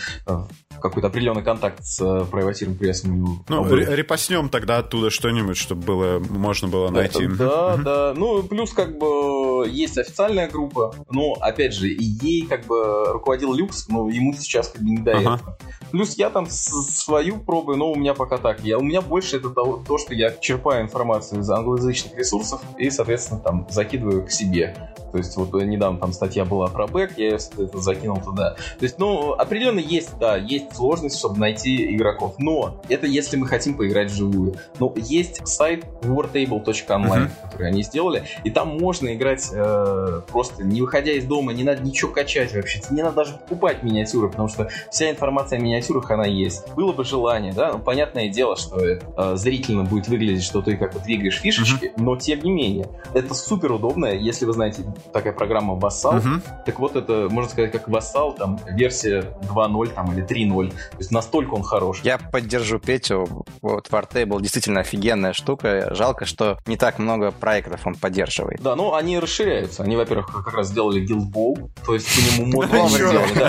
какой-то 0.82 1.08
определенный 1.08 1.42
контакт 1.42 1.82
с 1.84 1.98
приватированным 2.30 2.78
прессом. 2.78 3.44
Ну, 3.48 3.74
репостнем 3.74 4.48
тогда 4.48 4.78
оттуда 4.78 5.10
что-нибудь, 5.10 5.56
чтобы 5.56 5.82
было, 5.82 6.18
можно 6.18 6.68
было 6.68 6.90
найти. 6.90 7.26
Да, 7.26 7.76
да. 7.76 8.14
Ну, 8.16 8.42
плюс 8.42 8.72
как 8.72 8.98
бы 8.98 9.68
есть 9.68 9.98
официальная 9.98 10.48
группа, 10.48 10.94
но, 11.10 11.34
опять 11.40 11.74
же, 11.74 11.88
и 11.88 12.02
ей 12.02 12.46
как 12.46 12.66
бы 12.66 13.12
руководил 13.12 13.54
Люкс, 13.54 13.88
но 13.88 14.08
ему 14.08 14.34
сейчас 14.34 14.68
как 14.68 14.82
бы 14.82 14.90
не 14.90 14.98
до 14.98 15.12
ага. 15.12 15.34
этого. 15.36 15.58
Плюс 15.90 16.16
я 16.16 16.30
там 16.30 16.46
свою 16.48 17.38
пробую, 17.38 17.76
но 17.78 17.92
у 17.92 17.94
меня 17.94 18.14
пока 18.14 18.38
так. 18.38 18.64
Я, 18.64 18.78
у 18.78 18.82
меня 18.82 19.00
больше 19.00 19.36
это 19.36 19.50
то, 19.50 19.82
то, 19.86 19.98
что 19.98 20.14
я 20.14 20.32
черпаю 20.32 20.82
информацию 20.82 21.40
из 21.40 21.50
англоязычных 21.50 22.16
ресурсов 22.16 22.60
и, 22.78 22.90
соответственно, 22.90 23.40
там 23.40 23.66
закидываю 23.70 24.24
к 24.24 24.30
себе. 24.30 24.94
То 25.12 25.18
есть 25.18 25.36
вот 25.36 25.52
недавно 25.62 25.98
там 25.98 26.12
статья 26.12 26.44
была 26.44 26.68
про 26.68 26.86
бэк, 26.86 27.12
я 27.16 27.36
это 27.36 27.78
закинул 27.78 28.18
туда. 28.20 28.56
То 28.78 28.82
есть, 28.82 28.98
ну, 28.98 29.32
определенно 29.32 29.78
есть, 29.78 30.18
да, 30.18 30.36
есть 30.36 30.74
сложность, 30.74 31.18
чтобы 31.18 31.38
найти 31.38 31.94
игроков. 31.94 32.34
Но 32.38 32.80
это 32.88 33.06
если 33.06 33.36
мы 33.36 33.46
хотим 33.46 33.76
поиграть 33.76 34.10
вживую. 34.10 34.54
Но 34.78 34.92
есть 34.96 35.46
сайт 35.46 35.84
wartable.online, 36.02 36.64
uh-huh. 36.64 37.30
который 37.42 37.68
они 37.68 37.82
сделали, 37.82 38.24
и 38.44 38.50
там 38.50 38.78
можно 38.78 39.14
играть 39.14 39.50
э, 39.52 40.22
просто 40.28 40.64
не 40.64 40.80
выходя 40.80 41.12
из 41.12 41.24
дома, 41.24 41.52
не 41.52 41.64
надо 41.64 41.82
ничего 41.82 42.10
качать 42.10 42.54
вообще, 42.54 42.80
не 42.90 43.02
надо 43.02 43.16
даже 43.16 43.34
покупать 43.34 43.82
миниатюры, 43.82 44.28
потому 44.30 44.48
что 44.48 44.68
вся 44.90 45.10
информация 45.10 45.58
о 45.58 45.62
миниатюрах, 45.62 46.10
она 46.10 46.24
есть. 46.24 46.72
Было 46.74 46.92
бы 46.92 47.04
желание, 47.04 47.52
да, 47.52 47.72
ну, 47.72 47.78
понятное 47.78 48.28
дело, 48.28 48.56
что 48.56 48.80
э, 48.80 49.00
зрительно 49.36 49.84
будет 49.84 50.08
выглядеть, 50.08 50.44
что 50.44 50.62
ты 50.62 50.76
как 50.76 50.94
бы 50.94 51.00
двигаешь 51.00 51.40
фишечки, 51.40 51.86
uh-huh. 51.86 52.02
но 52.02 52.16
тем 52.16 52.40
не 52.42 52.50
менее, 52.50 52.88
это 53.14 53.34
супер 53.34 53.72
удобно, 53.72 54.06
если 54.06 54.44
вы 54.44 54.52
знаете 54.52 54.84
такая 55.12 55.32
программа 55.32 55.74
Vassal. 55.74 56.18
Угу. 56.18 56.42
Так 56.66 56.78
вот, 56.78 56.96
это, 56.96 57.28
можно 57.30 57.50
сказать, 57.50 57.72
как 57.72 57.88
Vassal, 57.88 58.36
там, 58.36 58.58
версия 58.70 59.24
2.0 59.42 59.94
там, 59.94 60.12
или 60.12 60.24
3.0. 60.24 60.70
То 60.70 60.76
есть 60.98 61.10
настолько 61.10 61.54
он 61.54 61.62
хорош. 61.62 62.00
Я 62.02 62.18
поддержу 62.18 62.78
Петю. 62.78 63.44
Вот 63.60 63.88
Wartable 63.88 64.40
действительно 64.40 64.80
офигенная 64.80 65.32
штука. 65.32 65.94
Жалко, 65.94 66.24
что 66.24 66.58
не 66.66 66.76
так 66.76 66.98
много 66.98 67.30
проектов 67.30 67.86
он 67.86 67.94
поддерживает. 67.94 68.60
Да, 68.62 68.76
ну 68.76 68.94
они 68.94 69.18
расширяются. 69.18 69.82
Они, 69.82 69.96
во-первых, 69.96 70.26
как 70.26 70.54
раз 70.54 70.68
сделали 70.68 71.02
Guild 71.02 71.32
Ball, 71.32 71.70
то 71.84 71.94
есть 71.94 72.08
по 72.14 72.40
нему 72.40 72.52
мод 72.62 72.70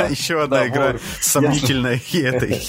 Еще 0.09 0.41
одна 0.41 0.67
игра 0.67 0.95
сомнительная 1.19 1.99
этой. 2.13 2.61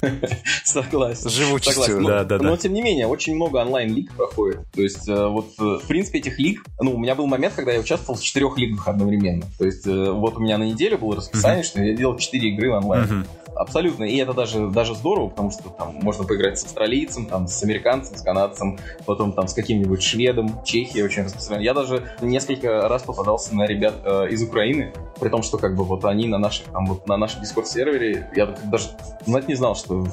Согласен. 0.64 1.30
Живучестью. 1.30 2.04
Да, 2.04 2.24
да, 2.24 2.38
да. 2.38 2.44
Но, 2.44 2.56
тем 2.56 2.72
не 2.72 2.82
менее, 2.82 3.06
очень 3.06 3.34
много 3.34 3.58
онлайн-лиг 3.58 4.14
проходит. 4.14 4.70
То 4.72 4.82
есть, 4.82 5.08
э, 5.08 5.26
вот, 5.26 5.50
э, 5.58 5.62
в 5.62 5.86
принципе, 5.86 6.18
этих 6.18 6.38
лиг... 6.38 6.64
Ну, 6.80 6.94
у 6.94 6.98
меня 6.98 7.14
был 7.14 7.26
момент, 7.26 7.54
когда 7.54 7.72
я 7.72 7.80
участвовал 7.80 8.09
в 8.14 8.22
четырех 8.22 8.56
лигах 8.58 8.88
одновременно. 8.88 9.44
То 9.58 9.64
есть 9.64 9.86
э, 9.86 10.10
вот 10.10 10.36
у 10.36 10.40
меня 10.40 10.58
на 10.58 10.64
неделю 10.64 10.98
было 10.98 11.16
расписание, 11.16 11.62
mm-hmm. 11.62 11.66
что 11.66 11.82
я 11.82 11.94
делал 11.94 12.16
четыре 12.16 12.50
игры 12.50 12.72
онлайн. 12.72 13.04
Mm-hmm. 13.04 13.26
Абсолютно. 13.56 14.04
И 14.04 14.16
это 14.16 14.32
даже, 14.32 14.68
даже 14.68 14.94
здорово, 14.94 15.28
потому 15.28 15.50
что 15.50 15.68
там 15.68 15.96
можно 16.00 16.24
поиграть 16.24 16.58
с 16.58 16.64
австралийцем, 16.64 17.26
там, 17.26 17.46
с 17.46 17.62
американцем, 17.62 18.16
с 18.16 18.22
канадцем, 18.22 18.78
потом 19.04 19.32
там 19.32 19.48
с 19.48 19.54
каким-нибудь 19.54 20.02
шведом, 20.02 20.62
Чехия 20.64 21.04
очень 21.04 21.24
распространена. 21.24 21.64
Я 21.64 21.74
даже 21.74 22.10
несколько 22.22 22.88
раз 22.88 23.02
попадался 23.02 23.54
на 23.54 23.66
ребят 23.66 23.96
э, 24.02 24.28
из 24.30 24.42
Украины, 24.42 24.94
при 25.20 25.28
том, 25.28 25.42
что 25.42 25.58
как 25.58 25.76
бы 25.76 25.84
вот 25.84 26.06
они 26.06 26.26
на 26.26 26.38
наших, 26.38 26.66
там, 26.68 26.86
вот 26.86 27.06
на 27.06 27.18
нашем 27.18 27.42
дискорд-сервере, 27.42 28.30
я 28.34 28.46
даже 28.46 28.86
знать 29.26 29.46
не 29.46 29.54
знал, 29.54 29.76
что 29.76 30.06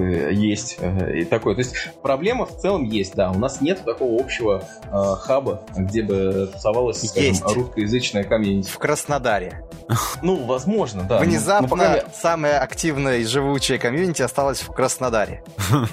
есть 0.00 0.76
э, 0.80 1.18
и 1.18 1.24
такое. 1.24 1.54
То 1.54 1.60
есть 1.60 1.74
проблема 2.02 2.46
в 2.46 2.58
целом 2.58 2.84
есть, 2.84 3.14
да. 3.14 3.30
У 3.30 3.38
нас 3.38 3.60
нет 3.60 3.84
такого 3.84 4.20
общего 4.20 4.64
э, 4.84 5.16
хаба, 5.20 5.62
где 5.76 6.02
бы 6.02 6.50
тусовалась, 6.52 7.06
скажем, 7.08 7.30
есть. 7.30 7.44
русскоязычная 7.44 8.24
комьюнити. 8.24 8.68
В 8.70 8.78
Краснодаре. 8.78 9.64
Ну, 10.22 10.44
возможно, 10.44 11.02
да. 11.02 11.18
Внезапно 11.18 11.68
пока... 11.68 12.04
самая 12.14 12.60
активная 12.60 13.18
и 13.18 13.24
живучая 13.24 13.78
комьюнити 13.78 14.22
осталась 14.22 14.60
в 14.60 14.72
Краснодаре. 14.72 15.42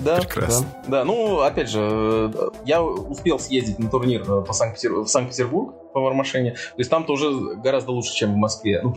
Да, 0.00 0.16
Прекрасно. 0.16 0.66
Да, 0.86 0.98
да, 1.00 1.04
ну, 1.04 1.40
опять 1.40 1.68
же, 1.68 2.32
э, 2.34 2.48
я 2.64 2.82
успел 2.82 3.38
съездить 3.38 3.78
на 3.78 3.90
турнир 3.90 4.22
э, 4.22 4.42
по 4.42 4.52
Санкт-Петербург, 4.52 5.06
в 5.06 5.10
Санкт-Петербург 5.10 5.74
по 5.92 6.00
вармашине. 6.00 6.52
То 6.52 6.78
есть 6.78 6.90
там 6.90 7.04
тоже 7.04 7.30
гораздо 7.56 7.92
лучше, 7.92 8.14
чем 8.14 8.32
в 8.32 8.36
Москве. 8.36 8.80
Ну, 8.82 8.96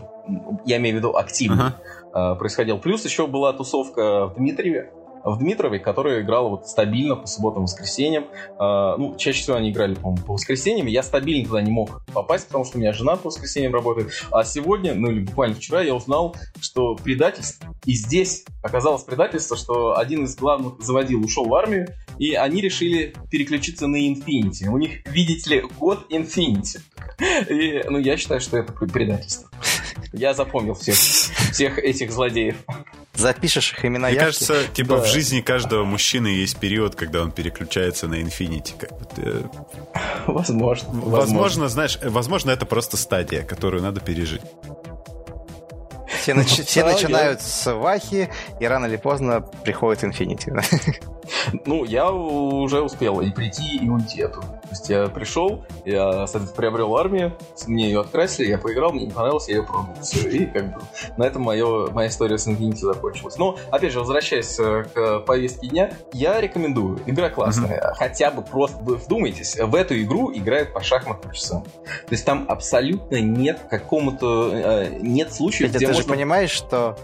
я 0.64 0.78
имею 0.78 0.96
в 0.96 0.98
виду 0.98 1.16
активно 1.16 1.76
uh-huh. 1.78 2.03
Происходил. 2.14 2.78
Плюс 2.78 3.04
еще 3.04 3.26
была 3.26 3.52
тусовка 3.52 4.26
в 4.28 4.36
Дмитриеве 4.36 4.92
в 5.24 5.38
Дмитрове, 5.38 5.78
которая 5.78 6.20
играла 6.20 6.48
вот 6.50 6.68
стабильно 6.68 7.16
по 7.16 7.26
субботам 7.26 7.62
и 7.62 7.64
воскресеньям. 7.64 8.26
А, 8.58 8.96
ну, 8.96 9.16
чаще 9.16 9.42
всего 9.42 9.56
они 9.56 9.70
играли, 9.70 9.94
по-моему, 9.94 10.24
по 10.24 10.34
воскресеньям. 10.34 10.86
Я 10.86 11.02
стабильно 11.02 11.46
туда 11.46 11.62
не 11.62 11.70
мог 11.70 12.04
попасть, 12.12 12.46
потому 12.46 12.64
что 12.64 12.76
у 12.76 12.80
меня 12.80 12.92
жена 12.92 13.16
по 13.16 13.28
воскресеньям 13.28 13.72
работает. 13.72 14.12
А 14.30 14.44
сегодня, 14.44 14.94
ну 14.94 15.10
или 15.10 15.20
буквально 15.20 15.56
вчера, 15.56 15.82
я 15.82 15.94
узнал, 15.94 16.36
что 16.60 16.94
предательство, 16.94 17.74
и 17.84 17.94
здесь 17.94 18.44
оказалось 18.62 19.02
предательство, 19.02 19.56
что 19.56 19.96
один 19.96 20.24
из 20.24 20.36
главных 20.36 20.80
заводил 20.80 21.24
ушел 21.24 21.46
в 21.46 21.54
армию, 21.54 21.88
и 22.18 22.34
они 22.34 22.60
решили 22.60 23.14
переключиться 23.30 23.86
на 23.86 23.96
Infinity. 23.96 24.68
У 24.68 24.78
них, 24.78 25.06
видите 25.06 25.50
ли, 25.50 25.64
год 25.78 26.06
Infinity. 26.10 26.80
И, 27.48 27.82
ну, 27.88 27.98
я 27.98 28.16
считаю, 28.16 28.40
что 28.40 28.58
это 28.58 28.72
предательство. 28.72 29.48
Я 30.12 30.34
запомнил 30.34 30.74
всех, 30.74 30.96
всех 31.54 31.78
этих 31.78 32.12
злодеев. 32.12 32.56
Запишешь 33.14 33.72
их 33.72 33.84
имена 33.84 34.08
Мне 34.08 34.18
кажется, 34.18 34.56
типа 34.72 34.96
да. 34.96 35.02
в 35.02 35.06
жизни 35.06 35.40
каждого 35.40 35.84
мужчины 35.84 36.26
есть 36.26 36.58
период, 36.58 36.96
когда 36.96 37.22
он 37.22 37.30
переключается 37.30 38.08
на 38.08 38.16
Infinity. 38.16 38.72
Как 38.76 38.90
бы 38.98 39.04
ты... 39.14 39.48
Возможно. 40.26 40.88
Возможно, 40.90 41.68
знаешь, 41.68 41.98
возможно, 42.02 42.50
это 42.50 42.66
просто 42.66 42.96
стадия, 42.96 43.42
которую 43.42 43.82
надо 43.82 44.00
пережить. 44.00 44.42
Все, 46.20 46.32
нач- 46.32 46.64
все 46.64 46.84
начинают 46.84 47.40
с 47.40 47.72
Вахи, 47.72 48.30
и 48.58 48.66
рано 48.66 48.86
или 48.86 48.96
поздно 48.96 49.40
приходит 49.40 50.02
Infinity. 50.02 51.04
Ну, 51.66 51.84
я 51.84 52.10
уже 52.10 52.82
успел 52.82 53.20
и 53.20 53.30
прийти, 53.30 53.78
и 53.78 53.88
уйти 53.88 54.22
оттуда. 54.22 54.46
То 54.46 54.68
есть 54.70 54.88
я 54.88 55.06
пришел, 55.06 55.64
я, 55.84 56.26
соответственно, 56.26 56.56
приобрел 56.56 56.96
армию, 56.96 57.36
мне 57.66 57.86
ее 57.86 58.00
открасили, 58.00 58.48
я 58.48 58.58
поиграл, 58.58 58.92
мне 58.92 59.06
не 59.06 59.12
понравилось, 59.12 59.48
я 59.48 59.56
ее 59.56 59.62
продал. 59.62 59.94
Все, 60.02 60.28
и 60.28 60.46
как 60.46 60.74
бы 60.74 60.80
на 61.16 61.24
этом 61.24 61.42
мое, 61.42 61.90
моя 61.90 62.08
история 62.08 62.38
с 62.38 62.46
Infinity 62.46 62.76
закончилась. 62.76 63.36
Но, 63.36 63.56
опять 63.70 63.92
же, 63.92 64.00
возвращаясь 64.00 64.58
э, 64.58 64.84
к 64.92 65.20
повестке 65.20 65.68
дня, 65.68 65.92
я 66.12 66.40
рекомендую. 66.40 66.98
Игра 67.06 67.30
классная. 67.30 67.78
Mm-hmm. 67.78 67.94
Хотя 67.94 68.30
бы 68.30 68.42
просто, 68.42 68.78
вы 68.82 68.96
вдумайтесь, 68.96 69.56
в 69.56 69.74
эту 69.74 70.00
игру 70.02 70.32
играют 70.32 70.72
по 70.72 70.82
шахматным 70.82 71.32
часам. 71.32 71.62
То 71.62 72.12
есть 72.12 72.24
там 72.24 72.46
абсолютно 72.48 73.20
нет 73.20 73.60
какому-то... 73.70 74.50
Э, 74.52 74.88
нет 75.00 75.32
случаев, 75.32 75.70
где 75.70 75.80
ты 75.80 75.86
можно... 75.86 76.02
же 76.02 76.08
понимаешь, 76.08 76.50
что 76.50 76.96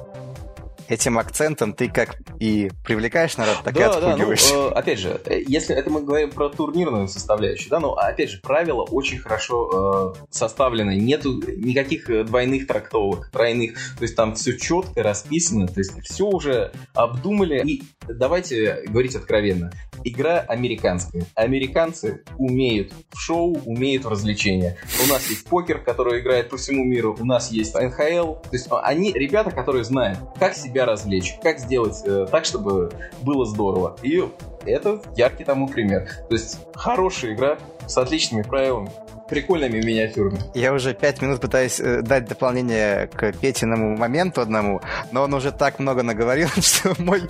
этим 0.91 1.19
акцентом 1.19 1.73
ты 1.73 1.89
как 1.89 2.17
и 2.41 2.71
привлекаешь 2.85 3.37
народ, 3.37 3.59
так 3.65 3.75
да, 3.75 3.81
и 3.81 3.85
отпугиваешь. 3.85 4.51
Да, 4.51 4.55
ну, 4.55 4.69
э, 4.69 4.73
опять 4.73 4.99
же, 4.99 5.21
э, 5.25 5.41
если 5.47 5.75
это 5.75 5.89
мы 5.89 6.03
говорим 6.03 6.31
про 6.31 6.49
турнирную 6.49 7.09
составляющую, 7.09 7.71
да, 7.71 7.79
но 7.79 7.95
опять 7.95 8.31
же, 8.31 8.41
правила 8.41 8.83
очень 8.83 9.19
хорошо 9.19 10.15
э, 10.19 10.27
составлены, 10.31 10.97
нету 10.97 11.41
никаких 11.57 12.11
э, 12.11 12.25
двойных 12.25 12.67
трактовок, 12.67 13.31
тройных, 13.31 13.75
то 13.97 14.03
есть 14.03 14.17
там 14.17 14.35
все 14.35 14.59
четко 14.59 15.03
расписано, 15.03 15.69
то 15.69 15.79
есть 15.79 15.93
все 16.03 16.27
уже 16.27 16.73
обдумали. 16.93 17.63
И 17.65 17.83
давайте 18.09 18.83
говорить 18.89 19.15
откровенно, 19.15 19.73
игра 20.05 20.41
американская. 20.41 21.25
Американцы 21.35 22.25
умеют 22.39 22.93
в 23.11 23.19
шоу, 23.19 23.57
умеют 23.65 24.05
в 24.05 24.09
развлечения. 24.09 24.77
У 25.05 25.09
нас 25.09 25.29
есть 25.29 25.47
покер, 25.47 25.81
который 25.81 26.21
играет 26.21 26.51
по 26.51 26.57
всему 26.57 26.85
миру, 26.85 27.17
у 27.19 27.25
нас 27.25 27.51
есть 27.51 27.75
НХЛ, 27.75 28.35
то 28.35 28.51
есть 28.53 28.69
они 28.71 29.13
ребята, 29.13 29.51
которые 29.51 29.85
знают, 29.85 30.19
как 30.39 30.55
себя 30.55 30.71
себя 30.71 30.87
развлечь, 30.87 31.35
как 31.43 31.59
сделать 31.59 32.01
э, 32.05 32.27
так, 32.31 32.45
чтобы 32.45 32.91
было 33.23 33.45
здорово. 33.45 33.97
И 34.03 34.23
это 34.65 35.03
яркий 35.17 35.45
тому 35.45 35.69
пример. 35.69 36.09
То 36.29 36.35
есть 36.35 36.59
хорошая 36.75 37.35
игра 37.35 37.59
с 37.87 37.99
отличными 37.99 38.43
правилами, 38.43 38.91
прикольными 39.31 39.79
миниатюрами. 39.79 40.41
Я 40.55 40.73
уже 40.73 40.93
пять 40.93 41.23
минут 41.23 41.41
пытаюсь 41.41 41.81
э, 41.81 42.03
дать 42.03 42.27
дополнение 42.27 43.07
к 43.07 43.33
Петиному 43.33 43.97
моменту 43.97 44.41
одному, 44.41 44.81
но 45.13 45.23
он 45.23 45.33
уже 45.33 45.53
так 45.53 45.79
много 45.79 46.03
наговорил, 46.03 46.49
что 46.61 46.95
мой 46.99 47.23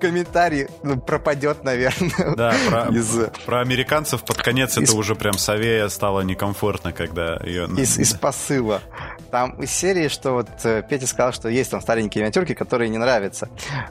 комментарий 0.00 0.66
ну, 0.82 1.00
пропадет, 1.00 1.64
наверное. 1.64 2.34
Да, 2.36 2.54
про, 2.68 2.88
из... 2.94 3.16
про 3.46 3.60
американцев 3.60 4.24
под 4.24 4.36
конец 4.38 4.76
из... 4.76 4.90
это 4.90 4.98
уже 4.98 5.14
прям 5.14 5.34
Савея 5.34 5.88
стало 5.88 6.22
некомфортно, 6.22 6.92
когда 6.92 7.40
ее... 7.44 7.66
Из, 7.78 7.98
из 7.98 8.14
посыла. 8.14 8.82
Там 9.30 9.62
из 9.62 9.70
серии, 9.70 10.08
что 10.08 10.32
вот 10.32 10.48
э, 10.64 10.82
Петя 10.88 11.06
сказал, 11.06 11.32
что 11.32 11.48
есть 11.48 11.70
там 11.70 11.80
старенькие 11.80 12.22
миниатюрки, 12.22 12.54
которые 12.54 12.88
не 12.88 12.98
нравятся. 12.98 13.48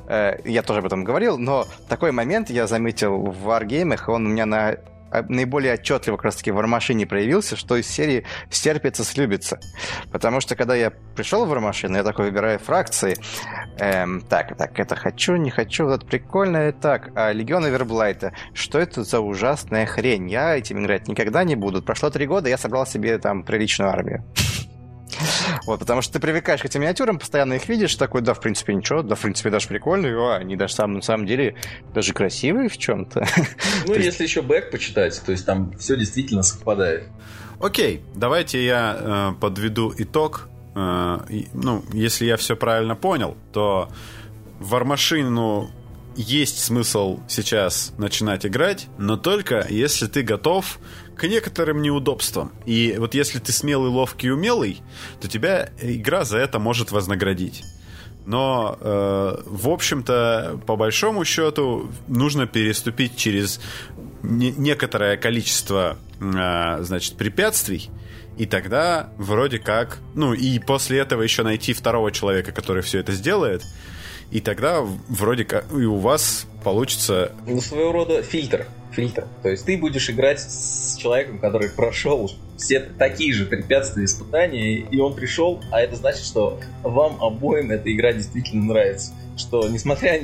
Э, 0.07 0.37
я 0.43 0.61
тоже 0.63 0.79
об 0.79 0.85
этом 0.85 1.05
говорил, 1.05 1.37
но 1.37 1.65
такой 1.87 2.11
момент 2.11 2.49
я 2.49 2.67
заметил 2.67 3.17
в 3.17 3.47
Wargame, 3.47 3.97
он 4.07 4.25
у 4.25 4.29
меня 4.29 4.45
на 4.45 4.75
наиболее 5.29 5.73
отчетливо 5.73 6.17
как 6.17 6.25
раз 6.25 6.35
таки 6.37 6.51
в 6.51 6.55
Вармашине 6.55 7.05
проявился, 7.05 7.55
что 7.55 7.75
из 7.75 7.87
серии 7.87 8.25
«Стерпится, 8.49 9.03
слюбится». 9.03 9.59
Потому 10.11 10.41
что, 10.41 10.55
когда 10.55 10.75
я 10.75 10.91
пришел 11.15 11.45
в 11.45 11.49
Вармашин, 11.49 11.95
я 11.95 12.03
такой 12.03 12.25
выбираю 12.25 12.59
фракции, 12.59 13.15
Эм, 13.79 14.21
так, 14.21 14.55
так, 14.55 14.79
это 14.79 14.95
хочу, 14.95 15.35
не 15.35 15.49
хочу, 15.49 15.85
вот 15.85 15.95
это 15.95 16.05
прикольно. 16.05 16.71
Так, 16.71 17.09
а 17.15 17.31
Легион 17.31 17.67
Эверблайта. 17.67 18.33
Что 18.53 18.79
это 18.79 19.03
за 19.03 19.19
ужасная 19.19 19.85
хрень? 19.85 20.29
Я 20.29 20.55
этим 20.55 20.83
играть 20.83 21.07
никогда 21.07 21.43
не 21.43 21.55
буду. 21.55 21.81
Прошло 21.81 22.09
три 22.09 22.27
года, 22.27 22.49
я 22.49 22.57
собрал 22.57 22.85
себе 22.85 23.17
там 23.17 23.43
приличную 23.43 23.89
армию. 23.89 24.23
Вот, 25.65 25.79
потому 25.79 26.01
что 26.01 26.13
ты 26.13 26.19
привыкаешь 26.19 26.61
к 26.61 26.65
этим 26.65 26.81
миниатюрам, 26.81 27.19
постоянно 27.19 27.53
их 27.53 27.67
видишь, 27.69 27.95
такой, 27.95 28.21
да, 28.21 28.33
в 28.33 28.39
принципе, 28.39 28.73
ничего, 28.73 29.01
да, 29.01 29.15
в 29.15 29.21
принципе, 29.21 29.49
даже 29.49 29.67
прикольные, 29.67 30.15
а, 30.17 30.37
они 30.37 30.55
даже 30.55 30.73
сам, 30.73 30.93
на 30.93 31.01
самом 31.01 31.25
деле 31.25 31.55
даже 31.93 32.13
красивые 32.13 32.69
в 32.69 32.77
чем-то. 32.77 33.25
Ну, 33.87 33.95
если 33.95 34.23
еще 34.23 34.41
бэк 34.41 34.71
почитать, 34.71 35.21
то 35.25 35.31
есть 35.31 35.45
там 35.45 35.77
все 35.77 35.95
действительно 35.95 36.43
совпадает. 36.43 37.07
Окей, 37.59 38.03
давайте 38.15 38.63
я 38.65 38.97
э, 38.99 39.39
подведу 39.39 39.93
итог. 39.97 40.49
Э, 40.75 41.19
и, 41.29 41.47
ну, 41.53 41.83
если 41.93 42.25
я 42.25 42.37
все 42.37 42.55
правильно 42.55 42.95
понял, 42.95 43.37
то 43.51 43.89
в 44.59 44.73
War 44.73 44.85
есть 46.15 46.59
смысл 46.59 47.19
сейчас 47.27 47.93
начинать 47.97 48.45
играть, 48.45 48.87
но 48.97 49.17
только 49.17 49.65
если 49.69 50.07
ты 50.07 50.21
готов 50.21 50.79
к 51.23 51.27
некоторым 51.29 51.81
неудобствам. 51.81 52.51
И 52.65 52.95
вот 52.97 53.13
если 53.13 53.39
ты 53.39 53.53
смелый, 53.53 53.89
ловкий 53.89 54.29
умелый, 54.29 54.81
то 55.21 55.29
тебя 55.29 55.69
игра 55.81 56.25
за 56.25 56.37
это 56.37 56.59
может 56.59 56.91
вознаградить. 56.91 57.63
Но, 58.25 58.77
э, 58.77 59.37
в 59.45 59.69
общем-то, 59.69 60.59
по 60.67 60.75
большому 60.75 61.23
счету, 61.23 61.89
нужно 62.09 62.45
переступить 62.45 63.15
через 63.15 63.61
не- 64.21 64.51
некоторое 64.51 65.15
количество, 65.15 65.97
э, 66.19 66.83
значит, 66.83 67.15
препятствий, 67.15 67.89
и 68.37 68.45
тогда 68.45 69.09
вроде 69.17 69.59
как, 69.59 69.99
ну 70.15 70.33
и 70.33 70.59
после 70.59 70.99
этого 70.99 71.21
еще 71.21 71.43
найти 71.43 71.71
второго 71.71 72.11
человека, 72.11 72.51
который 72.51 72.81
все 72.81 72.99
это 72.99 73.13
сделает, 73.13 73.63
и 74.29 74.41
тогда 74.41 74.81
вроде 75.07 75.45
как 75.45 75.71
и 75.71 75.85
у 75.85 75.99
вас 75.99 76.47
получится... 76.63 77.31
Ну, 77.45 77.61
своего 77.61 77.91
рода 77.91 78.23
фильтр 78.23 78.67
фильтр. 78.93 79.27
То 79.41 79.49
есть 79.49 79.65
ты 79.65 79.77
будешь 79.77 80.09
играть 80.09 80.39
с 80.39 80.97
человеком, 80.97 81.39
который 81.39 81.69
прошел 81.69 82.31
все 82.57 82.79
такие 82.79 83.33
же 83.33 83.45
препятствия, 83.45 84.05
испытания, 84.05 84.75
и 84.79 84.99
он 84.99 85.15
пришел, 85.15 85.61
а 85.71 85.81
это 85.81 85.95
значит, 85.95 86.23
что 86.23 86.59
вам 86.83 87.21
обоим 87.21 87.71
эта 87.71 87.91
игра 87.91 88.13
действительно 88.13 88.65
нравится. 88.65 89.13
Что, 89.35 89.67
несмотря 89.67 90.19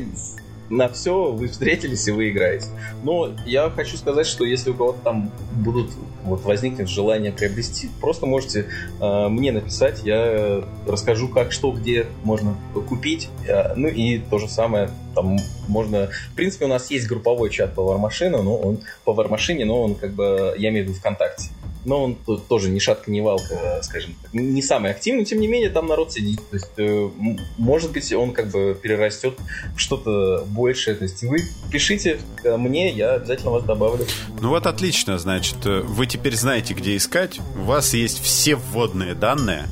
на 0.69 0.87
все 0.89 1.31
вы 1.31 1.47
встретились 1.47 2.07
и 2.07 2.11
вы 2.11 2.29
играете. 2.29 2.67
Но 3.03 3.31
я 3.45 3.69
хочу 3.69 3.97
сказать, 3.97 4.27
что 4.27 4.45
если 4.45 4.71
у 4.71 4.73
кого-то 4.73 4.99
там 5.03 5.31
будут 5.51 5.91
вот 6.23 6.43
возникнет 6.43 6.89
желание 6.89 7.31
приобрести, 7.31 7.89
просто 8.01 8.25
можете 8.25 8.67
э, 8.99 9.27
мне 9.29 9.51
написать, 9.51 10.03
я 10.03 10.63
расскажу, 10.87 11.27
как, 11.27 11.51
что, 11.51 11.71
где 11.71 12.05
можно 12.23 12.55
купить. 12.87 13.29
Э, 13.47 13.73
ну 13.75 13.87
и 13.87 14.19
то 14.19 14.37
же 14.37 14.47
самое, 14.47 14.89
там 15.15 15.37
можно... 15.67 16.09
В 16.31 16.35
принципе, 16.35 16.65
у 16.65 16.67
нас 16.67 16.91
есть 16.91 17.07
групповой 17.07 17.49
чат 17.49 17.73
по 17.73 17.83
вармашину, 17.83 18.43
но 18.43 18.55
он 18.55 18.79
по 19.05 19.13
вармашине, 19.13 19.65
но 19.65 19.81
он 19.81 19.95
как 19.95 20.11
бы, 20.11 20.53
я 20.57 20.69
имею 20.69 20.85
в 20.85 20.89
виду 20.89 20.99
ВКонтакте 20.99 21.49
но 21.89 22.03
он 22.03 22.15
тоже 22.47 22.69
ни 22.69 22.77
шатка, 22.77 23.09
ни 23.09 23.19
валка, 23.19 23.81
скажем 23.81 24.13
так, 24.21 24.31
не 24.31 24.61
самый 24.61 24.91
активный, 24.91 25.25
тем 25.25 25.39
не 25.39 25.47
менее 25.47 25.71
там 25.71 25.87
народ 25.87 26.13
сидит. 26.13 26.39
То 26.49 26.55
есть, 26.55 26.71
э, 26.77 27.09
может 27.57 27.91
быть, 27.91 28.13
он 28.13 28.31
как 28.31 28.51
бы 28.51 28.77
перерастет 28.79 29.39
в 29.75 29.79
что-то 29.79 30.45
большее. 30.45 30.95
То 30.95 31.03
есть 31.05 31.23
вы 31.23 31.39
пишите 31.71 32.19
мне, 32.43 32.91
я 32.91 33.13
обязательно 33.13 33.51
вас 33.51 33.63
добавлю. 33.63 34.05
Ну 34.39 34.49
вот 34.49 34.67
отлично, 34.67 35.17
значит, 35.17 35.65
э, 35.65 35.81
вы 35.81 36.05
теперь 36.05 36.35
знаете, 36.35 36.75
где 36.75 36.95
искать. 36.95 37.39
У 37.57 37.63
вас 37.63 37.95
есть 37.95 38.21
все 38.21 38.55
вводные 38.55 39.15
данные. 39.15 39.65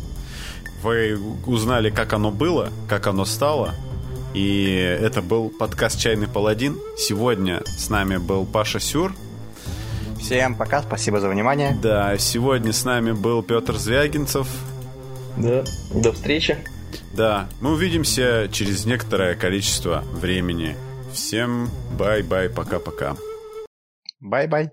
Вы 0.81 1.19
узнали, 1.45 1.91
как 1.91 2.13
оно 2.13 2.31
было, 2.31 2.71
как 2.89 3.05
оно 3.05 3.25
стало. 3.25 3.75
И 4.33 4.97
это 5.01 5.21
был 5.21 5.49
подкаст 5.49 5.99
«Чайный 5.99 6.27
паладин». 6.27 6.79
Сегодня 6.97 7.61
с 7.65 7.89
нами 7.89 8.17
был 8.17 8.45
Паша 8.45 8.79
Сюр, 8.79 9.13
Всем 10.19 10.55
пока, 10.55 10.81
спасибо 10.81 11.19
за 11.19 11.29
внимание. 11.29 11.77
Да, 11.81 12.17
сегодня 12.17 12.73
с 12.73 12.83
нами 12.83 13.11
был 13.11 13.43
Петр 13.43 13.75
Звягинцев. 13.75 14.47
Да, 15.37 15.63
до 15.93 16.11
встречи. 16.11 16.57
Да, 17.13 17.47
мы 17.61 17.73
увидимся 17.73 18.49
через 18.51 18.85
некоторое 18.85 19.35
количество 19.35 20.03
времени. 20.13 20.75
Всем 21.13 21.69
bye-bye, 21.97 22.49
пока-пока. 22.49 23.15
Bye-bye. 24.19 24.71